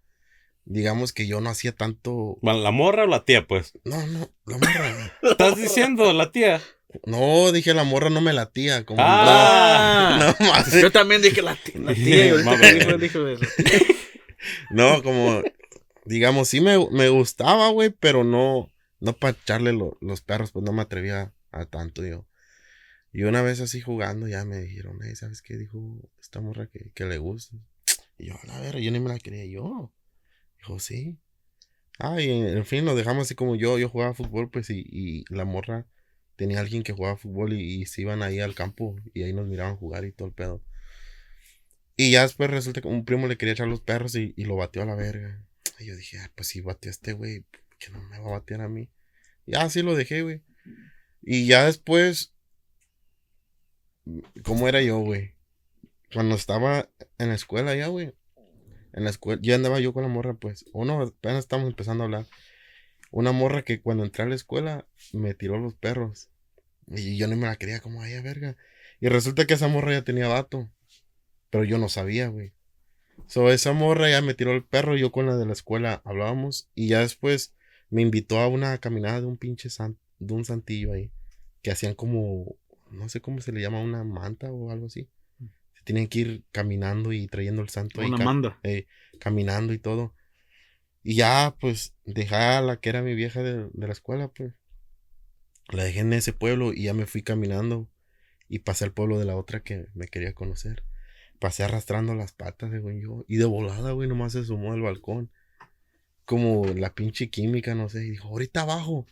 digamos 0.65 1.13
que 1.13 1.27
yo 1.27 1.39
no 1.39 1.49
hacía 1.49 1.73
tanto... 1.73 2.37
Bueno, 2.41 2.59
¿La 2.59 2.71
morra 2.71 3.03
o 3.03 3.07
la 3.07 3.23
tía, 3.23 3.47
pues? 3.47 3.73
No, 3.85 4.05
no, 4.07 4.29
la 4.45 4.57
morra. 4.57 5.13
¿Estás 5.23 5.55
diciendo 5.57 6.11
la 6.13 6.31
tía? 6.31 6.61
No, 7.05 7.51
dije 7.51 7.73
la 7.73 7.83
morra 7.83 8.09
no 8.09 8.19
me 8.21 8.33
latía, 8.33 8.85
como... 8.85 8.99
Ah. 9.03 10.33
no, 10.39 10.79
Yo 10.81 10.91
también 10.91 11.21
dije 11.21 11.41
la, 11.41 11.55
tía 11.55 12.25
y 12.25 12.29
ahorita 12.29 12.51
Mame. 12.51 12.73
dijo, 12.73 12.97
dijo 12.97 13.27
eso. 13.27 13.45
no, 14.71 15.03
como, 15.03 15.43
digamos, 16.05 16.47
sí 16.47 16.61
me, 16.61 16.77
me 16.89 17.09
gustaba, 17.09 17.69
güey, 17.69 17.91
pero 17.91 18.23
no, 18.23 18.71
no 18.99 19.13
para 19.13 19.37
echarle 19.39 19.71
lo- 19.73 19.97
los 20.01 20.21
perros, 20.21 20.51
pues 20.51 20.65
no 20.65 20.71
me 20.71 20.81
atrevía 20.81 21.31
a 21.51 21.65
tanto 21.65 22.03
yo. 22.05 22.25
Y 23.11 23.23
una 23.23 23.41
vez 23.41 23.59
así 23.59 23.81
jugando 23.81 24.27
ya 24.27 24.45
me 24.45 24.57
dijeron, 24.57 24.99
hey, 25.03 25.15
¿sabes 25.15 25.41
qué? 25.41 25.57
Dijo 25.57 25.79
esta 26.21 26.41
morra 26.41 26.67
que, 26.67 26.91
que 26.93 27.05
le 27.05 27.17
gusta. 27.17 27.55
Y 28.17 28.27
yo, 28.27 28.35
a 28.41 28.47
la 28.47 28.59
ver, 28.61 28.77
yo 28.79 28.91
ni 28.91 28.99
me 28.99 29.09
la 29.09 29.19
quería 29.19 29.45
yo. 29.45 29.91
Dijo, 30.59 30.79
sí. 30.79 31.17
Ah, 31.99 32.19
y 32.21 32.29
en, 32.29 32.47
en 32.57 32.65
fin, 32.65 32.85
lo 32.85 32.95
dejamos 32.95 33.23
así 33.27 33.35
como 33.35 33.55
yo, 33.55 33.77
yo 33.79 33.89
jugaba 33.89 34.13
fútbol, 34.13 34.49
pues, 34.49 34.69
y, 34.69 34.85
y 34.89 35.23
la 35.33 35.45
morra 35.45 35.85
tenía 36.39 36.61
alguien 36.61 36.83
que 36.83 36.93
jugaba 36.93 37.17
fútbol 37.17 37.51
y, 37.51 37.85
se 37.85 37.99
iban 37.99 38.23
ahí 38.23 38.39
al 38.39 38.55
campo 38.55 38.95
y 39.13 39.23
ahí 39.23 39.33
nos 39.33 39.45
miraban 39.45 39.75
jugar 39.75 40.05
y 40.05 40.13
todo 40.13 40.29
el 40.29 40.33
pedo. 40.33 40.63
Y 41.97 42.11
ya 42.11 42.21
después 42.21 42.49
resulta 42.49 42.79
que 42.79 42.87
un 42.87 43.03
primo 43.03 43.27
le 43.27 43.37
quería 43.37 43.51
echar 43.51 43.67
los 43.67 43.81
perros 43.81 44.15
y, 44.15 44.33
lo 44.37 44.55
bateó 44.55 44.83
a 44.83 44.85
la 44.85 44.95
verga. 44.95 45.45
Y 45.79 45.87
yo 45.87 45.97
dije, 45.97 46.17
ah, 46.19 46.31
pues 46.35 46.47
si 46.47 46.61
bateó 46.61 46.89
a 46.89 46.91
este 46.91 47.11
güey, 47.11 47.43
que 47.77 47.89
no 47.91 48.01
me 48.03 48.19
va 48.19 48.27
a 48.27 48.39
batear 48.39 48.61
a 48.61 48.69
mí. 48.69 48.89
Y 49.45 49.57
así 49.57 49.81
lo 49.81 49.95
dejé, 49.95 50.21
güey. 50.21 50.41
Y 51.21 51.45
ya 51.45 51.65
después, 51.65 52.33
¿cómo 54.41 54.69
era 54.69 54.81
yo, 54.81 54.99
güey? 54.99 55.35
Cuando 56.13 56.35
estaba 56.35 56.89
en 57.17 57.27
la 57.27 57.35
escuela 57.35 57.75
ya, 57.75 57.87
güey. 57.87 58.13
En 58.93 59.03
la 59.03 59.09
escuela, 59.09 59.41
ya 59.43 59.55
andaba 59.55 59.81
yo 59.81 59.91
con 59.91 60.03
la 60.03 60.09
morra, 60.09 60.35
pues. 60.35 60.63
Uno, 60.71 61.01
apenas 61.01 61.39
estamos 61.39 61.67
empezando 61.67 62.03
a 62.03 62.05
hablar. 62.05 62.27
Una 63.11 63.31
morra 63.31 63.63
que 63.63 63.81
cuando 63.81 64.03
entré 64.03 64.23
a 64.23 64.27
la 64.27 64.35
escuela 64.35 64.85
me 65.13 65.33
tiró 65.33 65.57
los 65.57 65.73
perros. 65.73 66.29
Y 66.87 67.17
yo 67.17 67.27
no 67.27 67.35
me 67.35 67.47
la 67.47 67.55
quería 67.55 67.79
como, 67.81 68.01
ay, 68.01 68.19
verga. 68.21 68.55
Y 68.99 69.07
resulta 69.09 69.45
que 69.45 69.53
esa 69.55 69.67
morra 69.67 69.93
ya 69.93 70.03
tenía 70.03 70.27
vato. 70.27 70.69
Pero 71.49 71.63
yo 71.63 71.77
no 71.77 71.89
sabía, 71.89 72.27
güey. 72.27 72.51
So, 73.27 73.51
esa 73.51 73.73
morra 73.73 74.09
ya 74.09 74.21
me 74.21 74.33
tiró 74.33 74.51
el 74.53 74.63
perro. 74.63 74.95
Yo 74.95 75.11
con 75.11 75.25
la 75.25 75.35
de 75.37 75.45
la 75.45 75.53
escuela 75.53 76.01
hablábamos. 76.05 76.69
Y 76.75 76.87
ya 76.89 76.99
después 76.99 77.53
me 77.89 78.01
invitó 78.01 78.39
a 78.39 78.47
una 78.47 78.77
caminada 78.77 79.21
de 79.21 79.27
un 79.27 79.37
pinche 79.37 79.69
san- 79.69 79.97
de 80.19 80.33
un 80.33 80.45
santillo 80.45 80.93
ahí. 80.93 81.11
Que 81.61 81.71
hacían 81.71 81.95
como, 81.95 82.55
no 82.91 83.09
sé 83.09 83.21
cómo 83.21 83.41
se 83.41 83.51
le 83.51 83.61
llama, 83.61 83.81
una 83.81 84.03
manta 84.03 84.51
o 84.51 84.71
algo 84.71 84.85
así. 84.87 85.09
Se 85.75 85.83
tienen 85.83 86.07
que 86.07 86.19
ir 86.19 86.43
caminando 86.51 87.11
y 87.13 87.27
trayendo 87.27 87.61
el 87.61 87.69
santo 87.69 88.01
ahí. 88.01 88.07
Una 88.07 88.17
ca- 88.17 88.23
manda. 88.25 88.59
eh, 88.63 88.87
caminando 89.19 89.73
y 89.73 89.79
todo. 89.79 90.13
Y 91.03 91.15
ya, 91.15 91.55
pues, 91.59 91.93
dejé 92.05 92.35
a 92.35 92.61
la 92.61 92.79
que 92.79 92.89
era 92.89 93.01
mi 93.01 93.15
vieja 93.15 93.41
de, 93.41 93.69
de 93.71 93.87
la 93.87 93.93
escuela, 93.93 94.27
pues. 94.29 94.53
La 95.69 95.83
dejé 95.83 95.99
en 95.99 96.13
ese 96.13 96.33
pueblo 96.33 96.73
y 96.73 96.83
ya 96.83 96.93
me 96.93 97.05
fui 97.05 97.21
caminando. 97.21 97.89
Y 98.47 98.59
pasé 98.59 98.85
al 98.85 98.93
pueblo 98.93 99.19
de 99.19 99.25
la 99.25 99.35
otra 99.37 99.63
que 99.63 99.87
me 99.93 100.07
quería 100.07 100.33
conocer. 100.33 100.83
Pasé 101.39 101.63
arrastrando 101.63 102.15
las 102.15 102.33
patas, 102.33 102.71
güey, 102.81 103.01
yo. 103.01 103.23
Y 103.27 103.37
de 103.37 103.45
volada, 103.45 103.91
güey, 103.91 104.09
nomás 104.09 104.33
se 104.33 104.43
sumó 104.43 104.73
al 104.73 104.81
balcón. 104.81 105.31
Como 106.25 106.65
la 106.65 106.93
pinche 106.93 107.29
química, 107.29 107.75
no 107.75 107.89
sé. 107.89 108.05
Y 108.05 108.11
dijo, 108.11 108.27
ahorita 108.27 108.61
abajo. 108.61 109.05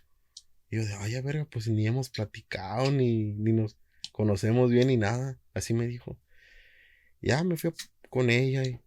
Y 0.69 0.77
yo 0.77 0.85
de, 0.85 0.93
ay, 0.95 1.15
a 1.15 1.21
ver, 1.21 1.47
pues 1.49 1.67
ni 1.67 1.87
hemos 1.87 2.09
platicado, 2.09 2.91
ni, 2.91 3.33
ni 3.33 3.53
nos 3.53 3.77
conocemos 4.11 4.71
bien, 4.71 4.87
ni 4.87 4.97
nada. 4.97 5.39
Así 5.53 5.73
me 5.73 5.87
dijo. 5.87 6.17
Ya 7.21 7.43
me 7.43 7.55
fui 7.57 7.71
con 8.09 8.29
ella 8.29 8.63
y, 8.63 8.79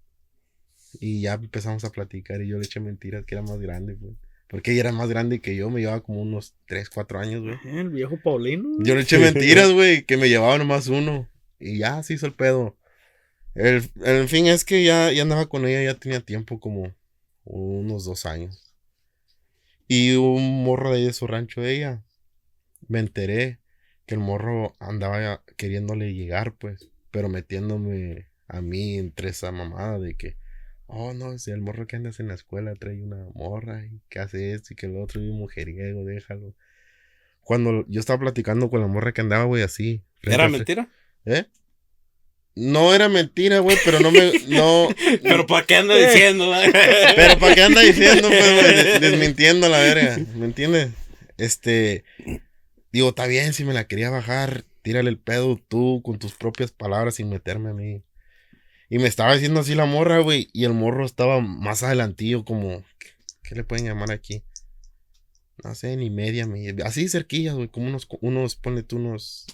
y 0.98 1.20
ya 1.20 1.35
empezamos 1.35 1.85
a 1.85 1.90
platicar. 1.90 2.40
Y 2.42 2.48
yo 2.48 2.59
le 2.59 2.64
eché 2.64 2.81
mentiras 2.81 3.24
que 3.24 3.35
era 3.35 3.42
más 3.42 3.59
grande, 3.59 3.94
pues. 3.94 4.14
Porque 4.48 4.72
ella 4.72 4.81
era 4.81 4.92
más 4.92 5.09
grande 5.09 5.40
que 5.40 5.55
yo, 5.55 5.70
me 5.70 5.81
llevaba 5.81 6.03
como 6.03 6.20
unos 6.22 6.55
3, 6.66 6.90
4 6.90 7.20
años, 7.20 7.42
güey. 7.42 7.57
El 7.64 7.90
viejo 7.90 8.18
Paulino. 8.20 8.83
Yo 8.83 8.96
le 8.96 9.03
eché 9.03 9.18
mentiras, 9.33 9.70
güey, 9.70 10.03
que 10.03 10.16
me 10.16 10.29
llevaba 10.29 10.59
nomás 10.59 10.88
uno. 10.88 11.29
Y 11.61 11.79
ya 11.79 12.03
se 12.03 12.14
hizo 12.14 12.26
el 12.26 12.35
pedo. 12.35 12.76
El, 13.55 13.88
el 14.05 14.29
fin 14.29 14.46
es 14.46 14.64
que 14.64 14.83
ya, 14.83 15.12
ya 15.12 15.22
andaba 15.22 15.46
con 15.46 15.66
ella, 15.66 15.83
ya 15.83 15.98
tenía 15.98 16.20
tiempo 16.20 16.59
como 16.59 16.94
unos 17.44 18.05
dos 18.05 18.26
años. 18.26 18.74
Y 19.87 20.14
un 20.14 20.64
morro 20.64 20.90
de 20.90 20.98
ahí 20.98 21.07
de 21.07 21.12
su 21.12 21.26
rancho 21.26 21.61
de 21.61 21.76
ella. 21.76 22.03
Me 22.88 23.00
enteré 23.00 23.59
que 24.07 24.14
el 24.14 24.20
morro 24.20 24.74
andaba 24.81 25.42
queriéndole 25.57 26.14
llegar, 26.14 26.55
pues. 26.55 26.90
Pero 27.11 27.29
metiéndome 27.29 28.26
a 28.48 28.61
mí 28.61 28.98
entre 28.98 29.31
esa 29.31 29.53
mamada 29.53 29.98
de 29.98 30.14
que, 30.14 30.37
oh 30.92 31.14
no, 31.14 31.38
si 31.38 31.50
el 31.50 31.61
morro 31.61 31.87
que 31.87 31.96
andas 31.96 32.20
en 32.20 32.29
la 32.29 32.35
escuela 32.35 32.74
trae 32.74 33.03
una 33.03 33.26
morra 33.35 33.85
y 33.85 34.00
que 34.09 34.18
hace 34.18 34.53
esto 34.53 34.72
y 34.72 34.76
que 34.76 34.87
el 34.87 34.96
otro 34.96 35.20
y 35.20 35.29
un 35.29 35.38
mujeriego, 35.38 36.05
déjalo. 36.05 36.55
Cuando 37.40 37.85
yo 37.88 38.00
estaba 38.00 38.20
platicando 38.20 38.70
con 38.70 38.81
la 38.81 38.87
morra 38.87 39.12
que 39.12 39.20
andaba, 39.20 39.44
güey, 39.44 39.62
así. 39.62 40.03
¿Era 40.22 40.48
mentira? 40.48 40.88
¿Eh? 41.24 41.46
No 42.55 42.94
era 42.94 43.09
mentira, 43.09 43.61
güey, 43.61 43.76
pero 43.85 44.00
no 44.00 44.11
me. 44.11 44.33
No. 44.48 44.88
Pero 45.22 45.46
¿para 45.46 45.64
qué 45.64 45.76
anda 45.76 45.94
diciendo? 45.94 46.53
Pero 47.16 47.38
¿para 47.38 47.55
qué 47.55 47.62
anda 47.62 47.81
diciendo, 47.81 48.29
pues, 48.29 48.61
güey? 48.61 49.00
Desmintiendo 49.00 49.68
la 49.68 49.79
verga. 49.79 50.18
¿Me 50.35 50.46
entiendes? 50.46 50.91
Este. 51.38 52.05
Digo, 52.93 53.11
está 53.11 53.26
bien, 53.26 53.53
si 53.53 53.64
me 53.64 53.72
la 53.72 53.86
quería 53.86 54.11
bajar, 54.11 54.64
tírale 54.82 55.11
el 55.11 55.18
pedo 55.18 55.61
tú 55.68 56.03
con 56.05 56.18
tus 56.18 56.34
propias 56.34 56.72
palabras 56.72 57.14
sin 57.14 57.30
meterme 57.30 57.70
a 57.70 57.74
mí. 57.74 58.03
Y 58.91 58.99
me 58.99 59.07
estaba 59.07 59.32
diciendo 59.32 59.61
así 59.61 59.74
la 59.74 59.86
morra, 59.86 60.18
güey. 60.18 60.51
Y 60.53 60.64
el 60.64 60.74
morro 60.74 61.07
estaba 61.07 61.41
más 61.41 61.82
adelantillo, 61.82 62.45
como. 62.45 62.82
¿Qué, 62.99 63.07
qué 63.43 63.55
le 63.55 63.64
pueden 63.64 63.86
llamar 63.86 64.11
aquí? 64.11 64.43
No 65.62 65.74
sé, 65.74 65.97
ni 65.97 66.11
media, 66.11 66.47
mi- 66.47 66.68
así 66.82 67.09
cerquillas, 67.09 67.55
güey. 67.55 67.68
Como 67.68 67.86
unos, 67.86 68.09
unos, 68.20 68.57
ponle 68.57 68.82
tú 68.82 68.97
unos 68.97 69.47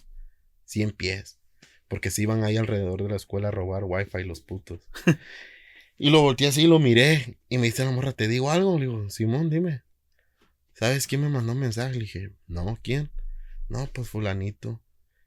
100 0.65 0.91
pies. 0.91 1.39
Porque 1.87 2.11
se 2.11 2.23
iban 2.23 2.43
ahí 2.45 2.57
alrededor 2.57 3.03
de 3.03 3.11
la 3.11 3.17
escuela 3.17 3.49
a 3.49 3.51
robar 3.53 3.85
wifi 3.85 4.25
los 4.25 4.41
putos. 4.41 4.81
y 5.99 6.11
lo 6.11 6.23
volteé 6.23 6.49
así 6.49 6.63
y 6.63 6.67
lo 6.67 6.79
miré. 6.79 7.39
Y 7.49 7.59
me 7.59 7.67
dice 7.67 7.85
la 7.85 7.91
morra, 7.91 8.13
¿te 8.13 8.29
digo 8.29 8.51
algo? 8.51 8.79
Le 8.79 8.87
digo, 8.87 9.11
Simón, 9.11 9.51
dime. 9.51 9.83
¿Sabes 10.73 11.07
quién 11.07 11.21
me 11.23 11.29
mandó 11.29 11.53
un 11.53 11.61
mensaje? 11.61 11.95
Le 11.95 12.01
dije, 12.01 12.33
no, 12.47 12.79
¿quién? 12.83 13.11
No, 13.69 13.87
pues 13.93 14.09
fulanito. 14.09 14.83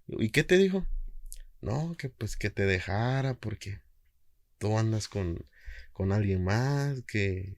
¿Y 0.08 0.30
qué 0.30 0.44
te 0.44 0.58
dijo? 0.58 0.86
No, 1.62 1.96
que 1.98 2.10
pues 2.10 2.38
que 2.38 2.50
te 2.50 2.66
dejara 2.66 3.36
porque 3.36 3.82
tú 4.60 4.78
andas 4.78 5.08
con, 5.08 5.46
con 5.94 6.12
alguien 6.12 6.44
más, 6.44 7.02
que 7.04 7.58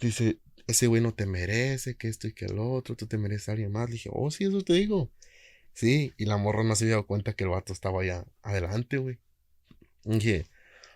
dice, 0.00 0.40
ese 0.66 0.86
güey 0.86 1.02
no 1.02 1.14
te 1.14 1.26
merece, 1.26 1.96
que 1.96 2.08
esto 2.08 2.28
y 2.28 2.32
que 2.32 2.46
el 2.46 2.58
otro, 2.58 2.96
tú 2.96 3.06
te 3.06 3.18
mereces 3.18 3.48
a 3.48 3.52
alguien 3.52 3.72
más. 3.72 3.88
Le 3.88 3.94
dije, 3.94 4.10
oh, 4.12 4.30
sí, 4.30 4.44
eso 4.44 4.62
te 4.62 4.72
digo. 4.74 5.10
Sí, 5.74 6.14
y 6.16 6.24
la 6.26 6.38
morra 6.38 6.64
no 6.64 6.74
se 6.74 6.84
había 6.84 6.94
dado 6.96 7.06
cuenta 7.06 7.34
que 7.34 7.44
el 7.44 7.50
vato 7.50 7.72
estaba 7.72 8.02
allá 8.02 8.24
adelante, 8.42 8.96
güey. 8.98 9.18
Dije, 10.04 10.46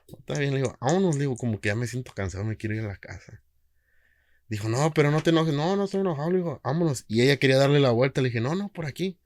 está 0.08 0.38
bien, 0.38 0.52
le 0.52 0.60
digo, 0.60 0.76
vámonos, 0.80 1.16
le 1.16 1.22
digo, 1.22 1.36
como 1.36 1.60
que 1.60 1.68
ya 1.68 1.76
me 1.76 1.86
siento 1.86 2.12
cansado, 2.14 2.44
me 2.44 2.56
quiero 2.56 2.76
ir 2.76 2.82
a 2.82 2.88
la 2.88 2.96
casa. 2.96 3.42
Dijo, 4.48 4.68
no, 4.68 4.92
pero 4.92 5.10
no 5.10 5.22
te 5.22 5.30
enojes, 5.30 5.54
no, 5.54 5.76
no 5.76 5.84
estoy 5.84 6.00
enojado, 6.00 6.30
le 6.30 6.38
digo, 6.38 6.60
vámonos. 6.64 7.04
Y 7.08 7.22
ella 7.22 7.36
quería 7.38 7.56
darle 7.56 7.78
la 7.78 7.90
vuelta, 7.90 8.20
le 8.20 8.30
dije, 8.30 8.40
no, 8.40 8.54
no, 8.54 8.68
por 8.72 8.86
aquí. 8.86 9.18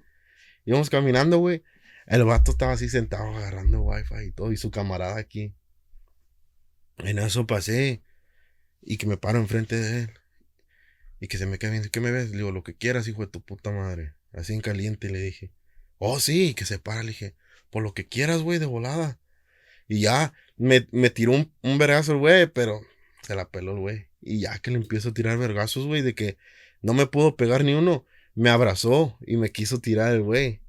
Íbamos 0.67 0.91
caminando, 0.91 1.39
güey. 1.39 1.63
El 2.07 2.25
vato 2.25 2.53
estaba 2.53 2.73
así 2.73 2.89
sentado 2.89 3.35
agarrando 3.35 3.81
wifi 3.81 4.27
y 4.27 4.33
todo, 4.33 4.53
y 4.53 4.57
su 4.57 4.71
camarada 4.71 5.19
aquí. 5.19 5.55
En 6.99 7.19
eso 7.19 7.47
pasé, 7.47 8.03
y 8.83 8.99
que 8.99 9.07
me 9.07 9.17
paro 9.17 9.39
enfrente 9.39 9.77
de 9.77 10.03
él. 10.03 10.11
Y 11.21 11.29
que 11.29 11.39
se 11.39 11.47
me 11.47 11.59
queda 11.59 11.71
viendo, 11.71 11.91
¿qué 11.91 12.01
me 12.01 12.11
ves? 12.11 12.31
Le 12.31 12.39
digo, 12.39 12.53
lo 12.53 12.63
que 12.63 12.77
quieras, 12.77 13.09
hijo 13.09 13.23
de 13.23 13.33
tu 13.33 13.41
puta 13.41 13.71
madre. 13.71 14.15
Así 14.33 14.53
en 14.53 14.61
caliente 14.61 15.11
le 15.11 15.21
dije. 15.21 15.53
Oh, 15.99 16.21
sí, 16.21 16.55
que 16.55 16.67
se 16.67 16.79
para, 16.79 17.03
le 17.03 17.09
dije. 17.09 17.35
Por 17.71 17.83
lo 17.83 17.95
que 17.95 18.07
quieras, 18.07 18.43
güey, 18.43 18.59
de 18.59 18.67
volada. 18.67 19.19
Y 19.89 20.01
ya, 20.01 20.33
me, 20.57 20.87
me 20.93 21.11
tiró 21.11 21.33
un, 21.33 21.53
un 21.63 21.79
vergazo 21.79 22.13
el 22.13 22.19
güey, 22.19 22.47
pero 22.47 22.83
se 23.23 23.35
la 23.35 23.49
peló 23.49 23.73
el 23.73 23.81
güey. 23.81 24.09
Y 24.21 24.41
ya 24.41 24.59
que 24.59 24.71
le 24.71 24.77
empiezo 24.77 25.11
a 25.11 25.15
tirar 25.15 25.39
vergazos, 25.39 25.87
güey, 25.87 26.03
de 26.03 26.15
que 26.15 26.37
no 26.83 26.95
me 26.95 27.07
pudo 27.07 27.37
pegar 27.37 27.65
ni 27.65 27.75
uno, 27.75 28.05
me 28.35 28.51
abrazó 28.51 29.19
y 29.27 29.37
me 29.37 29.51
quiso 29.51 29.79
tirar 29.79 30.13
el 30.13 30.23
güey. 30.23 30.61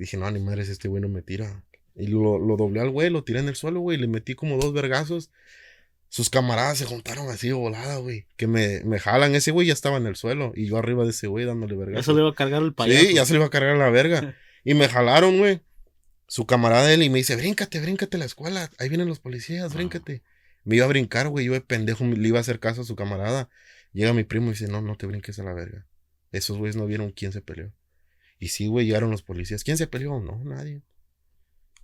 Y 0.00 0.04
dije, 0.04 0.16
no, 0.16 0.30
ni 0.30 0.40
madres, 0.40 0.70
este 0.70 0.88
güey 0.88 1.02
no 1.02 1.10
me 1.10 1.20
tira. 1.20 1.62
Y 1.94 2.06
lo, 2.06 2.38
lo 2.38 2.56
doblé 2.56 2.80
al 2.80 2.88
güey, 2.88 3.10
lo 3.10 3.22
tiré 3.22 3.40
en 3.40 3.48
el 3.48 3.54
suelo, 3.54 3.80
güey, 3.80 3.98
le 3.98 4.08
metí 4.08 4.34
como 4.34 4.56
dos 4.56 4.72
vergazos. 4.72 5.30
Sus 6.08 6.30
camaradas 6.30 6.78
se 6.78 6.86
juntaron 6.86 7.28
así 7.28 7.48
de 7.48 7.52
volada, 7.52 7.98
güey. 7.98 8.26
Que 8.38 8.46
me, 8.46 8.80
me 8.84 8.98
jalan. 8.98 9.34
Ese 9.34 9.50
güey 9.50 9.66
ya 9.66 9.74
estaba 9.74 9.98
en 9.98 10.06
el 10.06 10.16
suelo. 10.16 10.52
Y 10.56 10.68
yo 10.68 10.78
arriba 10.78 11.04
de 11.04 11.10
ese 11.10 11.26
güey 11.26 11.44
dándole 11.44 11.76
vergazos. 11.76 12.06
Eso 12.06 12.14
le 12.14 12.20
iba 12.20 12.30
a 12.30 12.34
cargar 12.34 12.62
el 12.62 12.72
payaso. 12.72 13.06
Sí, 13.06 13.14
ya 13.14 13.26
se 13.26 13.34
le 13.34 13.40
iba 13.40 13.46
a 13.46 13.50
cargar 13.50 13.76
la 13.76 13.90
verga. 13.90 14.34
Y 14.64 14.74
me 14.74 14.88
jalaron, 14.88 15.38
güey. 15.38 15.60
Su 16.28 16.46
camarada 16.46 16.86
de 16.86 16.94
él 16.94 17.02
y 17.02 17.10
me 17.10 17.18
dice, 17.18 17.36
bríncate, 17.36 17.78
bríncate 17.80 18.16
a 18.16 18.20
la 18.20 18.26
escuela. 18.26 18.70
Ahí 18.78 18.88
vienen 18.88 19.08
los 19.08 19.20
policías, 19.20 19.74
bríncate. 19.74 20.22
Me 20.64 20.76
iba 20.76 20.84
a 20.86 20.88
brincar, 20.88 21.28
güey. 21.28 21.44
Yo 21.44 21.52
de 21.52 21.60
pendejo 21.60 22.04
le 22.04 22.28
iba 22.28 22.38
a 22.38 22.40
hacer 22.40 22.58
caso 22.58 22.82
a 22.82 22.84
su 22.84 22.96
camarada. 22.96 23.50
Llega 23.92 24.14
mi 24.14 24.24
primo 24.24 24.46
y 24.46 24.50
dice, 24.50 24.68
no, 24.68 24.80
no 24.80 24.96
te 24.96 25.06
brinques 25.06 25.38
a 25.38 25.44
la 25.44 25.52
verga. 25.52 25.86
Esos 26.32 26.56
güeyes 26.56 26.76
no 26.76 26.86
vieron 26.86 27.10
quién 27.10 27.32
se 27.32 27.42
peleó. 27.42 27.72
Y 28.40 28.48
sí, 28.48 28.66
güey, 28.66 28.86
llegaron 28.86 29.10
los 29.10 29.22
policías. 29.22 29.62
¿Quién 29.62 29.76
se 29.76 29.86
peleó? 29.86 30.18
No, 30.18 30.42
nadie. 30.44 30.82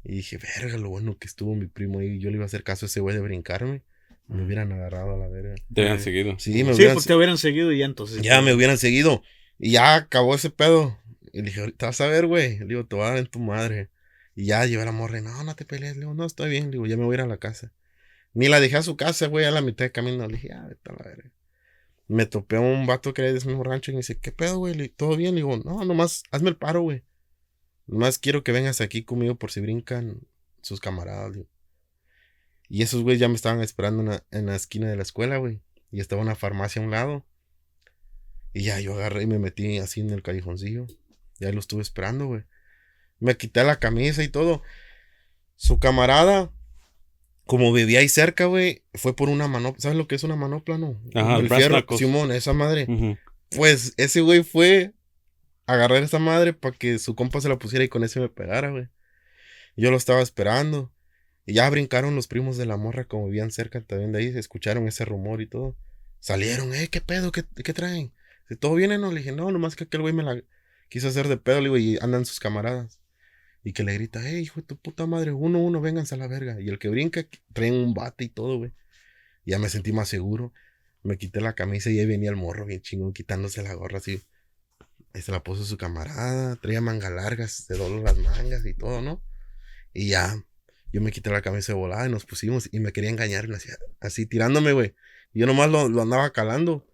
Y 0.02 0.16
dije, 0.16 0.38
verga, 0.38 0.78
lo 0.78 0.88
bueno 0.88 1.18
que 1.18 1.28
estuvo 1.28 1.54
mi 1.54 1.66
primo 1.66 2.00
ahí. 2.00 2.18
Yo 2.18 2.30
le 2.30 2.36
iba 2.36 2.44
a 2.44 2.46
hacer 2.46 2.64
caso 2.64 2.86
a 2.86 2.88
ese 2.88 3.00
güey 3.00 3.14
de 3.14 3.22
brincarme. 3.22 3.82
Me 4.26 4.42
hubieran 4.42 4.72
agarrado 4.72 5.14
a 5.14 5.18
la 5.18 5.28
verga. 5.28 5.54
Te 5.72 5.82
habían 5.82 6.00
seguido. 6.00 6.36
Sí, 6.38 6.64
me 6.64 6.72
Sí, 6.72 6.78
hubieran, 6.78 6.94
porque 6.94 7.08
te 7.08 7.14
hubieran 7.14 7.38
seguido 7.38 7.70
y 7.72 7.78
ya 7.78 7.84
entonces. 7.84 8.22
ya 8.22 8.40
me 8.42 8.52
hubieran 8.54 8.78
seguido. 8.78 9.22
Y 9.58 9.72
ya 9.72 9.94
acabó 9.94 10.34
ese 10.34 10.50
pedo. 10.50 10.98
Y 11.32 11.38
le 11.38 11.44
dije, 11.44 11.60
ahorita 11.60 11.86
vas 11.86 12.00
a 12.00 12.06
ver, 12.08 12.26
güey. 12.26 12.58
Le 12.58 12.64
digo, 12.66 12.86
te 12.86 12.96
voy 12.96 13.04
a 13.04 13.08
dar 13.10 13.18
en 13.18 13.26
tu 13.26 13.38
madre. 13.38 13.90
Y 14.34 14.46
ya 14.46 14.64
llevé 14.66 14.82
a 14.82 14.86
la 14.86 14.92
morra. 14.92 15.20
No, 15.20 15.44
no 15.44 15.54
te 15.54 15.64
pelees. 15.64 15.94
Le 15.94 16.00
digo, 16.00 16.14
no, 16.14 16.24
estoy 16.24 16.50
bien. 16.50 16.66
Le 16.66 16.70
digo, 16.72 16.86
ya 16.86 16.96
me 16.96 17.04
voy 17.04 17.14
a 17.14 17.18
ir 17.18 17.20
a 17.22 17.26
la 17.26 17.36
casa. 17.38 17.72
Ni 18.32 18.48
la 18.48 18.60
dejé 18.60 18.76
a 18.76 18.82
su 18.82 18.96
casa, 18.96 19.26
güey, 19.26 19.44
a 19.44 19.50
la 19.50 19.60
mitad 19.60 19.84
de 19.84 19.92
camino. 19.92 20.26
Le 20.26 20.34
dije, 20.36 20.52
ah, 20.52 20.66
vete 20.68 20.90
a 20.90 20.92
la 20.92 21.04
verga. 21.04 21.30
Me 22.08 22.26
topé 22.26 22.56
a 22.56 22.60
un 22.60 22.86
vato 22.86 23.12
que 23.12 23.22
era 23.22 23.32
de 23.32 23.38
ese 23.38 23.48
mismo 23.48 23.64
rancho 23.64 23.90
y 23.90 23.94
me 23.94 24.00
dice, 24.00 24.18
¿qué 24.18 24.32
pedo, 24.32 24.58
güey? 24.58 24.88
¿Todo 24.90 25.16
bien? 25.16 25.34
Le 25.34 25.40
digo, 25.40 25.56
no, 25.58 25.84
nomás 25.84 26.22
hazme 26.30 26.50
el 26.50 26.56
paro, 26.56 26.82
güey. 26.82 27.02
Nomás 27.86 28.18
quiero 28.18 28.44
que 28.44 28.52
vengas 28.52 28.80
aquí 28.80 29.04
conmigo 29.04 29.36
por 29.36 29.50
si 29.50 29.60
brincan 29.60 30.20
sus 30.62 30.80
camaradas, 30.80 31.34
digo. 31.34 31.48
Y 32.68 32.82
esos 32.82 33.02
güeyes 33.02 33.20
ya 33.20 33.28
me 33.28 33.34
estaban 33.34 33.60
esperando 33.60 34.02
en 34.02 34.08
la, 34.08 34.24
en 34.30 34.46
la 34.46 34.56
esquina 34.56 34.88
de 34.88 34.96
la 34.96 35.02
escuela, 35.02 35.36
güey. 35.36 35.60
Y 35.92 36.00
estaba 36.00 36.22
una 36.22 36.34
farmacia 36.34 36.82
a 36.82 36.84
un 36.84 36.90
lado. 36.90 37.24
Y 38.52 38.64
ya 38.64 38.80
yo 38.80 38.94
agarré 38.94 39.22
y 39.22 39.26
me 39.26 39.38
metí 39.38 39.78
así 39.78 40.00
en 40.00 40.10
el 40.10 40.22
callejoncillo. 40.22 40.86
Y 41.38 41.44
ahí 41.44 41.52
lo 41.52 41.60
estuve 41.60 41.82
esperando, 41.82 42.26
güey. 42.26 42.44
Me 43.20 43.36
quité 43.36 43.62
la 43.64 43.78
camisa 43.78 44.22
y 44.24 44.28
todo. 44.28 44.62
Su 45.54 45.78
camarada, 45.78 46.52
como 47.46 47.72
vivía 47.72 48.00
ahí 48.00 48.08
cerca, 48.08 48.46
güey, 48.46 48.82
fue 48.94 49.14
por 49.14 49.28
una 49.28 49.48
manopla. 49.48 49.80
¿Sabes 49.80 49.96
lo 49.96 50.08
que 50.08 50.16
es 50.16 50.24
una 50.24 50.36
manopla, 50.36 50.78
no? 50.78 51.00
Ajá, 51.14 51.36
el 51.36 51.48
fierro. 51.48 51.84
Simón, 51.96 52.32
esa 52.32 52.52
madre. 52.52 52.86
Pues 53.50 53.94
ese 53.96 54.20
güey 54.20 54.42
fue 54.42 54.92
a 55.66 55.74
agarrar 55.74 56.02
esa 56.02 56.18
madre 56.18 56.52
para 56.52 56.76
que 56.76 56.98
su 56.98 57.14
compa 57.14 57.40
se 57.40 57.48
la 57.48 57.58
pusiera 57.58 57.84
y 57.84 57.88
con 57.88 58.04
ese 58.04 58.20
me 58.20 58.28
pegara, 58.28 58.70
güey. 58.70 58.88
Yo 59.76 59.90
lo 59.90 59.96
estaba 59.96 60.22
esperando. 60.22 60.92
Y 61.44 61.54
ya 61.54 61.70
brincaron 61.70 62.16
los 62.16 62.26
primos 62.26 62.56
de 62.56 62.66
la 62.66 62.76
morra, 62.76 63.04
como 63.04 63.26
vivían 63.26 63.52
cerca 63.52 63.80
también 63.80 64.10
de 64.10 64.18
ahí, 64.18 64.26
escucharon 64.36 64.88
ese 64.88 65.04
rumor 65.04 65.40
y 65.40 65.46
todo. 65.46 65.76
Salieron, 66.18 66.74
eh, 66.74 66.88
¿qué 66.88 67.00
pedo? 67.00 67.30
¿Qué, 67.30 67.44
qué 67.62 67.72
traen? 67.72 68.12
Dice, 68.48 68.56
¿Todo 68.58 68.74
viene? 68.74 68.98
No, 68.98 69.12
le 69.12 69.20
dije, 69.20 69.30
no, 69.30 69.52
nomás 69.52 69.76
que 69.76 69.84
aquel 69.84 70.00
güey 70.00 70.12
me 70.12 70.24
la 70.24 70.42
quiso 70.88 71.06
hacer 71.06 71.28
de 71.28 71.36
pedo, 71.36 71.58
le 71.58 71.64
digo, 71.64 71.78
y 71.78 71.98
andan 72.00 72.24
sus 72.26 72.40
camaradas. 72.40 72.98
Y 73.66 73.72
que 73.72 73.82
le 73.82 73.94
grita, 73.94 74.24
eh, 74.30 74.38
hijo 74.38 74.60
de 74.60 74.66
tu 74.68 74.76
puta 74.76 75.06
madre, 75.06 75.32
uno, 75.32 75.58
uno, 75.58 75.80
vénganse 75.80 76.14
a 76.14 76.18
la 76.18 76.28
verga. 76.28 76.60
Y 76.60 76.68
el 76.68 76.78
que 76.78 76.88
brinca, 76.88 77.26
traen 77.52 77.74
un 77.74 77.94
bate 77.94 78.22
y 78.22 78.28
todo, 78.28 78.58
güey. 78.58 78.72
Ya 79.44 79.58
me 79.58 79.68
sentí 79.68 79.92
más 79.92 80.08
seguro. 80.08 80.52
Me 81.02 81.18
quité 81.18 81.40
la 81.40 81.56
camisa 81.56 81.90
y 81.90 81.98
ahí 81.98 82.06
venía 82.06 82.30
el 82.30 82.36
morro 82.36 82.64
bien 82.64 82.80
chingón, 82.80 83.12
quitándose 83.12 83.64
la 83.64 83.74
gorra 83.74 83.98
así. 83.98 84.22
Ahí 85.12 85.20
se 85.20 85.32
la 85.32 85.42
puso 85.42 85.64
su 85.64 85.76
camarada, 85.76 86.54
traía 86.54 86.80
manga 86.80 87.10
largas, 87.10 87.50
se 87.66 87.74
dobló 87.74 88.04
las 88.04 88.16
mangas 88.18 88.64
y 88.64 88.72
todo, 88.72 89.02
¿no? 89.02 89.20
Y 89.92 90.10
ya, 90.10 90.40
yo 90.92 91.00
me 91.00 91.10
quité 91.10 91.30
la 91.30 91.42
camisa 91.42 91.72
de 91.72 91.78
volada 91.78 92.06
y 92.06 92.10
nos 92.12 92.24
pusimos 92.24 92.68
y 92.70 92.78
me 92.78 92.92
quería 92.92 93.10
engañar, 93.10 93.52
hacía 93.52 93.74
así 93.98 94.26
tirándome, 94.26 94.74
güey. 94.74 94.94
Yo 95.34 95.44
nomás 95.44 95.70
lo, 95.70 95.88
lo 95.88 96.02
andaba 96.02 96.32
calando. 96.32 96.86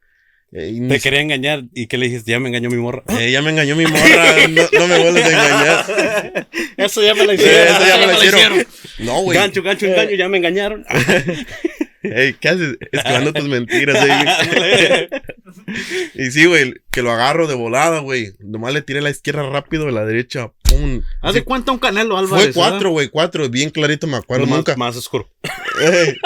Eh, 0.55 0.87
Te 0.87 1.01
quería 1.01 1.21
engañar 1.23 1.65
y 1.75 1.87
que 1.87 1.97
le 1.97 2.07
dijiste, 2.07 2.31
ya 2.31 2.39
me 2.39 2.49
engañó 2.49 2.69
mi 2.69 2.77
morra. 2.77 3.03
eh, 3.19 3.31
ya 3.31 3.41
me 3.41 3.51
engañó 3.51 3.75
mi 3.75 3.87
morra, 3.87 4.47
no, 4.51 4.63
no 4.79 4.87
me 4.87 4.99
vuelves 4.99 5.25
a 5.25 5.31
engañar. 5.31 6.49
Eso 6.77 7.03
ya 7.03 7.15
me 7.15 7.25
lo 7.25 7.33
hicieron. 7.33 7.75
eso 7.77 7.87
ya 7.87 7.97
me 7.99 8.07
lo 8.13 8.25
hicieron. 8.25 8.67
No, 8.99 9.21
güey. 9.23 9.39
gancho, 9.39 9.63
gancho, 9.63 9.87
engaño, 9.87 10.11
ya 10.15 10.29
me 10.29 10.37
engañaron. 10.39 10.85
Ey, 12.03 12.35
¿qué 12.35 12.49
haces? 12.49 12.77
Esquivando 12.91 13.33
tus 13.33 13.49
mentiras, 13.49 14.05
eh. 14.09 15.09
Y 16.15 16.31
sí, 16.31 16.47
güey, 16.47 16.75
que 16.91 17.03
lo 17.03 17.11
agarro 17.13 17.47
de 17.47 17.55
volada, 17.55 18.01
güey. 18.01 18.33
Nomás 18.41 18.73
le 18.75 18.83
tiré 18.83 18.99
a 18.99 19.03
la 19.03 19.11
izquierda 19.11 19.49
rápido, 19.49 19.89
a 19.89 19.93
la 19.93 20.05
derecha, 20.05 20.53
pum. 20.63 21.03
Haz 21.21 21.35
de 21.35 21.43
cuenta 21.43 21.73
un 21.73 21.79
canelo, 21.79 22.19
Álvarez. 22.19 22.47
Fue 22.47 22.53
cuatro, 22.53 22.91
güey, 22.91 23.09
cuatro. 23.09 23.49
Bien 23.49 23.71
clarito 23.71 24.07
me 24.07 24.17
acuerdo. 24.17 24.47
más, 24.47 24.59
Nunca. 24.59 24.77
más 24.77 24.97
oscuro. 24.97 25.31
Ey, 25.81 26.17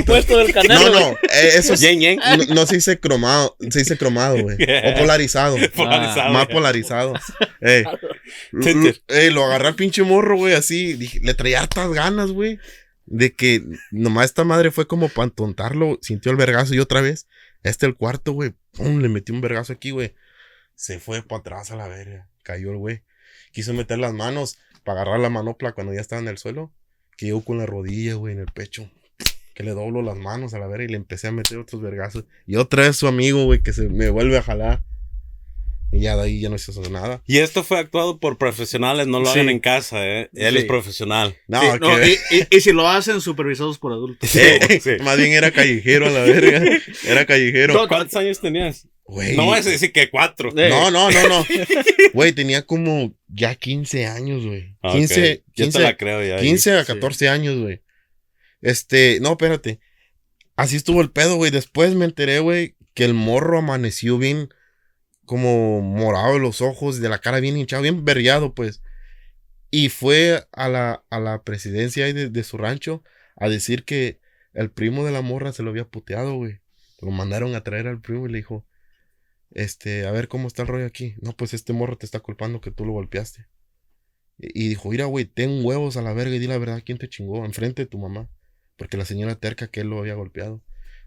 opuesto 0.00 0.38
del 0.38 0.52
canelo. 0.52 0.74
No, 0.74 0.90
güey. 0.90 1.02
no, 1.02 1.10
eh, 1.22 1.50
eso. 1.56 1.74
Yen, 1.74 2.00
yen. 2.00 2.18
No, 2.18 2.54
no 2.54 2.66
se 2.66 2.76
dice 2.76 2.98
cromado, 2.98 3.56
se 3.70 3.80
dice 3.80 3.96
cromado, 3.96 4.38
güey. 4.42 4.56
O 4.84 4.94
polarizado. 4.94 5.56
Polarizado. 5.74 6.32
Más 6.32 6.46
polarizado. 6.46 7.14
Ey. 7.60 7.84
Ey, 9.08 9.30
lo 9.30 9.44
agarré 9.44 9.68
al 9.68 9.74
pinche 9.74 10.02
morro, 10.02 10.36
güey, 10.36 10.54
así. 10.54 10.94
Dije, 10.94 11.20
le 11.22 11.34
traía 11.34 11.60
hartas 11.60 11.90
ganas, 11.92 12.32
güey. 12.32 12.58
De 13.10 13.34
que 13.34 13.62
nomás 13.90 14.26
esta 14.26 14.44
madre 14.44 14.70
fue 14.70 14.86
como 14.86 15.08
para 15.08 15.28
tontarlo. 15.30 15.98
Sintió 16.00 16.30
el 16.30 16.38
vergazo 16.38 16.74
y 16.74 16.78
otra 16.78 17.00
vez. 17.00 17.26
Este 17.62 17.84
el 17.84 17.96
cuarto, 17.96 18.32
güey. 18.32 18.54
Pum, 18.72 19.00
le 19.00 19.08
metí 19.08 19.32
un 19.32 19.40
vergazo 19.40 19.72
aquí, 19.72 19.90
güey. 19.90 20.14
Se 20.76 21.00
fue 21.00 21.22
para 21.22 21.40
atrás 21.40 21.70
a 21.72 21.76
la 21.76 21.88
verga. 21.88 22.28
Cayó 22.42 22.70
el 22.70 22.78
güey. 22.78 23.02
Quiso 23.52 23.74
meter 23.74 23.98
las 23.98 24.14
manos 24.14 24.58
para 24.84 25.02
agarrar 25.02 25.20
la 25.20 25.28
manopla 25.28 25.72
cuando 25.72 25.92
ya 25.92 26.00
estaba 26.00 26.22
en 26.22 26.28
el 26.28 26.38
suelo. 26.38 26.72
Que 27.16 27.26
yo 27.26 27.40
con 27.42 27.58
la 27.58 27.66
rodilla, 27.66 28.14
güey, 28.14 28.32
en 28.34 28.40
el 28.40 28.46
pecho. 28.46 28.90
Que 29.54 29.64
le 29.64 29.72
doblo 29.72 30.02
las 30.02 30.16
manos 30.16 30.54
a 30.54 30.58
la 30.58 30.68
verga 30.68 30.84
y 30.84 30.88
le 30.88 30.96
empecé 30.96 31.26
a 31.26 31.32
meter 31.32 31.58
otros 31.58 31.82
vergazos. 31.82 32.24
Y 32.46 32.56
otra 32.56 32.84
vez 32.84 32.96
su 32.96 33.08
amigo, 33.08 33.44
güey, 33.44 33.62
que 33.62 33.72
se 33.72 33.88
me 33.88 34.08
vuelve 34.08 34.38
a 34.38 34.42
jalar. 34.42 34.84
Y 35.92 36.02
ya 36.02 36.14
de 36.16 36.22
ahí 36.22 36.40
ya 36.40 36.48
no 36.48 36.56
se 36.56 36.70
hizo 36.70 36.82
nada. 36.88 37.20
Y 37.26 37.38
esto 37.38 37.64
fue 37.64 37.78
actuado 37.78 38.20
por 38.20 38.38
profesionales, 38.38 39.08
no 39.08 39.18
lo 39.18 39.28
hagan 39.28 39.46
Sí. 39.46 39.52
en 39.52 39.58
casa, 39.58 40.06
¿eh? 40.06 40.30
Él 40.34 40.54
Sí. 40.54 40.58
es 40.60 40.64
profesional. 40.66 41.36
No, 41.48 41.60
Sí, 41.60 41.66
no, 41.80 42.06
y, 42.06 42.12
y- 42.30 42.56
y 42.56 42.60
si 42.60 42.72
lo 42.72 42.88
hacen, 42.88 43.20
supervisados 43.20 43.78
por 43.78 43.92
adultos. 43.92 44.30
Sí. 44.30 44.40
Más 45.02 45.16
bien 45.18 45.32
era 45.32 45.50
callejero 45.50 46.06
a 46.06 46.10
la 46.10 46.20
verga. 46.20 46.62
Era 47.04 47.26
callejero. 47.26 47.74
No, 47.74 47.88
¿Cuántos 47.88 48.14
años 48.16 48.40
tenías? 48.40 48.86
Güey. 49.04 49.36
No 49.36 49.48
vas 49.48 49.66
a 49.66 49.70
decir 49.70 49.90
que 49.92 50.08
cuatro. 50.08 50.50
Eh. 50.56 50.68
No, 50.68 50.92
no, 50.92 51.10
no, 51.10 51.28
no. 51.28 51.44
Güey, 52.14 52.32
tenía 52.32 52.62
como 52.62 53.12
ya 53.26 53.56
15 53.56 54.06
años, 54.06 54.46
güey. 54.46 54.76
Ah, 54.82 54.92
15, 54.92 55.32
ok. 55.32 55.52
Yo 55.56 55.64
15, 55.64 55.78
te 55.78 55.82
la 55.84 55.96
creo 55.96 56.24
ya. 56.24 56.40
15 56.40 56.72
a 56.72 56.80
Sí. 56.84 56.86
14 56.86 57.28
años, 57.28 57.58
güey. 57.58 57.82
Este, 58.62 59.18
no, 59.20 59.32
espérate. 59.32 59.80
Así 60.56 60.76
estuvo 60.76 61.00
el 61.00 61.10
pedo, 61.10 61.36
güey. 61.36 61.50
Después 61.50 61.94
me 61.94 62.04
enteré, 62.04 62.38
güey, 62.38 62.76
que 62.94 63.04
el 63.04 63.14
morro 63.14 63.58
amaneció 63.58 64.18
bien 64.18 64.50
como 65.30 65.80
morado 65.80 66.34
de 66.34 66.40
los 66.40 66.60
ojos, 66.60 67.00
de 67.00 67.08
la 67.08 67.20
cara 67.20 67.38
bien 67.38 67.56
hinchado, 67.56 67.84
bien 67.84 68.04
berriado, 68.04 68.52
pues. 68.52 68.82
Y 69.70 69.88
fue 69.88 70.44
a 70.50 70.68
la, 70.68 71.04
a 71.08 71.20
la 71.20 71.44
presidencia 71.44 72.12
de, 72.12 72.30
de 72.30 72.42
su 72.42 72.58
rancho 72.58 73.04
a 73.36 73.48
decir 73.48 73.84
que 73.84 74.18
el 74.54 74.72
primo 74.72 75.04
de 75.04 75.12
la 75.12 75.22
morra 75.22 75.52
se 75.52 75.62
lo 75.62 75.70
había 75.70 75.84
puteado, 75.84 76.34
güey. 76.34 76.58
Lo 77.00 77.12
mandaron 77.12 77.54
a 77.54 77.62
traer 77.62 77.86
al 77.86 78.00
primo 78.00 78.26
y 78.26 78.32
le 78.32 78.38
dijo, 78.38 78.66
este, 79.52 80.04
a 80.04 80.10
ver 80.10 80.26
cómo 80.26 80.48
está 80.48 80.62
el 80.62 80.68
rollo 80.68 80.86
aquí. 80.86 81.14
No, 81.22 81.36
pues 81.36 81.54
este 81.54 81.72
morro 81.72 81.96
te 81.96 82.06
está 82.06 82.18
culpando 82.18 82.60
que 82.60 82.72
tú 82.72 82.84
lo 82.84 82.90
golpeaste. 82.90 83.46
Y 84.36 84.64
y 84.64 84.68
dijo, 84.70 84.90
mira, 84.90 85.04
güey, 85.04 85.26
ten 85.26 85.64
huevos 85.64 85.96
a 85.96 86.02
la 86.02 86.12
verga 86.12 86.34
y 86.34 86.40
di 86.40 86.48
la 86.48 86.58
verdad 86.58 86.82
quién 86.84 86.98
te 86.98 87.08
chingó, 87.08 87.44
enfrente 87.44 87.82
de 87.82 87.86
tu 87.86 87.98
mamá. 87.98 88.28
Porque 88.76 88.96
la 88.96 89.04
señora 89.04 89.36
terca 89.36 89.68
que 89.68 89.82
él 89.82 89.90
lo 89.90 90.00
había 90.00 90.14
golpeado. 90.14 90.60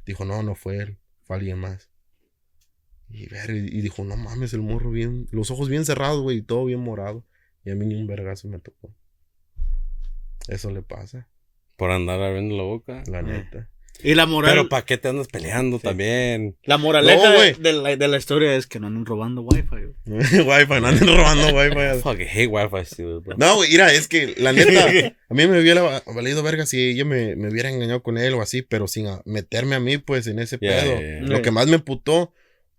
Dijo, 0.05 0.23
no, 0.23 0.43
no 0.43 0.55
fue 0.55 0.77
él, 0.77 0.99
fue 1.23 1.35
alguien 1.35 1.59
más. 1.59 1.92
Y, 3.09 3.27
verga, 3.29 3.53
y 3.53 3.81
dijo, 3.81 4.03
no 4.03 4.15
mames, 4.17 4.53
el 4.53 4.61
morro 4.61 4.89
bien, 4.91 5.27
los 5.31 5.51
ojos 5.51 5.69
bien 5.69 5.85
cerrados, 5.85 6.21
güey, 6.21 6.37
y 6.37 6.41
todo 6.41 6.65
bien 6.65 6.79
morado. 6.79 7.23
Y 7.65 7.69
a 7.71 7.75
mí 7.75 7.85
ni 7.85 7.95
un 7.95 8.07
vergazo 8.07 8.47
me 8.47 8.59
tocó. 8.59 8.93
Eso 10.47 10.71
le 10.71 10.81
pasa, 10.81 11.27
Por 11.77 11.91
andar 11.91 12.21
abriendo 12.21 12.55
la 12.57 12.63
boca. 12.63 13.03
la 13.07 13.19
Eh. 13.19 13.23
neta. 13.23 13.69
Y 14.03 14.15
la 14.15 14.25
moral. 14.25 14.51
Pero 14.51 14.69
¿para 14.69 14.85
qué 14.85 14.97
te 14.97 15.07
andas 15.07 15.27
peleando 15.27 15.77
también? 15.79 16.57
La 16.63 16.77
moraleja 16.79 17.23
No, 17.25 17.29
de, 17.31 17.35
güey. 17.37 17.53
de 17.61 17.73
la, 17.73 17.95
de 17.95 18.07
la 18.07 18.17
historia 18.17 18.55
es 18.55 18.65
que 18.65 18.79
no 18.79 18.87
anden 18.87 19.05
robando 19.05 19.41
wifi. 19.43 19.75
Wi-Fi, 20.07 20.81
no 20.81 20.87
anden 20.87 21.07
robando 21.07 21.53
Wi-Fi. 21.55 21.99
Fucking 22.03 22.27
hate 22.27 22.47
Wi-Fi 22.47 23.03
bro. 23.23 23.37
No, 23.37 23.55
güey, 23.57 23.69
mira, 23.69 23.93
es 23.93 24.07
que 24.07 24.33
la 24.37 24.51
neta, 24.51 24.87
a 25.29 25.33
mí 25.33 25.47
me 25.47 25.59
hubiera 25.61 26.01
valido 26.07 26.41
verga 26.41 26.65
si 26.65 26.81
ella 26.89 27.05
me, 27.05 27.35
me 27.35 27.49
hubiera 27.49 27.69
engañado 27.69 28.01
con 28.01 28.17
él 28.17 28.33
o 28.33 28.41
así, 28.41 28.63
pero 28.63 28.87
sin 28.87 29.07
a- 29.07 29.21
meterme 29.25 29.75
a 29.75 29.79
mí, 29.79 29.99
pues, 29.99 30.25
en 30.27 30.39
ese 30.39 30.57
Ya, 30.59 30.69
pedo. 30.81 30.95
ya, 30.95 31.01
ya. 31.01 31.19
Lo 31.21 31.41
que 31.43 31.51
más 31.51 31.67
me 31.67 31.77
putó 31.79 32.33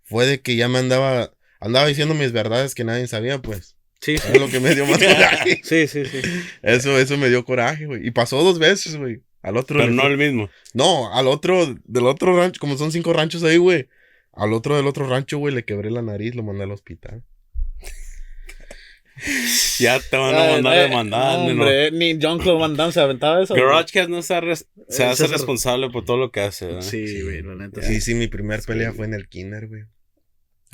fue 0.05 0.27
de 0.27 0.41
que 0.41 0.57
ya 0.57 0.69
me 0.69 0.79
andaba, 0.79 1.33
andaba 1.61 1.87
diciendo 1.87 2.15
mis 2.15 2.33
verdades 2.33 2.75
que 2.75 2.85
nadie 2.85 3.07
sabía, 3.07 3.41
pues. 3.43 3.77
Sí, 4.01 4.19
sí. 4.19 4.29
Es 4.33 4.41
lo 4.41 4.49
que 4.49 4.61
me 4.61 4.75
dio 4.75 4.85
más 4.87 4.99
coraje. 4.99 5.61
Sí, 5.65 5.87
sí, 5.89 6.05
sí. 6.05 6.21
Eso, 6.63 6.99
eso 6.99 7.17
me 7.17 7.29
dio 7.31 7.45
coraje, 7.45 7.87
güey. 7.87 8.07
Y 8.07 8.11
pasó 8.11 8.43
dos 8.43 8.59
veces, 8.59 8.97
güey. 8.97 9.23
Al 9.43 9.57
otro. 9.57 9.79
Pero 9.81 9.91
no 9.93 10.07
el 10.07 10.17
mismo. 10.19 10.49
no, 10.75 11.13
al 11.15 11.27
otro, 11.27 11.75
del 11.85 12.07
otro 12.07 12.37
rancho, 12.37 12.61
como 12.61 12.77
son 12.79 12.93
cinco 12.93 13.13
ranchos 13.13 13.43
ahí, 13.45 13.57
güey. 13.57 13.89
Al 14.33 14.53
otro 14.53 14.77
del 14.77 14.87
otro 14.87 15.09
rancho, 15.09 15.39
güey, 15.39 15.55
le 15.55 15.65
quebré 15.65 15.91
la 15.91 16.03
nariz, 16.03 16.35
lo 16.35 16.43
mandé 16.43 16.65
al 16.65 16.73
hospital. 16.73 17.23
Ya 19.79 20.01
te 20.01 20.17
van 20.17 20.35
a 20.35 20.51
mandar 20.53 20.77
eh, 20.77 20.81
demandando. 20.83 21.55
no, 21.55 21.91
Ni 21.93 22.19
John 22.21 22.39
Claude 22.41 22.59
Van 22.61 22.77
Damme 22.77 22.93
se 22.93 23.01
aventaba 23.01 23.43
eso. 23.43 23.55
GarageCast 23.55 24.09
no 24.11 24.23
se, 24.23 24.41
res- 24.41 24.67
se 24.89 25.03
Eh, 25.05 25.07
hace 25.07 25.27
responsable 25.29 25.89
por 25.91 26.05
todo 26.05 26.17
lo 26.17 26.33
que 26.33 26.41
hace. 26.41 26.67
¿verdad? 26.67 26.83
Sí, 26.83 27.23
güey, 27.23 27.43
la 27.43 27.55
neta. 27.55 27.81
Sí, 27.83 28.01
sí, 28.01 28.15
mi 28.15 28.27
primer 28.27 28.61
pelea 28.63 28.93
fue 28.93 29.07
en 29.07 29.15
el 29.15 29.29
kinder, 29.29 29.69
güey. 29.69 29.85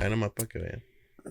Ahí 0.01 0.11
nomás 0.11 0.31
para 0.31 0.49
que 0.49 0.59
vean. 0.59 0.83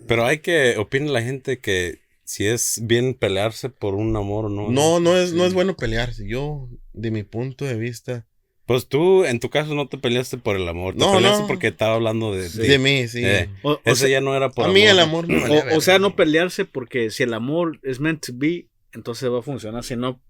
Pero 0.07 0.25
hay 0.25 0.39
que 0.39 0.77
opinar 0.77 1.09
la 1.09 1.21
gente 1.21 1.59
que 1.59 1.99
si 2.23 2.45
es 2.45 2.79
bien 2.83 3.15
pelearse 3.15 3.69
por 3.69 3.95
un 3.95 4.15
amor 4.15 4.45
o 4.45 4.49
no. 4.49 4.69
No, 4.69 4.99
no 4.99 5.17
es, 5.17 5.33
no 5.33 5.45
es 5.45 5.53
bueno 5.53 5.75
pelearse. 5.75 6.27
Yo, 6.27 6.69
de 6.93 7.11
mi 7.11 7.23
punto 7.23 7.65
de 7.65 7.75
vista. 7.75 8.25
Pues 8.67 8.87
tú, 8.87 9.25
en 9.25 9.39
tu 9.39 9.49
caso, 9.49 9.73
no 9.73 9.87
te 9.87 9.97
peleaste 9.97 10.37
por 10.37 10.55
el 10.55 10.67
amor. 10.67 10.93
Te 10.93 10.99
No, 10.99 11.11
peleaste 11.11 11.41
no. 11.41 11.47
porque 11.47 11.69
estaba 11.69 11.95
hablando 11.95 12.31
de. 12.35 12.47
De 12.49 12.77
mí, 12.77 13.07
sí. 13.07 13.25
Eh, 13.25 13.49
O, 13.63 13.71
o 13.71 13.81
Ese 13.83 14.01
sea, 14.01 14.09
ya 14.09 14.21
no 14.21 14.35
era 14.35 14.51
por 14.51 14.65
a 14.65 14.67
mí 14.71 14.83
el 14.83 14.97
¿no? 14.97 15.01
amor 15.03 15.25
valía 15.27 15.65
o- 15.73 15.77
o 15.77 15.81
sea, 15.81 15.97
no 15.97 16.15
pelearse 16.15 16.65
porque 16.65 17.09
si 17.09 17.23
el 17.23 17.33
amor 17.33 17.79
es 17.81 17.99
meant 17.99 18.23
to 18.27 18.31
be, 18.35 18.67
entonces 18.93 19.27
va 19.31 19.39
a 19.39 19.41
funcionar. 19.41 19.83
Si 19.83 19.95
no, 19.95 20.21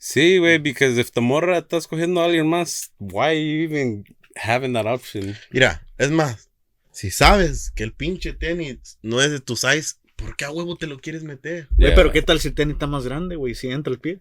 Sí, 0.00 0.38
güey, 0.38 0.58
because 0.58 1.00
if 1.00 1.10
the 1.12 1.20
morra 1.20 1.58
está 1.58 1.76
escogiendo 1.76 2.20
a 2.20 2.24
alguien 2.26 2.48
más, 2.48 2.92
why 2.98 3.34
you 3.34 3.62
even 3.64 4.04
having 4.36 4.72
that 4.74 4.86
option? 4.86 5.34
Mira, 5.50 5.86
es 5.98 6.10
más, 6.10 6.47
si 6.98 7.10
sabes 7.12 7.70
que 7.76 7.84
el 7.84 7.92
pinche 7.92 8.32
tenis 8.32 8.98
no 9.02 9.22
es 9.22 9.30
de 9.30 9.40
tu 9.40 9.54
size, 9.56 9.94
¿por 10.16 10.34
qué 10.36 10.44
a 10.46 10.50
huevo 10.50 10.76
te 10.76 10.86
lo 10.88 10.98
quieres 10.98 11.22
meter? 11.22 11.68
güey, 11.70 11.88
Yeah. 11.88 11.94
pero 11.94 12.10
¿qué 12.12 12.22
tal 12.22 12.40
si 12.40 12.48
el 12.48 12.54
tenis 12.54 12.72
está 12.74 12.86
más 12.88 13.04
grande, 13.04 13.36
güey? 13.36 13.54
Si 13.54 13.68
entra 13.68 13.92
el 13.92 14.00
pie. 14.00 14.20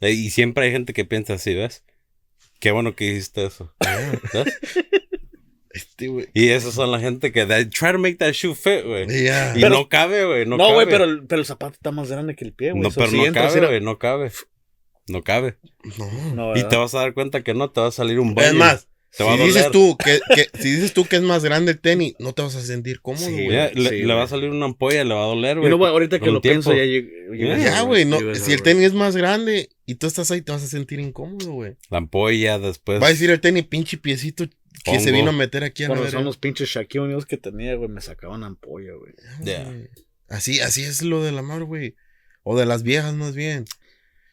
Eh, 0.00 0.12
Y 0.12 0.30
siempre 0.30 0.66
hay 0.66 0.72
gente 0.72 0.92
que 0.92 1.04
piensa 1.06 1.34
así, 1.34 1.54
¿ves? 1.54 1.84
Qué 2.60 2.70
bueno 2.70 2.94
que 2.94 3.06
hiciste 3.06 3.46
eso. 3.46 3.72
¿Ves? 4.34 4.58
Este, 5.70 6.08
güey. 6.08 6.28
Y 6.34 6.48
esas 6.48 6.74
son 6.74 6.90
la 6.90 6.98
gente 6.98 7.30
que 7.32 7.46
they 7.46 7.64
try 7.66 7.92
to 7.92 7.98
make 7.98 8.16
that 8.16 8.32
shoe 8.32 8.54
fit, 8.54 8.84
güey. 8.84 9.04
Y 9.04 9.28
Pero- 9.54 9.68
no 9.70 9.88
cabe, 9.88 10.24
güey. 10.26 10.44
No, 10.46 10.56
No, 10.56 10.72
güey, 10.74 10.86
cabe. 10.86 10.90
pero, 10.98 11.04
el- 11.04 11.26
pero 11.26 11.40
el 11.40 11.46
zapato 11.46 11.74
está 11.74 11.92
más 11.92 12.10
grande 12.10 12.34
que 12.34 12.44
el 12.44 12.52
pie, 12.52 12.72
güey. 12.72 12.82
No, 12.82 12.90
So, 12.90 13.00
pero 13.00 13.10
si 13.10 13.16
no 13.18 13.32
cabe, 13.32 13.60
güey. 13.66 13.80
No 13.80 13.98
cabe. 13.98 14.32
No 15.08 15.22
cabe. 15.22 15.56
No. 15.98 16.34
No, 16.34 16.56
Y 16.56 16.68
te 16.68 16.76
vas 16.76 16.94
a 16.94 16.98
dar 16.98 17.14
cuenta 17.14 17.42
que 17.42 17.54
no, 17.54 17.70
te 17.70 17.80
va 17.80 17.86
a 17.88 17.92
salir 17.92 18.18
un 18.20 18.30
Es 18.30 18.34
baño. 18.34 18.58
más, 18.58 18.88
te 19.16 19.24
va 19.24 19.34
a 19.34 19.36
si 19.36 19.42
dices 19.44 19.70
tú 19.70 19.96
que, 19.96 20.20
que- 20.34 20.58
si 20.60 20.70
dices 20.70 20.92
tú 20.92 21.04
que 21.06 21.16
es 21.16 21.22
más 21.22 21.42
grande 21.44 21.72
el 21.72 21.80
tenis, 21.80 22.14
no 22.18 22.32
te 22.34 22.42
vas 22.42 22.54
a 22.54 22.60
sentir 22.62 23.00
cómodo, 23.00 23.24
Sí, 23.26 23.32
güey. 23.32 23.50
Ya, 23.52 23.70
le, 23.70 23.88
Sí, 23.90 23.96
le 23.96 24.04
güey. 24.04 24.16
va 24.16 24.22
a 24.22 24.28
salir 24.28 24.50
una 24.50 24.66
ampolla, 24.66 25.02
le 25.04 25.14
va 25.14 25.22
a 25.24 25.26
doler, 25.26 25.58
güey. 25.58 25.70
no, 25.70 25.78
güey, 25.78 25.90
ahorita 25.90 26.18
que 26.20 26.30
lo 26.30 26.40
tiempo. 26.40 26.70
pienso, 26.70 26.72
ya 26.74 26.84
llegué. 26.84 27.28
llegué 27.32 27.62
Ya, 27.64 27.82
güey, 27.82 28.04
no, 28.04 28.18
llegué 28.18 28.32
a- 28.32 28.34
si 28.36 28.52
el 28.52 28.62
tenis 28.62 28.84
es 28.84 28.94
más 28.94 29.16
grande 29.16 29.70
y 29.86 29.94
tú 29.96 30.06
estás 30.06 30.30
ahí, 30.30 30.42
te 30.42 30.52
vas 30.52 30.62
a 30.62 30.66
sentir 30.66 31.00
incómodo, 31.00 31.52
güey. 31.52 31.76
La 31.90 31.98
ampolla, 31.98 32.58
después. 32.58 33.02
Va 33.02 33.06
a 33.06 33.10
decir 33.10 33.30
el 33.30 33.40
tenis, 33.40 33.64
pinche 33.64 33.96
piecito 33.96 34.46
que 34.84 35.00
se 35.00 35.08
Hongo. 35.08 35.18
vino 35.18 35.30
a 35.30 35.32
meter 35.32 35.64
aquí 35.64 35.82
a 35.84 35.88
la 35.88 36.10
son 36.10 36.24
los 36.24 36.36
pinches 36.36 36.68
Shaquille 36.68 37.00
O'Neal 37.04 37.26
que 37.26 37.36
tenía, 37.36 37.74
güey, 37.74 37.88
me 37.88 38.00
sacaban 38.00 38.44
ampolla, 38.44 38.92
güey. 38.94 39.12
Ya. 39.42 39.64
güey. 39.64 39.88
Así, 40.28 40.60
así 40.60 40.82
es 40.82 41.02
lo 41.02 41.22
del 41.24 41.38
amor, 41.38 41.64
güey. 41.64 41.96
O 42.42 42.56
de 42.58 42.66
las 42.66 42.82
viejas, 42.82 43.14
más 43.14 43.34
bien. 43.34 43.64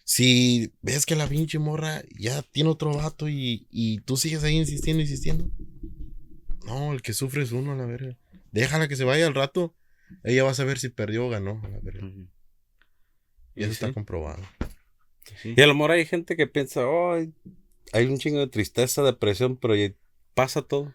Si 0.08 0.72
ves 0.84 1.06
que 1.08 1.16
la 1.16 1.28
pinche 1.28 1.58
morra 1.58 2.04
ya 2.18 2.44
tiene 2.44 2.70
otro 2.70 2.94
vato 2.96 3.28
y, 3.28 3.68
y 3.72 4.00
tú 4.02 4.18
sigues 4.18 4.44
ahí 4.44 4.56
insistiendo, 4.56 5.02
insistiendo. 5.02 5.50
No, 6.66 6.94
el 6.94 7.02
que 7.02 7.14
sufre 7.14 7.42
es 7.44 7.52
uno, 7.52 7.72
a 7.72 7.76
la 7.76 7.86
verga. 7.88 8.16
Déjala 8.52 8.88
que 8.88 8.96
se 8.96 9.04
vaya 9.04 9.26
al 9.26 9.34
rato. 9.34 9.76
Ella 10.24 10.44
va 10.44 10.52
a 10.52 10.56
saber 10.56 10.78
si 10.78 10.90
perdió 10.90 11.26
o 11.26 11.30
ganó, 11.30 11.60
a 11.64 11.70
la 11.70 11.80
verga. 11.80 12.06
Y 13.56 13.62
eso 13.64 13.70
Sí, 13.70 13.74
está 13.74 13.88
sí. 13.88 13.94
comprobado. 13.94 14.44
Y 15.44 15.60
a 15.60 15.66
lo 15.68 15.74
mejor 15.74 15.92
hay 15.92 16.06
gente 16.06 16.36
que 16.38 16.46
piensa, 16.46 16.88
oh, 16.88 17.14
hay- 17.94 18.06
un 18.06 18.20
chingo 18.20 18.40
de 18.40 18.48
tristeza, 18.48 19.02
depresión, 19.02 19.58
pero 19.58 19.76
ya 19.76 19.92
pasa 20.36 20.62
todo. 20.62 20.94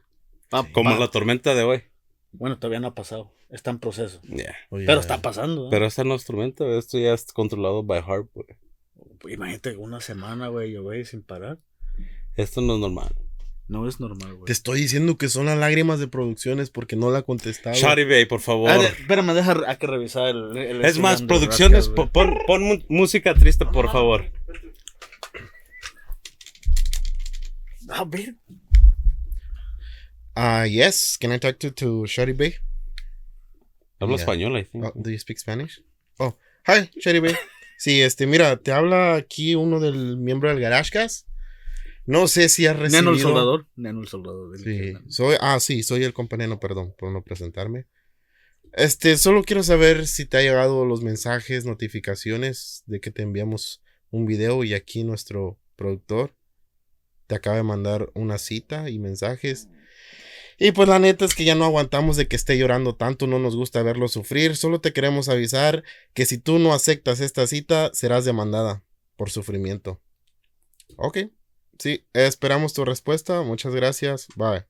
Ah, 0.53 0.65
Como 0.73 0.91
pa- 0.91 0.99
la 1.01 1.11
tormenta 1.11 1.55
de 1.57 1.65
hoy. 1.65 1.83
Bueno, 2.31 2.59
todavía 2.61 2.79
no 2.79 2.87
ha 2.89 2.95
pasado. 2.95 3.33
Está 3.49 3.73
en 3.73 3.81
proceso. 3.81 4.21
Yeah. 4.23 4.55
Oye, 4.71 4.87
Pero 4.87 5.01
está 5.01 5.21
pasando. 5.21 5.67
¿eh? 5.67 5.69
Pero 5.73 5.87
esta 5.87 6.05
no 6.05 6.15
es 6.15 6.25
tormenta, 6.25 6.65
esto 6.79 6.97
ya 6.99 7.13
es 7.15 7.33
controlado 7.33 7.83
by 7.83 8.01
güey. 8.33 8.47
Imagínate 9.29 9.77
una 9.77 10.01
semana, 10.01 10.49
güey, 10.49 10.73
yo, 10.73 10.83
güey, 10.83 11.05
sin 11.05 11.23
parar. 11.23 11.59
Esto 12.37 12.61
no 12.61 12.75
es 12.75 12.81
normal. 12.81 13.15
No 13.69 13.87
es 13.89 14.01
normal, 14.01 14.33
güey. 14.35 14.47
Te 14.47 14.53
estoy 14.53 14.81
diciendo 14.81 15.17
que 15.17 15.29
son 15.29 15.47
las 15.47 15.57
lágrimas 15.57 16.01
de 16.01 16.09
producciones 16.09 16.71
porque 16.71 16.97
no 16.97 17.11
la 17.11 17.19
ha 17.21 17.23
contestado. 17.23 17.77
Shotty 17.77 18.05
Bay, 18.05 18.25
por 18.27 18.41
favor. 18.41 18.71
Ah, 18.71 18.79
de- 18.79 18.87
espérame, 18.87 19.33
deja, 19.33 19.57
hay 19.67 19.77
que 19.77 19.87
revisar 19.87 20.27
el. 20.29 20.57
el 20.57 20.85
es 20.85 20.99
más, 20.99 21.23
producciones, 21.23 21.87
Rascas, 21.89 22.11
pon, 22.47 22.85
música 22.89 23.33
triste, 23.35 23.67
por 23.67 23.91
favor. 23.93 24.33
A 27.91 28.05
ver. 28.05 28.35
Ah, 30.35 30.67
yes. 30.67 31.17
Can 31.21 31.33
I 31.33 31.39
talk 31.39 31.59
to, 31.59 31.73
to 31.73 32.07
Shotty 32.07 32.33
Bay? 32.33 32.55
Hablo 34.01 34.17
Yeah. 34.17 34.25
español, 34.25 34.57
I 34.59 34.65
think. 34.65 34.85
Oh, 34.85 34.93
do 34.95 35.11
you 35.11 35.19
speak 35.19 35.39
Spanish? 35.39 35.81
Oh, 36.19 36.37
hi, 36.67 36.91
Shotty 36.99 37.21
Bay. 37.21 37.37
Sí, 37.81 38.03
este, 38.03 38.27
mira, 38.27 38.59
te 38.59 38.73
habla 38.73 39.15
aquí 39.15 39.55
uno 39.55 39.81
del 39.81 40.19
miembro 40.19 40.51
del 40.51 40.61
Garashcas. 40.61 41.27
No 42.05 42.29
sé 42.29 42.51
si 42.51 42.67
has 42.67 42.79
recibido... 42.79 43.05
Neno 43.05 43.15
el 43.15 43.23
soldador. 43.23 43.69
Neno 43.75 44.03
el 44.03 44.07
soldador. 44.07 44.51
del 44.51 44.63
Sí, 44.63 44.99
soy, 45.09 45.37
ah, 45.41 45.59
sí, 45.61 45.83
soy 45.83 46.05
el 46.05 46.13
compañero, 46.13 46.61
perdón 46.61 46.95
por 46.99 47.11
no 47.11 47.25
presentarme. 47.25 47.87
Este, 48.75 49.17
solo 49.17 49.43
quiero 49.45 49.63
saber 49.63 50.07
si 50.07 50.27
te 50.27 50.37
ha 50.37 50.43
llegado 50.43 50.85
los 50.85 51.03
mensajes, 51.03 51.65
notificaciones 51.65 52.83
de 52.85 53.01
que 53.01 53.11
te 53.11 53.23
enviamos 53.23 53.83
un 54.11 54.27
video 54.27 54.63
y 54.63 54.75
aquí 54.75 55.03
nuestro 55.03 55.59
productor 55.77 56.35
te 57.29 57.35
acaba 57.35 57.57
de 57.57 57.63
mandar 57.63 58.11
una 58.13 58.37
cita 58.37 58.91
y 58.91 58.99
mensajes. 58.99 59.71
Y 60.63 60.73
pues 60.73 60.91
la 60.91 60.99
neta 60.99 61.25
es 61.25 61.35
que 61.35 61.45
ya 61.45 61.55
no 61.55 61.65
aguantamos 61.65 62.19
de 62.19 62.29
que 62.29 62.37
esté 62.37 62.59
llorando 62.59 62.95
tanto, 62.95 63.27
no 63.27 63.39
nos 63.39 63.57
gusta 63.57 63.83
verlo 63.83 64.09
sufrir, 64.09 64.57
solo 64.57 64.83
te 64.83 64.93
queremos 64.93 65.31
avisar 65.31 65.85
que 66.13 66.27
si 66.27 66.37
tú 66.37 66.59
no 66.59 66.75
aceptas 66.75 67.21
esta 67.21 67.47
cita 67.47 67.91
serás 67.95 68.27
demandada 68.27 68.83
por 69.17 69.31
sufrimiento. 69.31 70.03
Ok, 70.97 71.17
sí, 71.79 72.05
esperamos 72.13 72.75
tu 72.75 72.85
respuesta, 72.85 73.41
muchas 73.41 73.75
gracias, 73.75 74.27
bye. 74.37 74.67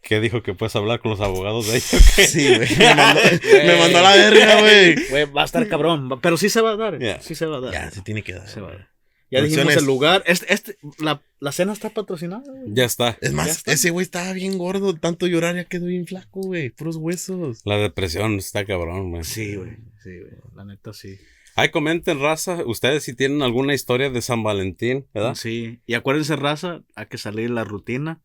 ¿Qué 0.00 0.20
dijo 0.20 0.42
que 0.42 0.54
puedes 0.54 0.74
hablar 0.74 1.00
con 1.00 1.10
los 1.10 1.20
abogados 1.20 1.66
de 1.66 1.76
ellos? 1.76 1.90
Sí, 2.26 2.56
güey. 2.56 2.76
Me 2.78 2.94
mandó, 2.94 3.20
me 3.66 3.76
mandó 3.78 3.98
a 3.98 4.02
la 4.02 4.16
verga, 4.16 4.60
güey. 4.60 5.08
Güey, 5.10 5.24
va 5.26 5.42
a 5.42 5.44
estar 5.44 5.68
cabrón. 5.68 6.20
Pero 6.20 6.36
sí 6.38 6.48
se 6.48 6.60
va 6.60 6.72
a 6.72 6.76
dar. 6.76 6.98
Yeah. 6.98 7.20
Sí 7.22 7.34
se 7.34 7.46
va 7.46 7.56
a 7.56 7.60
dar. 7.60 7.72
Ya, 7.72 7.90
se 7.90 8.02
tiene 8.02 8.22
que 8.22 8.34
dar. 8.34 8.46
Se 8.46 8.60
va 8.60 8.68
a 8.68 8.72
dar. 8.72 8.93
Ya 9.34 9.42
dijimos 9.42 9.76
el 9.76 9.84
lugar. 9.84 10.22
Este, 10.26 10.52
este, 10.52 10.78
la, 10.98 11.20
la 11.40 11.52
cena 11.52 11.72
está 11.72 11.90
patrocinada, 11.90 12.44
güey. 12.50 12.72
Ya 12.74 12.84
está. 12.84 13.18
Es 13.20 13.32
más, 13.32 13.48
está. 13.48 13.72
ese 13.72 13.90
güey 13.90 14.04
estaba 14.04 14.32
bien 14.32 14.58
gordo. 14.58 14.94
Tanto 14.94 15.26
llorar 15.26 15.56
ya 15.56 15.64
quedó 15.64 15.86
bien 15.86 16.06
flaco, 16.06 16.40
güey. 16.40 16.70
Puros 16.70 16.96
huesos. 16.96 17.62
La 17.64 17.76
depresión 17.76 18.36
está 18.36 18.64
cabrón, 18.64 19.10
güey. 19.10 19.24
Sí, 19.24 19.56
güey. 19.56 19.76
Sí, 20.02 20.18
güey. 20.18 20.32
La 20.54 20.64
neta, 20.64 20.92
sí. 20.92 21.16
Ay, 21.56 21.70
comenten, 21.70 22.20
raza, 22.20 22.64
ustedes 22.66 23.04
si 23.04 23.14
tienen 23.14 23.42
alguna 23.42 23.74
historia 23.74 24.10
de 24.10 24.22
San 24.22 24.42
Valentín, 24.42 25.06
¿verdad? 25.14 25.34
Sí. 25.34 25.80
Y 25.86 25.94
acuérdense, 25.94 26.34
raza, 26.34 26.82
hay 26.96 27.06
que 27.06 27.18
salir 27.18 27.48
de 27.48 27.54
la 27.54 27.64
rutina. 27.64 28.20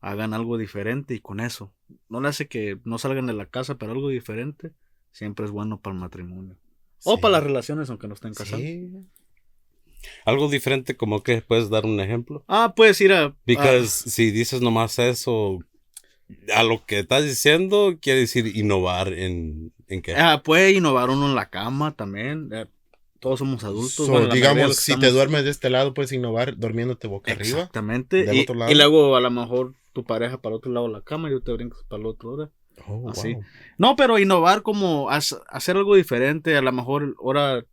Hagan 0.00 0.32
algo 0.34 0.58
diferente 0.58 1.14
y 1.14 1.20
con 1.20 1.40
eso. 1.40 1.74
No 2.08 2.20
le 2.20 2.28
hace 2.28 2.48
que 2.48 2.78
no 2.84 2.98
salgan 2.98 3.26
de 3.26 3.34
la 3.34 3.46
casa, 3.46 3.76
pero 3.76 3.92
algo 3.92 4.08
diferente 4.08 4.72
siempre 5.12 5.44
es 5.44 5.50
bueno 5.50 5.80
para 5.80 5.94
el 5.94 6.00
matrimonio. 6.00 6.56
O 7.04 7.18
para 7.18 7.32
las 7.32 7.44
relaciones, 7.44 7.90
aunque 7.90 8.08
no 8.08 8.14
estén 8.14 8.34
casados. 8.34 8.64
Sí. 8.64 8.90
Algo 10.24 10.48
diferente, 10.48 10.96
como 10.96 11.22
que 11.22 11.42
puedes 11.42 11.70
dar 11.70 11.84
un 11.86 12.00
ejemplo. 12.00 12.44
Ah, 12.48 12.72
puedes 12.76 13.00
ir 13.00 13.12
a. 13.12 13.34
Because 13.46 14.10
si 14.10 14.30
dices 14.30 14.60
nomás 14.60 14.98
eso, 14.98 15.58
a 16.54 16.62
lo 16.62 16.84
que 16.86 17.00
estás 17.00 17.24
diciendo, 17.24 17.98
quiere 18.00 18.20
decir 18.20 18.56
innovar 18.56 19.12
en, 19.12 19.72
¿En 19.88 20.00
qué? 20.02 20.14
Ah, 20.16 20.42
puede 20.42 20.72
innovar 20.72 21.10
uno 21.10 21.26
en 21.28 21.34
la 21.34 21.50
cama 21.50 21.94
también. 21.94 22.48
eh, 22.52 22.66
todos 23.20 23.38
somos 23.38 23.62
adultos. 23.62 23.92
So, 24.06 24.10
bueno, 24.10 24.34
digamos, 24.34 24.76
si 24.76 24.92
te 24.92 25.06
estamos- 25.06 25.12
duermes 25.14 25.44
de 25.44 25.50
este 25.50 25.70
lado, 25.70 25.94
puedes 25.94 26.10
innovar 26.12 26.56
durmiéndote 26.56 27.06
boca 27.08 27.30
arriba. 27.32 27.58
Exactamente. 27.58 28.26
Y, 28.34 28.46
y 28.70 28.74
luego 28.74 29.14
a 29.16 29.20
lo 29.20 29.30
mejor 29.30 29.74
tu 29.92 30.04
pareja 30.04 30.40
para 30.40 30.54
el 30.54 30.56
otro 30.58 30.72
lado 30.72 30.86
de 30.86 30.92
la 30.94 31.02
cama 31.02 31.28
y 31.28 31.32
yo 31.32 31.40
te 31.42 31.52
brincas 31.52 31.80
para 31.88 32.00
el 32.00 32.06
otro 32.06 32.36
lado. 32.36 32.52
Oh, 32.88 33.10
Así. 33.10 33.34
wow. 33.34 33.44
No, 33.78 33.96
pero 33.96 34.18
innovar 34.18 34.62
como 34.62 35.08
hacer 35.10 35.76
algo 35.76 35.94
diferente. 35.94 36.56
A 36.56 36.62
lo 36.62 36.72
mejor 36.72 37.14
ahora, 37.22 37.64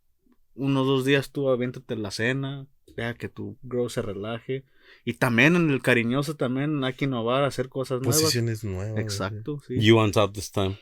unos 0.60 0.86
dos 0.86 1.04
días 1.04 1.30
tú 1.32 1.48
aviéntate 1.50 1.96
la 1.96 2.10
cena, 2.10 2.66
deja 2.96 3.14
que 3.14 3.28
tu 3.28 3.58
girl 3.62 3.90
se 3.90 4.02
relaje. 4.02 4.64
Y 5.04 5.14
también 5.14 5.56
en 5.56 5.70
el 5.70 5.82
cariñoso 5.82 6.34
también 6.36 6.82
hay 6.84 6.94
que 6.94 7.04
innovar, 7.06 7.44
hacer 7.44 7.68
cosas 7.68 8.00
nuevas. 8.00 8.20
Posiciones 8.20 8.64
nuevas. 8.64 8.98
Exacto, 9.00 9.60
sí. 9.66 9.80
You 9.80 9.98
on 9.98 10.12
top 10.12 10.32
this 10.34 10.50
time. 10.50 10.78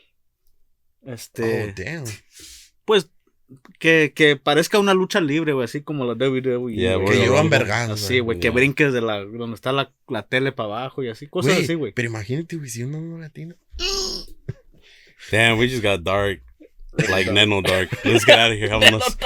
Este, 1.03 1.71
Oh, 1.71 1.73
damn. 1.77 2.05
pues 2.85 3.11
que, 3.79 4.13
que 4.15 4.37
parezca 4.37 4.79
una 4.79 4.95
lucha 4.95 5.21
libre, 5.21 5.53
güey, 5.53 5.65
así 5.65 5.83
como 5.83 6.05
la 6.05 6.13
WWE. 6.13 6.75
Yeah, 6.75 6.97
güey. 6.97 7.09
Que 7.09 7.17
llevan 7.25 7.49
vergados. 7.49 8.03
Así, 8.03 8.21
güey, 8.21 8.41
que 8.41 8.51
brinques 8.51 8.93
de 8.93 9.01
la 9.01 9.25
donde 9.25 9.55
está 9.55 9.73
la, 9.73 9.95
la 10.09 10.27
tele 10.27 10.53
para 10.53 10.69
abajo 10.81 11.03
y 11.03 11.09
así, 11.09 11.27
cosas 11.29 11.59
así, 11.59 11.75
güey. 11.75 11.93
Pero 11.93 12.09
imagínate, 12.09 12.57
güey, 12.57 12.69
si 12.69 12.83
uno 12.83 13.01
no 13.01 13.19
latino. 13.19 13.55
Damn, 15.31 15.59
we 15.59 15.69
just 15.69 15.83
got 15.83 16.03
dark. 16.03 16.43
Like 17.09 17.31
Neno 17.31 17.63
dark. 17.63 17.91
Let's 18.05 18.25
get 18.25 18.39
out 18.39 18.53
of 18.53 18.59
here. 18.59 18.69
Vámonos. 18.69 19.17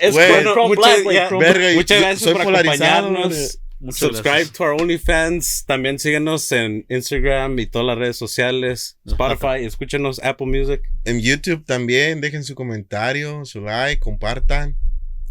Es 0.00 0.14
Güey, 0.14 0.28
Chrome- 0.42 0.52
Chrome 0.52 0.68
muchas- 0.68 0.84
Black, 0.84 1.02
güey, 1.04 1.16
ya, 1.16 1.28
Chrome 1.28 1.44
Verga, 1.44 1.72
y 1.72 1.76
Muchas 1.76 2.00
gracias 2.00 2.32
por 2.32 2.40
acompañarnos. 2.40 3.58
Muchas 3.80 3.98
Subscribe 3.98 4.22
gracias. 4.36 4.52
to 4.52 4.64
our 4.64 4.80
OnlyFans. 4.80 5.64
También 5.66 5.98
síguenos 5.98 6.50
en 6.52 6.86
Instagram 6.88 7.58
y 7.58 7.66
todas 7.66 7.86
las 7.86 7.98
redes 7.98 8.16
sociales. 8.16 8.96
Spotify. 9.06 9.64
Escúchenos 9.64 10.20
Apple 10.24 10.46
Music. 10.46 10.80
En 11.04 11.20
YouTube 11.20 11.64
también, 11.66 12.20
dejen 12.22 12.44
su 12.44 12.54
comentario, 12.54 13.44
su 13.44 13.60
like, 13.60 14.00
compartan 14.00 14.76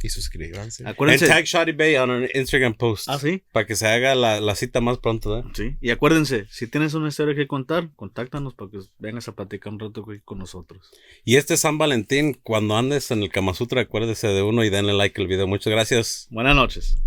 y 0.04 0.10
suscríbanse. 0.10 0.84
And 0.84 0.92
Acuérdense. 0.94 1.28
tag 1.28 1.46
Shotty 1.46 1.72
Bay 1.72 1.96
on 1.96 2.10
our 2.12 2.30
Instagram 2.36 2.74
post. 2.76 3.08
Ah, 3.10 3.18
sí. 3.18 3.42
Para 3.52 3.66
que 3.66 3.76
se 3.76 3.88
haga 3.88 4.14
la, 4.16 4.40
la 4.42 4.56
cita 4.56 4.82
más 4.82 4.98
pronto. 5.00 5.40
¿eh? 5.40 5.44
Sí. 5.54 5.76
Y 5.82 5.90
acuérdense, 5.92 6.46
si 6.50 6.68
tienes 6.68 6.94
una 6.94 7.08
historia 7.08 7.34
que 7.36 7.48
contar, 7.48 7.90
contáctanos 7.96 8.54
para 8.54 8.70
que 8.72 8.80
vengas 9.00 9.28
a 9.28 9.36
platicar 9.36 9.74
un 9.74 9.80
rato 9.80 10.06
aquí 10.10 10.22
con 10.24 10.38
nosotros. 10.40 10.92
Y 11.24 11.38
este 11.38 11.58
San 11.58 11.78
Valentín, 11.78 12.38
cuando 12.44 12.78
andes 12.78 13.10
en 13.12 13.24
el 13.24 13.30
Kama 13.30 13.54
Sutra, 13.54 13.82
acuérdese 13.82 14.28
de 14.28 14.42
uno 14.44 14.64
y 14.64 14.70
denle 14.70 14.94
like 14.94 15.20
al 15.22 15.28
video. 15.28 15.48
Muchas 15.48 15.72
gracias. 15.72 16.28
Buenas 16.30 16.56
noches. 16.56 16.98